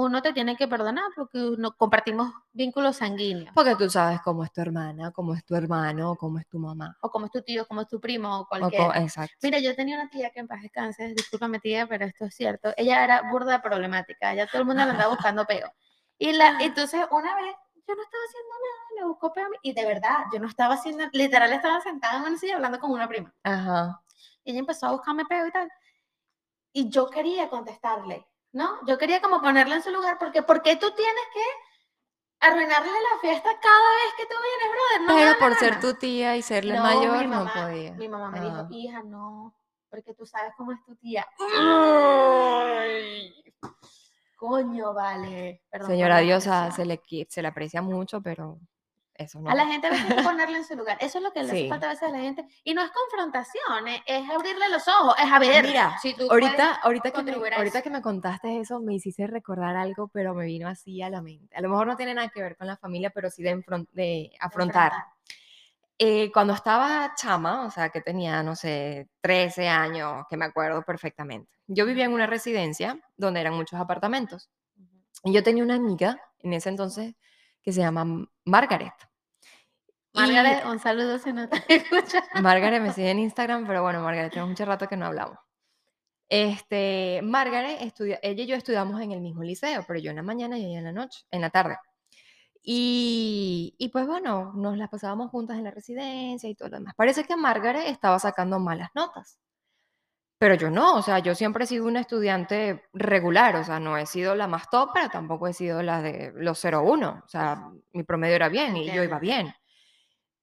uno 0.00 0.22
te 0.22 0.32
tiene 0.32 0.56
que 0.56 0.68
perdonar 0.68 1.06
porque 1.16 1.56
compartimos 1.76 2.32
vínculos 2.52 2.96
sanguíneos. 2.98 3.50
Porque 3.52 3.74
tú 3.74 3.90
sabes 3.90 4.20
cómo 4.22 4.44
es 4.44 4.52
tu 4.52 4.60
hermana, 4.60 5.10
cómo 5.10 5.34
es 5.34 5.44
tu 5.44 5.56
hermano, 5.56 6.14
cómo 6.14 6.38
es 6.38 6.46
tu 6.46 6.60
mamá. 6.60 6.96
O 7.00 7.10
como 7.10 7.26
es 7.26 7.32
tu 7.32 7.42
tío, 7.42 7.66
como 7.66 7.80
es 7.80 7.88
tu 7.88 8.00
primo, 8.00 8.28
o 8.38 8.40
O 8.42 8.46
cualquiera. 8.46 8.84
co- 8.86 8.94
exacto. 8.94 9.34
Mira, 9.42 9.58
yo 9.58 9.74
tenía 9.74 9.96
una 10.00 10.08
tía 10.08 10.30
que 10.30 10.38
en 10.38 10.46
paz 10.46 10.62
descanse, 10.62 11.14
discúlpame 11.14 11.58
tía, 11.58 11.88
pero 11.88 12.04
esto 12.04 12.26
es 12.26 12.34
cierto. 12.36 12.72
Ella 12.76 13.02
era 13.02 13.22
burda 13.30 13.60
problemática, 13.60 14.32
ya 14.34 14.46
todo 14.46 14.60
el 14.60 14.66
mundo 14.66 14.84
le 14.84 14.90
andaba 14.92 15.10
buscando 15.14 15.44
peo. 15.46 15.68
Y 16.16 16.32
la, 16.32 16.58
entonces 16.60 17.04
una 17.10 17.34
vez 17.34 17.56
yo 17.88 17.94
no 17.96 18.02
estaba 18.02 18.22
haciendo 18.28 18.50
nada, 18.54 19.00
me 19.00 19.08
buscó 19.08 19.32
peo 19.32 19.46
a 19.46 19.48
mí, 19.48 19.56
y 19.62 19.72
de 19.72 19.84
verdad, 19.84 20.18
yo 20.32 20.38
no 20.38 20.46
estaba 20.46 20.74
haciendo, 20.74 21.04
literal 21.12 21.52
estaba 21.52 21.80
sentada 21.80 22.18
en 22.18 22.22
una 22.24 22.38
silla 22.38 22.54
hablando 22.54 22.78
con 22.78 22.92
una 22.92 23.08
prima. 23.08 23.34
Ajá. 23.42 24.00
Y 24.44 24.50
ella 24.52 24.60
empezó 24.60 24.86
a 24.86 24.92
buscarme 24.92 25.24
peo 25.24 25.44
y 25.46 25.50
tal. 25.50 25.68
Y 26.72 26.88
yo 26.88 27.08
quería 27.10 27.48
contestarle, 27.48 28.24
¿no? 28.58 28.84
Yo 28.86 28.98
quería 28.98 29.20
como 29.22 29.40
ponerla 29.40 29.76
en 29.76 29.82
su 29.84 29.90
lugar, 29.90 30.18
porque 30.18 30.42
¿por 30.42 30.60
qué 30.62 30.74
tú 30.76 30.90
tienes 30.90 31.24
que 31.32 31.44
arruinarle 32.40 32.90
la 32.90 33.20
fiesta 33.20 33.48
cada 33.60 33.90
vez 33.94 34.14
que 34.16 34.26
tú 34.26 34.34
vienes, 34.42 34.68
brother? 34.74 35.00
No 35.08 35.14
Pero 35.14 35.38
por 35.38 35.58
ser 35.58 35.80
tu 35.80 35.94
tía 35.94 36.36
y 36.36 36.42
ser 36.42 36.64
la 36.64 36.74
No, 36.74 36.82
mayor, 36.82 37.18
mi 37.18 37.26
no 37.28 37.44
mamá, 37.44 37.52
podía. 37.54 37.92
Mi 37.92 38.08
mamá 38.08 38.30
me 38.32 38.38
Ah. 38.40 38.42
dijo, 38.42 38.66
hija, 38.70 39.02
no, 39.04 39.54
porque 39.88 40.12
tú 40.12 40.26
sabes 40.26 40.52
cómo 40.56 40.72
es 40.72 40.84
tu 40.84 40.96
tía. 40.96 41.24
Coño, 44.36 44.92
vale. 44.92 45.62
Perdón 45.70 45.90
Señora 45.90 46.18
diosa, 46.18 46.70
se 46.72 46.84
le, 46.84 47.00
se 47.28 47.42
le 47.42 47.48
aprecia 47.48 47.80
mucho, 47.80 48.20
pero 48.20 48.58
eso 49.18 49.40
no. 49.40 49.50
A 49.50 49.54
la 49.54 49.66
gente 49.66 49.86
a 49.86 49.90
veces 49.90 50.08
hay 50.10 50.16
que 50.16 50.22
ponerla 50.22 50.56
en 50.58 50.64
su 50.64 50.74
lugar. 50.76 50.96
Eso 51.00 51.18
es 51.18 51.24
lo 51.24 51.32
que 51.32 51.42
le 51.42 51.48
hace 51.50 51.62
Sí. 51.62 51.68
falta 51.68 51.86
a 51.86 51.90
veces 51.90 52.08
a 52.08 52.12
la 52.12 52.20
gente. 52.20 52.46
Y 52.64 52.72
no 52.72 52.82
es 52.82 52.90
confrontación, 52.90 53.88
es, 53.88 54.00
es 54.06 54.30
abrirle 54.30 54.68
los 54.70 54.88
ojos, 54.88 55.14
es 55.22 55.30
a 55.30 55.38
ver. 55.38 55.66
Mira, 55.66 55.98
si 56.00 56.14
tú 56.14 56.30
Ahorita, 56.30 56.76
ahorita, 56.76 57.10
que 57.10 57.22
me, 57.22 57.32
ahorita 57.32 57.82
que 57.82 57.90
me 57.90 58.00
contaste 58.00 58.60
eso, 58.60 58.80
me 58.80 58.94
hiciste 58.94 59.26
recordar 59.26 59.76
algo, 59.76 60.08
pero 60.08 60.32
me 60.34 60.46
vino 60.46 60.68
así 60.68 61.02
a 61.02 61.10
la 61.10 61.20
mente. 61.20 61.54
A 61.56 61.60
lo 61.60 61.68
mejor 61.68 61.86
no 61.88 61.96
tiene 61.96 62.14
nada 62.14 62.28
que 62.28 62.40
ver 62.40 62.56
con 62.56 62.66
la 62.66 62.76
familia, 62.76 63.10
pero 63.10 63.28
sí 63.28 63.42
de, 63.42 63.56
enfron- 63.56 63.88
de 63.92 64.32
afrontar. 64.40 64.92
Eh, 66.00 66.30
cuando 66.32 66.52
estaba 66.52 67.12
chama, 67.16 67.66
o 67.66 67.70
sea, 67.72 67.88
que 67.88 68.00
tenía, 68.00 68.40
no 68.44 68.54
sé, 68.54 69.08
13 69.20 69.68
años, 69.68 70.24
que 70.30 70.36
me 70.36 70.44
acuerdo 70.44 70.82
perfectamente. 70.84 71.50
Yo 71.66 71.84
vivía 71.86 72.04
en 72.04 72.12
una 72.12 72.26
residencia 72.28 73.00
donde 73.16 73.40
eran 73.40 73.54
muchos 73.54 73.80
apartamentos. 73.80 74.48
Y 75.24 75.32
yo 75.32 75.42
tenía 75.42 75.64
una 75.64 75.74
amiga 75.74 76.20
en 76.38 76.52
ese 76.52 76.68
entonces 76.68 77.14
que 77.62 77.72
se 77.72 77.80
llama 77.80 78.02
M- 78.02 78.26
Margaret. 80.14 80.62
Y 80.64 80.68
un 80.68 80.78
saludo 80.78 81.18
si 81.18 81.32
no 81.32 81.48
te 81.48 81.56
escuchas. 81.68 82.24
Margaret 82.40 82.82
me 82.82 82.92
sigue 82.92 83.10
en 83.10 83.18
Instagram, 83.20 83.66
pero 83.66 83.82
bueno, 83.82 84.00
Margaret, 84.02 84.30
tenemos 84.30 84.50
mucho 84.50 84.64
rato 84.64 84.88
que 84.88 84.96
no 84.96 85.06
hablamos. 85.06 85.38
Este, 86.28 87.20
Margaret, 87.22 87.78
estudia, 87.80 88.18
ella 88.22 88.42
y 88.42 88.46
yo 88.46 88.56
estudiamos 88.56 89.00
en 89.00 89.12
el 89.12 89.20
mismo 89.20 89.42
liceo, 89.42 89.84
pero 89.86 89.98
yo 89.98 90.10
en 90.10 90.16
la 90.16 90.22
mañana 90.22 90.58
y 90.58 90.66
ella 90.66 90.78
en 90.78 90.84
la 90.84 90.92
noche, 90.92 91.24
en 91.30 91.40
la 91.40 91.50
tarde. 91.50 91.76
Y, 92.62 93.74
y 93.78 93.88
pues 93.88 94.06
bueno, 94.06 94.52
nos 94.54 94.76
las 94.76 94.90
pasábamos 94.90 95.30
juntas 95.30 95.56
en 95.56 95.64
la 95.64 95.70
residencia 95.70 96.48
y 96.50 96.54
todo 96.54 96.68
lo 96.68 96.76
demás. 96.78 96.94
Parece 96.96 97.24
que 97.24 97.36
Margaret 97.36 97.86
estaba 97.86 98.18
sacando 98.18 98.58
malas 98.58 98.90
notas. 98.94 99.38
Pero 100.38 100.54
yo 100.54 100.70
no, 100.70 100.94
o 100.94 101.02
sea, 101.02 101.18
yo 101.18 101.34
siempre 101.34 101.64
he 101.64 101.66
sido 101.66 101.86
una 101.86 102.00
estudiante 102.00 102.84
regular, 102.92 103.56
o 103.56 103.64
sea, 103.64 103.80
no 103.80 103.98
he 103.98 104.06
sido 104.06 104.36
la 104.36 104.46
más 104.46 104.70
top, 104.70 104.90
pero 104.94 105.08
tampoco 105.08 105.48
he 105.48 105.52
sido 105.52 105.82
la 105.82 106.00
de 106.00 106.32
los 106.36 106.64
0-1, 106.64 107.24
o 107.24 107.28
sea, 107.28 107.70
mi 107.92 108.04
promedio 108.04 108.36
era 108.36 108.48
bien 108.48 108.76
y 108.76 108.88
yo 108.92 109.02
iba 109.02 109.18
bien. 109.18 109.52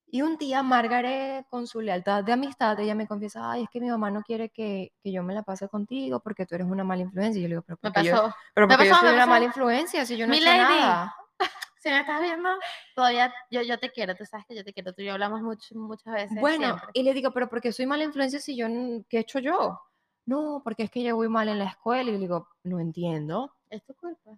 Y 0.08 0.22
un 0.22 0.38
día 0.38 0.64
Margaret, 0.64 1.46
con 1.50 1.68
su 1.68 1.82
lealtad 1.82 2.24
de 2.24 2.32
amistad, 2.32 2.80
ella 2.80 2.96
me 2.96 3.08
confiesa, 3.08 3.52
ay, 3.52 3.64
es 3.64 3.70
que 3.70 3.82
mi 3.82 3.90
mamá 3.90 4.12
no 4.12 4.22
quiere 4.22 4.50
que, 4.50 4.94
que 5.04 5.12
yo 5.12 5.24
me 5.24 5.34
la 5.34 5.44
pase 5.44 5.68
contigo 5.68 6.20
porque 6.22 6.46
tú 6.46 6.56
eres 6.56 6.68
una 6.68 6.84
mala 6.84 7.02
influencia. 7.02 7.40
Y 7.40 7.44
yo 7.44 7.48
le 7.50 7.56
digo, 7.56 7.64
pero 7.64 7.78
Me 7.82 7.92
porque 7.92 8.08
yo, 8.08 8.12
pasó. 8.16 8.36
pero 8.54 8.68
me 8.68 8.74
porque 8.76 8.88
yo 8.88 8.92
pasó, 8.94 9.02
soy 9.02 9.10
me 9.10 9.16
una 9.16 9.24
pasó. 9.24 9.30
mala 9.32 9.46
influencia 9.46 10.06
si 10.06 10.16
yo 10.18 10.28
no 10.28 10.34
he 10.34 10.38
hecho 10.38 10.46
nada. 10.46 11.16
Si 11.78 11.90
me 11.92 12.00
estás 12.00 12.20
viendo, 12.20 12.50
todavía 12.96 13.32
yo, 13.52 13.62
yo 13.62 13.78
te 13.78 13.92
quiero, 13.92 14.16
tú 14.16 14.26
sabes 14.26 14.44
que 14.48 14.56
yo 14.56 14.64
te 14.64 14.74
quiero, 14.74 14.92
tú 14.94 15.04
y 15.04 15.06
yo 15.06 15.14
hablamos 15.14 15.42
mucho, 15.44 15.76
muchas 15.76 16.14
veces. 16.16 16.40
Bueno, 16.42 16.66
siempre. 16.66 16.88
y 16.94 17.04
le 17.04 17.14
digo, 17.14 17.30
pero 17.32 17.48
porque 17.48 17.72
soy 17.72 17.86
mala 17.86 18.04
influencia 18.04 18.40
si 18.40 18.56
yo, 18.58 18.66
¿qué 19.08 19.18
he 19.18 19.20
hecho 19.20 19.38
yo? 19.38 19.80
No, 20.26 20.62
porque 20.64 20.82
es 20.84 20.90
que 20.90 21.04
yo 21.04 21.16
voy 21.16 21.30
mal 21.30 21.48
en 21.48 21.60
la 21.60 21.66
escuela. 21.66 22.10
Y 22.10 22.14
le 22.14 22.18
digo, 22.20 22.48
no 22.64 22.80
entiendo. 22.80 23.54
Es 23.70 23.84
tu 23.86 23.94
culpa. 23.94 24.32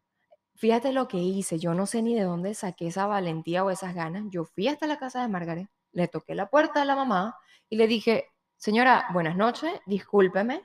Fíjate 0.58 0.92
lo 0.92 1.08
que 1.08 1.18
hice, 1.18 1.60
yo 1.60 1.76
no 1.76 1.86
sé 1.86 2.02
ni 2.02 2.16
de 2.16 2.24
dónde 2.24 2.54
saqué 2.56 2.88
esa 2.88 3.06
valentía 3.06 3.64
o 3.64 3.70
esas 3.70 3.94
ganas. 3.94 4.24
Yo 4.30 4.44
fui 4.44 4.68
hasta 4.68 4.88
la 4.88 4.98
casa 4.98 5.22
de 5.22 5.28
Margaret, 5.28 5.70
le 5.92 6.08
toqué 6.08 6.34
la 6.34 6.50
puerta 6.50 6.82
a 6.82 6.86
la 6.86 6.96
mamá 6.96 7.38
y 7.70 7.78
le 7.78 7.86
dije, 7.86 8.26
señora, 8.56 9.06
buenas 9.14 9.36
noches, 9.36 9.72
discúlpeme. 9.86 10.62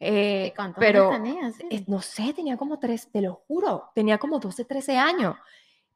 eh, 0.00 0.46
¿Y 0.48 0.56
cuántos 0.56 0.80
pero? 0.80 1.12
Sí. 1.12 1.84
no 1.86 2.02
sé, 2.02 2.32
tenía 2.34 2.56
como 2.56 2.80
tres, 2.80 3.10
te 3.12 3.20
lo 3.20 3.34
juro, 3.46 3.90
tenía 3.94 4.18
como 4.18 4.40
12, 4.40 4.64
13 4.64 4.98
años. 4.98 5.36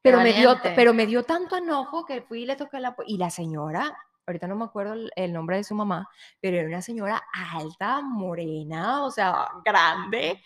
Pero 0.00 0.20
me, 0.20 0.32
dio, 0.32 0.56
pero 0.76 0.92
me 0.94 1.06
dio 1.06 1.24
tanto 1.24 1.56
enojo 1.56 2.04
que 2.04 2.20
fui 2.22 2.42
y 2.42 2.46
le 2.46 2.56
toqué 2.56 2.78
la 2.78 2.94
puerta. 2.94 3.10
Y 3.10 3.16
la 3.16 3.30
señora, 3.30 3.96
ahorita 4.26 4.46
no 4.46 4.54
me 4.54 4.66
acuerdo 4.66 4.92
el, 4.92 5.10
el 5.16 5.32
nombre 5.32 5.56
de 5.56 5.64
su 5.64 5.74
mamá, 5.74 6.08
pero 6.40 6.58
era 6.58 6.68
una 6.68 6.82
señora 6.82 7.22
alta, 7.32 8.02
morena, 8.02 9.02
o 9.04 9.10
sea, 9.10 9.48
grande. 9.64 10.42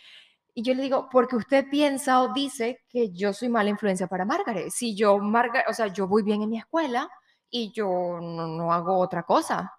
Y 0.58 0.62
yo 0.64 0.74
le 0.74 0.82
digo, 0.82 1.08
porque 1.08 1.36
usted 1.36 1.68
piensa 1.70 2.20
o 2.20 2.32
dice 2.32 2.84
que 2.88 3.12
yo 3.12 3.32
soy 3.32 3.48
mala 3.48 3.70
influencia 3.70 4.08
para 4.08 4.24
Margaret. 4.24 4.70
Si 4.70 4.96
yo, 4.96 5.16
Margaret, 5.18 5.66
o 5.68 5.72
sea, 5.72 5.86
yo 5.86 6.08
voy 6.08 6.24
bien 6.24 6.42
en 6.42 6.50
mi 6.50 6.58
escuela 6.58 7.08
y 7.48 7.70
yo 7.70 7.86
no, 8.20 8.48
no 8.48 8.72
hago 8.72 8.98
otra 8.98 9.22
cosa. 9.22 9.72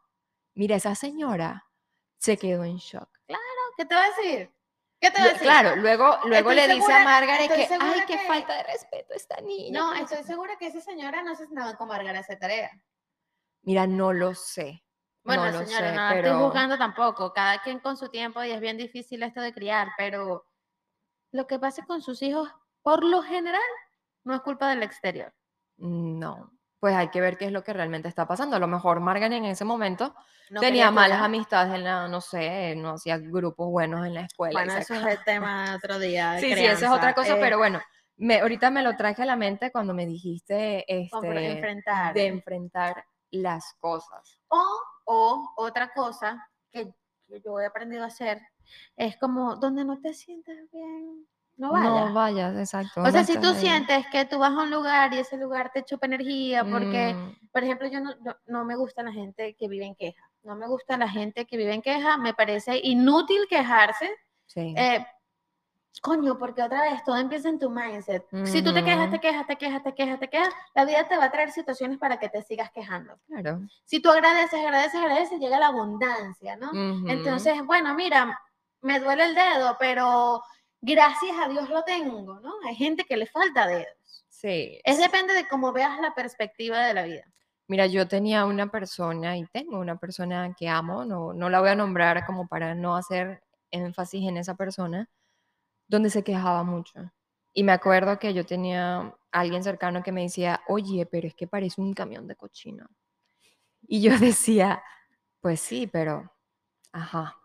Mira, 0.55 0.77
esa 0.77 0.95
señora 0.95 1.65
se 2.17 2.37
quedó 2.37 2.63
en 2.63 2.77
shock. 2.77 3.09
¿Qué 3.75 3.83
te 3.85 3.93
va 3.93 4.05
a 4.05 4.07
decir? 4.07 4.53
¿Qué 5.01 5.11
te 5.11 5.17
va 5.19 5.25
a 5.25 5.27
decir? 5.27 5.41
Claro, 5.41 5.75
luego, 5.75 6.17
luego 6.23 6.51
Estoy 6.51 6.55
le 6.55 6.73
dice 6.75 6.85
segura- 6.87 7.01
a 7.01 7.03
Margaret 7.03 7.51
que, 7.51 7.67
ay, 7.81 8.01
qué 8.07 8.17
que- 8.17 8.27
falta 8.27 8.55
de 8.55 8.63
respeto 8.63 9.13
esta 9.13 9.41
niña. 9.41 9.77
No, 9.81 9.93
estoy 9.95 10.19
qué". 10.19 10.23
segura 10.23 10.55
que 10.57 10.67
esa 10.67 10.79
señora 10.79 11.21
no 11.23 11.35
se 11.35 11.45
sentaba 11.45 11.75
con 11.75 11.89
Margaret 11.89 12.15
a 12.15 12.19
hacer 12.21 12.39
tarea. 12.39 12.71
Mira, 13.63 13.85
no 13.85 14.13
lo 14.13 14.33
sé. 14.33 14.81
Bueno, 15.25 15.51
no 15.51 15.59
señora, 15.65 15.89
sé, 15.89 15.95
no 15.97 16.07
pero 16.13 16.27
estoy 16.29 16.41
juzgando 16.45 16.77
tampoco. 16.77 17.33
Cada 17.33 17.61
quien 17.61 17.79
con 17.81 17.97
su 17.97 18.07
tiempo 18.07 18.41
y 18.45 18.51
es 18.51 18.61
bien 18.61 18.77
difícil 18.77 19.21
esto 19.23 19.41
de 19.41 19.53
criar, 19.53 19.89
pero 19.97 20.45
lo 21.31 21.47
que 21.47 21.59
pase 21.59 21.83
con 21.85 22.01
sus 22.01 22.21
hijos, 22.21 22.49
por 22.81 23.03
lo 23.03 23.21
general, 23.21 23.61
no 24.23 24.33
es 24.35 24.41
culpa 24.41 24.69
del 24.69 24.83
exterior. 24.83 25.33
no. 25.77 26.51
Pues 26.81 26.95
hay 26.95 27.09
que 27.09 27.19
ver 27.19 27.37
qué 27.37 27.43
es 27.43 27.51
lo 27.51 27.61
que 27.61 27.73
realmente 27.73 28.07
está 28.07 28.25
pasando. 28.25 28.55
A 28.55 28.59
lo 28.59 28.67
mejor 28.67 29.01
Margaret 29.01 29.33
en 29.33 29.43
ese 29.43 29.65
momento 29.65 30.15
No 30.49 30.61
tenía 30.61 30.91
malas 30.91 31.21
amistades 31.21 31.75
en 31.75 31.83
la, 31.83 32.07
no 32.07 32.21
sé, 32.21 32.73
no 32.77 32.91
hacía 32.91 33.17
grupos 33.17 33.67
buenos 33.69 34.07
en 34.07 34.13
la 34.13 34.21
escuela. 34.21 34.61
Bueno, 34.61 34.77
eso 34.77 34.93
es 34.93 35.01
acabó. 35.01 35.11
el 35.11 35.23
tema 35.25 35.71
de 35.71 35.75
otro 35.75 35.99
día. 35.99 36.31
de 36.31 36.39
Sí, 36.39 36.53
sí, 36.53 36.63
esa 36.63 36.85
es 36.85 36.91
otra 36.91 37.13
crianza, 37.13 37.15
cosa, 37.15 37.35
eh, 37.35 37.41
pero 37.41 37.57
bueno, 37.57 37.81
me, 38.15 38.39
ahorita 38.39 38.71
me 38.71 38.81
lo 38.81 38.95
traje 38.95 39.23
a 39.23 39.25
la 39.25 39.35
mente 39.35 39.73
cuando 39.73 39.93
me 39.93 40.05
dijiste 40.05 40.85
este, 40.87 41.51
enfrentar. 41.51 42.13
de 42.13 42.27
enfrentar 42.27 43.03
las 43.31 43.73
cosas. 43.81 44.39
O, 44.47 44.79
o 45.03 45.53
otra 45.57 45.91
cosa 45.93 46.49
que 46.71 46.93
que 47.29 47.41
yo 47.41 47.59
he 47.59 47.65
aprendido 47.65 48.03
a 48.03 48.07
hacer 48.07 48.41
es 48.97 49.17
como 49.17 49.55
donde 49.55 49.85
no 49.85 49.99
te 49.99 50.13
sientas 50.13 50.55
bien, 50.71 51.25
no 51.57 51.71
vayas. 51.71 52.07
No 52.09 52.13
vayas, 52.13 52.57
exacto. 52.57 53.01
o 53.01 53.11
sea, 53.11 53.23
si 53.25 53.37
tú 53.37 53.53
sientes 53.53 54.05
que 54.11 54.23
tú 54.25 54.39
vas 54.39 54.51
a 54.51 54.63
un 54.63 54.71
lugar 54.71 55.13
y 55.13 55.17
ese 55.19 55.35
lugar 55.37 55.71
te 55.73 55.83
chupa 55.83 56.05
energía, 56.07 56.63
porque, 56.63 57.13
Mm, 57.13 57.49
por 57.51 57.63
ejemplo, 57.63 57.87
yo 57.89 57.99
no, 57.99 58.15
no, 58.21 58.35
no 58.47 58.63
me 58.63 58.77
gusta 58.77 59.03
la 59.03 59.11
gente 59.11 59.55
que 59.55 59.67
vive 59.67 59.85
en 59.85 59.95
queja. 59.95 60.29
No 60.43 60.55
me 60.55 60.67
gusta 60.67 60.97
la 60.97 61.09
gente 61.09 61.45
que 61.45 61.57
vive 61.57 61.73
en 61.73 61.81
queja. 61.81 62.17
Me 62.17 62.33
parece 62.33 62.79
inútil 62.81 63.41
quejarse. 63.49 64.09
sí. 64.45 64.73
Eh, 64.77 65.05
coño, 66.01 66.37
porque 66.37 66.63
otra 66.63 66.83
vez 66.83 67.03
todo 67.03 67.17
empieza 67.17 67.49
en 67.49 67.59
tu 67.59 67.69
mindset. 67.69 68.25
Si 68.45 68.61
tú 68.61 68.73
te 68.73 68.83
quejas, 68.85 69.11
te 69.11 69.19
quejas, 69.19 69.45
te 69.47 69.57
quejas, 69.57 69.83
te 69.83 69.93
quejas, 69.93 70.19
te 70.19 70.29
quejas, 70.29 70.53
la 70.73 70.85
vida 70.85 71.05
te 71.09 71.17
va 71.17 71.25
a 71.25 71.31
traer 71.31 71.51
situaciones 71.51 71.97
para 71.97 72.17
que 72.19 72.29
te 72.29 72.41
sigas 72.41 72.71
quejando. 72.71 73.19
claro. 73.27 73.61
Si 73.83 74.01
tú 74.01 74.09
agradeces, 74.09 74.59
agradeces, 74.63 74.95
agradeces, 74.95 75.39
llega 75.39 75.59
la 75.59 75.67
abundancia, 75.67 76.55
¿no? 76.55 76.71
Entonces, 77.09 77.55
bueno, 77.65 77.93
mira, 77.95 78.39
me 78.81 78.99
duele 78.99 79.25
el 79.25 79.35
dedo, 79.35 79.75
pero 79.79 80.41
gracias 80.81 81.37
a 81.39 81.47
Dios 81.49 81.69
lo 81.69 81.83
tengo, 81.83 82.39
¿no? 82.39 82.53
Hay 82.67 82.75
gente 82.75 83.03
que 83.03 83.17
le 83.17 83.25
falta 83.27 83.67
dedos. 83.67 84.25
sí. 84.29 84.79
Es 84.83 84.97
depende 84.97 85.33
de 85.33 85.47
cómo 85.47 85.71
veas 85.73 85.99
la 85.99 86.13
perspectiva 86.13 86.85
de 86.85 86.93
la 86.93 87.03
vida. 87.03 87.23
Mira, 87.67 87.85
yo 87.85 88.07
tenía 88.07 88.45
una 88.45 88.71
persona 88.71 89.37
y 89.37 89.45
tengo 89.45 89.79
una 89.79 89.97
persona 89.97 90.55
que 90.57 90.67
amo, 90.67 91.05
no, 91.05 91.33
no 91.33 91.49
la 91.49 91.59
voy 91.59 91.69
a 91.69 91.75
nombrar 91.75 92.25
como 92.25 92.47
para 92.47 92.73
no 92.73 92.95
hacer 92.95 93.43
énfasis 93.69 94.27
en 94.27 94.37
esa 94.37 94.55
persona, 94.55 95.07
donde 95.87 96.09
se 96.09 96.23
quejaba 96.23 96.63
mucho. 96.63 97.11
Y 97.53 97.63
me 97.63 97.71
acuerdo 97.71 98.17
que 98.19 98.33
yo 98.33 98.45
tenía 98.45 98.99
a 98.99 99.13
alguien 99.31 99.63
cercano 99.63 100.01
que 100.01 100.11
me 100.11 100.23
decía, 100.23 100.61
oye, 100.67 101.05
pero 101.05 101.27
es 101.27 101.35
que 101.35 101.47
parece 101.47 101.81
un 101.81 101.93
camión 101.93 102.27
de 102.27 102.35
cochino. 102.35 102.87
Y 103.87 104.01
yo 104.01 104.11
decía, 104.19 104.83
pues 105.41 105.59
sí, 105.59 105.87
pero, 105.87 106.31
ajá, 106.91 107.37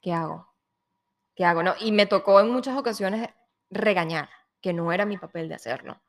¿qué 0.00 0.12
hago? 0.12 0.47
¿Qué 1.38 1.44
hago? 1.44 1.62
No, 1.62 1.74
y 1.78 1.92
me 1.92 2.06
tocó 2.06 2.40
en 2.40 2.50
muchas 2.50 2.76
ocasiones 2.76 3.30
regañar, 3.70 4.28
que 4.60 4.72
no 4.72 4.92
era 4.92 5.06
mi 5.06 5.18
papel 5.18 5.48
de 5.48 5.54
hacerlo. 5.54 6.02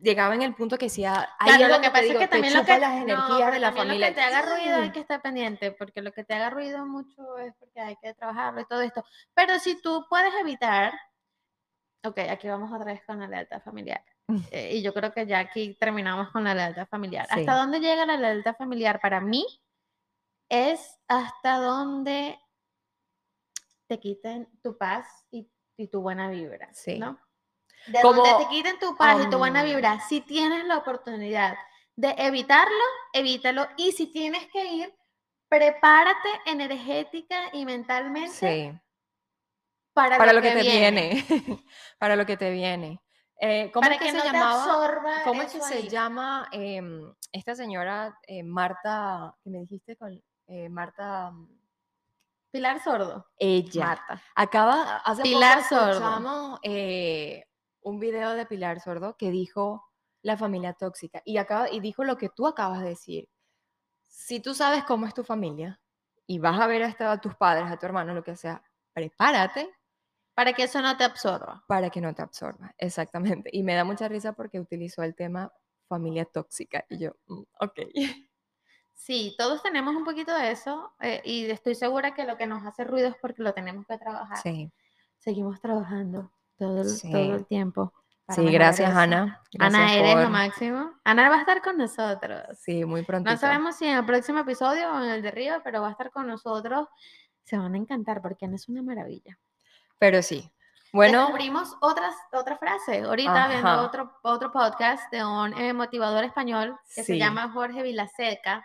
Llegaba 0.00 0.34
en 0.34 0.40
el 0.40 0.54
punto 0.54 0.78
que 0.78 0.86
decía, 0.86 1.28
ahí 1.38 1.58
Claro, 1.58 1.74
lo 1.74 1.82
que 1.82 1.90
pasa 1.90 2.04
es 2.04 2.16
que 2.16 2.26
también 2.26 2.54
lo 2.54 2.64
que, 2.64 2.78
las 2.78 2.94
no, 2.94 3.02
energías 3.02 3.38
pero 3.38 3.52
de 3.52 3.58
la 3.58 3.72
familia. 3.72 4.08
lo 4.08 4.14
que 4.14 4.18
te 4.18 4.26
haga 4.26 4.40
ruido 4.40 4.76
hay 4.78 4.90
que 4.90 5.00
estar 5.00 5.20
pendiente, 5.20 5.72
porque 5.72 6.00
lo 6.00 6.10
que 6.12 6.24
te 6.24 6.32
haga 6.32 6.48
ruido 6.48 6.86
mucho 6.86 7.36
es 7.36 7.52
porque 7.58 7.80
hay 7.80 7.96
que 7.96 8.14
trabajarlo 8.14 8.62
y 8.62 8.64
todo 8.64 8.80
esto. 8.80 9.04
Pero 9.34 9.58
si 9.58 9.78
tú 9.82 10.06
puedes 10.08 10.32
evitar, 10.40 10.94
ok, 12.02 12.20
aquí 12.30 12.48
vamos 12.48 12.72
otra 12.72 12.86
vez 12.86 13.02
con 13.04 13.20
la 13.20 13.28
lealtad 13.28 13.60
familiar. 13.62 14.02
Eh, 14.52 14.76
y 14.76 14.82
yo 14.82 14.94
creo 14.94 15.12
que 15.12 15.26
ya 15.26 15.40
aquí 15.40 15.76
terminamos 15.78 16.30
con 16.30 16.44
la 16.44 16.54
lealtad 16.54 16.86
familiar. 16.88 17.26
Sí. 17.26 17.40
¿Hasta 17.40 17.56
dónde 17.56 17.80
llega 17.80 18.06
la 18.06 18.16
lealtad 18.16 18.56
familiar? 18.56 18.98
Para 19.02 19.20
mí 19.20 19.44
es 20.48 20.98
hasta 21.08 21.58
donde 21.58 22.38
te 23.92 24.00
quiten 24.00 24.48
tu 24.62 24.78
paz 24.78 25.06
y, 25.30 25.46
y 25.76 25.88
tu 25.88 26.00
buena 26.00 26.30
vibra, 26.30 26.72
Sí. 26.72 26.98
¿no? 26.98 27.18
De 27.86 28.00
Como, 28.00 28.22
donde 28.24 28.44
te 28.44 28.50
quiten 28.50 28.78
tu 28.78 28.96
paz 28.96 29.22
y 29.26 29.28
tu 29.28 29.36
buena 29.38 29.60
am, 29.60 29.66
vibra, 29.66 30.00
si 30.08 30.20
tienes 30.22 30.64
la 30.66 30.78
oportunidad 30.78 31.56
de 31.96 32.14
evitarlo, 32.16 32.84
evítalo. 33.12 33.66
Y 33.76 33.92
si 33.92 34.06
tienes 34.06 34.46
que 34.52 34.64
ir, 34.64 34.94
prepárate 35.48 36.28
energética 36.46 37.50
y 37.52 37.66
mentalmente 37.66 38.30
Sí, 38.30 38.80
para, 39.92 40.16
para 40.16 40.32
lo, 40.32 40.38
lo 40.38 40.42
que 40.42 40.52
te 40.52 40.62
viene. 40.62 41.10
viene, 41.10 41.24
para 41.98 42.16
lo 42.16 42.24
que 42.24 42.36
te 42.36 42.50
viene. 42.50 42.98
Eh, 43.40 43.70
¿Cómo 43.72 43.82
Para 43.82 43.96
es 43.96 44.00
que, 44.00 44.06
que 44.06 44.12
se 44.12 44.16
no 44.18 44.22
te 44.22 44.32
llamaba? 44.32 45.22
¿Cómo 45.24 45.42
es 45.42 45.52
que 45.52 45.60
se 45.60 45.88
llama 45.88 46.48
em, 46.52 47.12
esta 47.32 47.54
señora 47.56 48.16
eh, 48.26 48.42
Marta, 48.44 49.34
que 49.42 49.50
me 49.50 49.58
dijiste 49.58 49.96
con 49.96 50.22
eh, 50.46 50.68
Marta? 50.68 51.32
Pilar 52.52 52.82
Sordo. 52.82 53.26
Ella. 53.38 53.86
Marta. 53.86 54.22
Acaba, 54.36 54.98
hace 54.98 55.22
Pilar 55.22 55.62
poco 55.62 55.68
Sordo. 55.70 55.90
escuchamos 55.90 56.60
eh, 56.62 57.44
un 57.80 57.98
video 57.98 58.32
de 58.34 58.46
Pilar 58.46 58.78
Sordo 58.80 59.16
que 59.16 59.30
dijo 59.30 59.82
la 60.22 60.36
familia 60.36 60.74
tóxica 60.74 61.22
y, 61.24 61.38
acaba, 61.38 61.70
y 61.70 61.80
dijo 61.80 62.04
lo 62.04 62.16
que 62.16 62.28
tú 62.28 62.46
acabas 62.46 62.82
de 62.82 62.90
decir. 62.90 63.28
Si 64.06 64.40
tú 64.40 64.54
sabes 64.54 64.84
cómo 64.84 65.06
es 65.06 65.14
tu 65.14 65.24
familia 65.24 65.80
y 66.26 66.38
vas 66.38 66.60
a 66.60 66.66
ver 66.66 66.82
hasta 66.82 67.10
a 67.10 67.20
tus 67.20 67.34
padres, 67.34 67.70
a 67.70 67.78
tu 67.78 67.86
hermano, 67.86 68.14
lo 68.14 68.22
que 68.22 68.36
sea, 68.36 68.62
prepárate 68.92 69.70
Para 70.34 70.52
que 70.52 70.64
eso 70.64 70.80
no 70.82 70.96
te 70.96 71.04
absorba. 71.04 71.64
para 71.66 71.88
que 71.90 72.00
no 72.02 72.14
te 72.14 72.22
absorba. 72.22 72.74
Exactamente. 72.78 73.48
Y 73.52 73.62
me 73.62 73.74
da 73.74 73.84
mucha 73.84 74.08
risa 74.08 74.34
porque 74.34 74.60
utilizó 74.60 75.02
el 75.02 75.14
tema 75.14 75.50
familia 75.88 76.26
tóxica 76.26 76.84
y 76.90 76.98
yo, 76.98 77.12
mm, 77.26 77.42
ok. 77.60 77.78
Sí, 78.94 79.34
todos 79.36 79.62
tenemos 79.62 79.94
un 79.96 80.04
poquito 80.04 80.32
de 80.34 80.52
eso 80.52 80.92
eh, 81.00 81.20
y 81.24 81.50
estoy 81.50 81.74
segura 81.74 82.14
que 82.14 82.24
lo 82.24 82.36
que 82.36 82.46
nos 82.46 82.64
hace 82.64 82.84
ruido 82.84 83.08
es 83.08 83.16
porque 83.20 83.42
lo 83.42 83.52
tenemos 83.52 83.86
que 83.86 83.98
trabajar. 83.98 84.38
Sí, 84.38 84.70
Seguimos 85.18 85.60
trabajando 85.60 86.30
todo 86.58 86.82
el, 86.82 86.88
Sí. 86.88 87.10
todo 87.10 87.34
el 87.36 87.46
tiempo. 87.46 87.92
sí 88.28 88.44
gracias 88.50 88.90
eso. 88.90 88.98
Ana. 88.98 89.40
Ana, 89.58 89.78
Gracias 89.80 89.92
eres 89.98 90.14
lo 90.16 90.22
por- 90.22 90.30
máximo. 90.30 90.92
Ana 91.04 91.28
va 91.28 91.36
a 91.36 91.40
estar 91.40 91.62
con 91.62 91.76
nosotros. 91.76 92.42
Sí, 92.58 92.84
muy 92.84 93.02
pronto. 93.04 93.30
No 93.30 93.36
sabemos 93.36 93.76
si 93.76 93.86
en 93.86 93.98
el 93.98 94.06
próximo 94.06 94.38
episodio 94.40 94.90
o 94.92 95.02
en 95.02 95.10
el 95.10 95.22
de 95.22 95.28
arriba, 95.28 95.60
pero 95.62 95.80
va 95.82 95.88
a 95.88 95.90
estar 95.92 96.10
con 96.10 96.26
nosotros. 96.26 96.88
Se 97.44 97.58
van 97.58 97.74
a 97.74 97.78
encantar 97.78 98.22
porque 98.22 98.44
Ana 98.46 98.56
es 98.56 98.68
una 98.68 98.82
maravilla. 98.82 99.38
Pero 99.98 100.22
sí. 100.22 100.50
Bueno, 100.92 101.20
Descubrimos 101.22 101.76
otras, 101.80 102.14
otra 102.32 102.56
frase. 102.58 103.00
Ahorita 103.02 103.48
viendo 103.48 103.68
Ajá. 103.68 103.82
otro, 103.82 104.12
otro 104.22 104.52
podcast 104.52 105.10
de 105.12 105.24
un 105.24 105.52
eh, 105.58 105.72
motivador 105.72 106.22
español 106.24 106.76
que 106.94 107.02
se 107.02 107.14
Sí. 107.14 107.18
llama 107.18 107.50
Jorge 107.52 107.82
Vilaseca. 107.82 108.64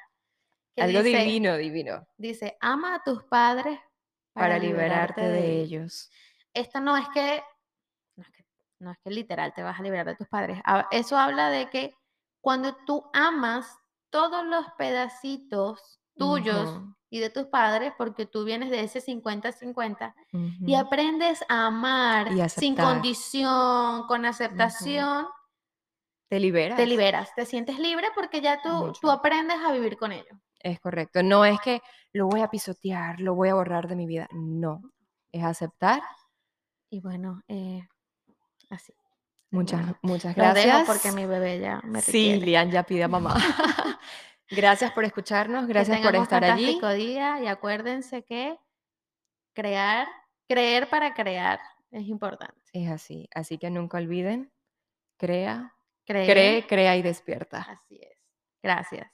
Algo 0.82 1.04
dice, 1.04 1.24
divino, 1.24 1.58
divino. 1.58 2.08
Dice, 2.18 2.58
ama 2.62 2.96
a 2.96 3.04
tus 3.04 3.24
padres 3.24 3.80
Para, 4.34 4.60
liberarte 4.60 5.22
de 5.22 5.62
ellos. 5.62 6.10
Esto 6.54 6.80
no 6.80 6.98
es 6.98 7.08
que, 7.10 7.44
no 8.16 8.24
es 8.24 8.30
que, 8.30 8.46
no 8.80 8.92
es 8.92 8.98
que 9.04 9.10
literal 9.10 9.54
te 9.54 9.64
vas 9.64 9.80
a 9.80 9.84
liberar 9.84 10.06
de 10.06 10.16
tus 10.16 10.28
padres. 10.28 10.60
Eso 10.92 11.18
habla 11.18 11.50
de 11.50 11.70
que 11.70 11.94
cuando 12.42 12.76
tú 12.86 13.10
amas 13.14 13.78
todos 14.10 14.46
los 14.46 14.66
pedacitos 14.78 16.00
tuyos 16.16 16.80
y 17.10 17.20
de 17.20 17.30
tus 17.30 17.46
padres, 17.46 17.94
porque 17.98 18.26
tú 18.26 18.44
vienes 18.44 18.70
de 18.70 18.82
ese 18.82 19.02
50-50, 19.02 20.14
y 20.66 20.76
ujú. 20.76 20.78
aprendes 20.78 21.44
a 21.48 21.68
amar 21.68 22.32
Y 22.32 22.50
sin 22.50 22.76
condición, 22.76 24.08
con 24.08 24.26
aceptación, 24.26 25.28
Te 26.30 26.40
liberas. 26.40 26.78
te 26.78 26.86
liberas, 26.86 27.34
te 27.36 27.46
sientes 27.46 27.80
libre 27.80 28.08
porque 28.16 28.42
ya 28.42 28.62
tú, 28.62 28.94
tú 29.00 29.10
aprendes 29.10 29.58
a 29.64 29.72
vivir 29.72 29.98
con 29.98 30.12
ello. 30.12 30.40
Es 30.68 30.80
correcto. 30.82 31.24
No 31.24 31.46
es 31.46 31.60
que 31.62 31.82
lo 32.12 32.28
voy 32.28 32.42
a 32.42 32.50
pisotear, 32.50 33.20
lo 33.22 33.36
voy 33.36 33.50
a 33.50 33.54
borrar 33.56 33.88
de 33.88 33.96
mi 33.96 34.06
vida. 34.06 34.28
No. 34.32 34.82
Es 35.32 35.44
aceptar. 35.44 36.02
Y 36.90 37.00
bueno, 37.00 37.42
eh, 37.48 37.88
así. 38.70 38.94
Muchas, 39.50 39.80
Bueno, 39.82 40.00
muchas 40.02 40.36
gracias. 40.36 40.86
porque 40.86 41.12
mi 41.14 41.26
bebé 41.26 41.60
ya 41.60 41.80
me 41.86 42.02
Sí, 42.02 42.32
requiere. 42.32 42.46
Lian 42.46 42.72
ya 42.72 42.84
pide 42.84 43.04
a 43.04 43.08
mamá. 43.08 43.34
gracias 44.50 44.92
por 44.92 45.06
escucharnos, 45.06 45.68
Que 45.68 45.74
gracias 45.74 45.98
por 46.00 46.08
tengan 46.08 46.20
un 46.20 46.24
estar 46.24 46.44
allí. 46.44 46.80
día 46.98 47.42
y 47.42 47.48
acuérdense 47.48 48.24
que 48.24 48.58
crear, 49.54 50.08
creer 50.50 50.90
para 50.90 51.14
crear 51.14 51.60
es 51.92 52.08
importante. 52.08 52.62
Es 52.74 52.90
así. 52.92 53.30
Así 53.34 53.58
que 53.58 53.70
nunca 53.70 53.98
olviden, 54.00 54.52
crea, 55.18 55.74
cree, 56.06 56.66
crea 56.68 56.98
y 56.98 57.02
despierta. 57.02 57.60
así 57.70 58.00
es. 58.02 58.18
Gracias. 58.62 59.10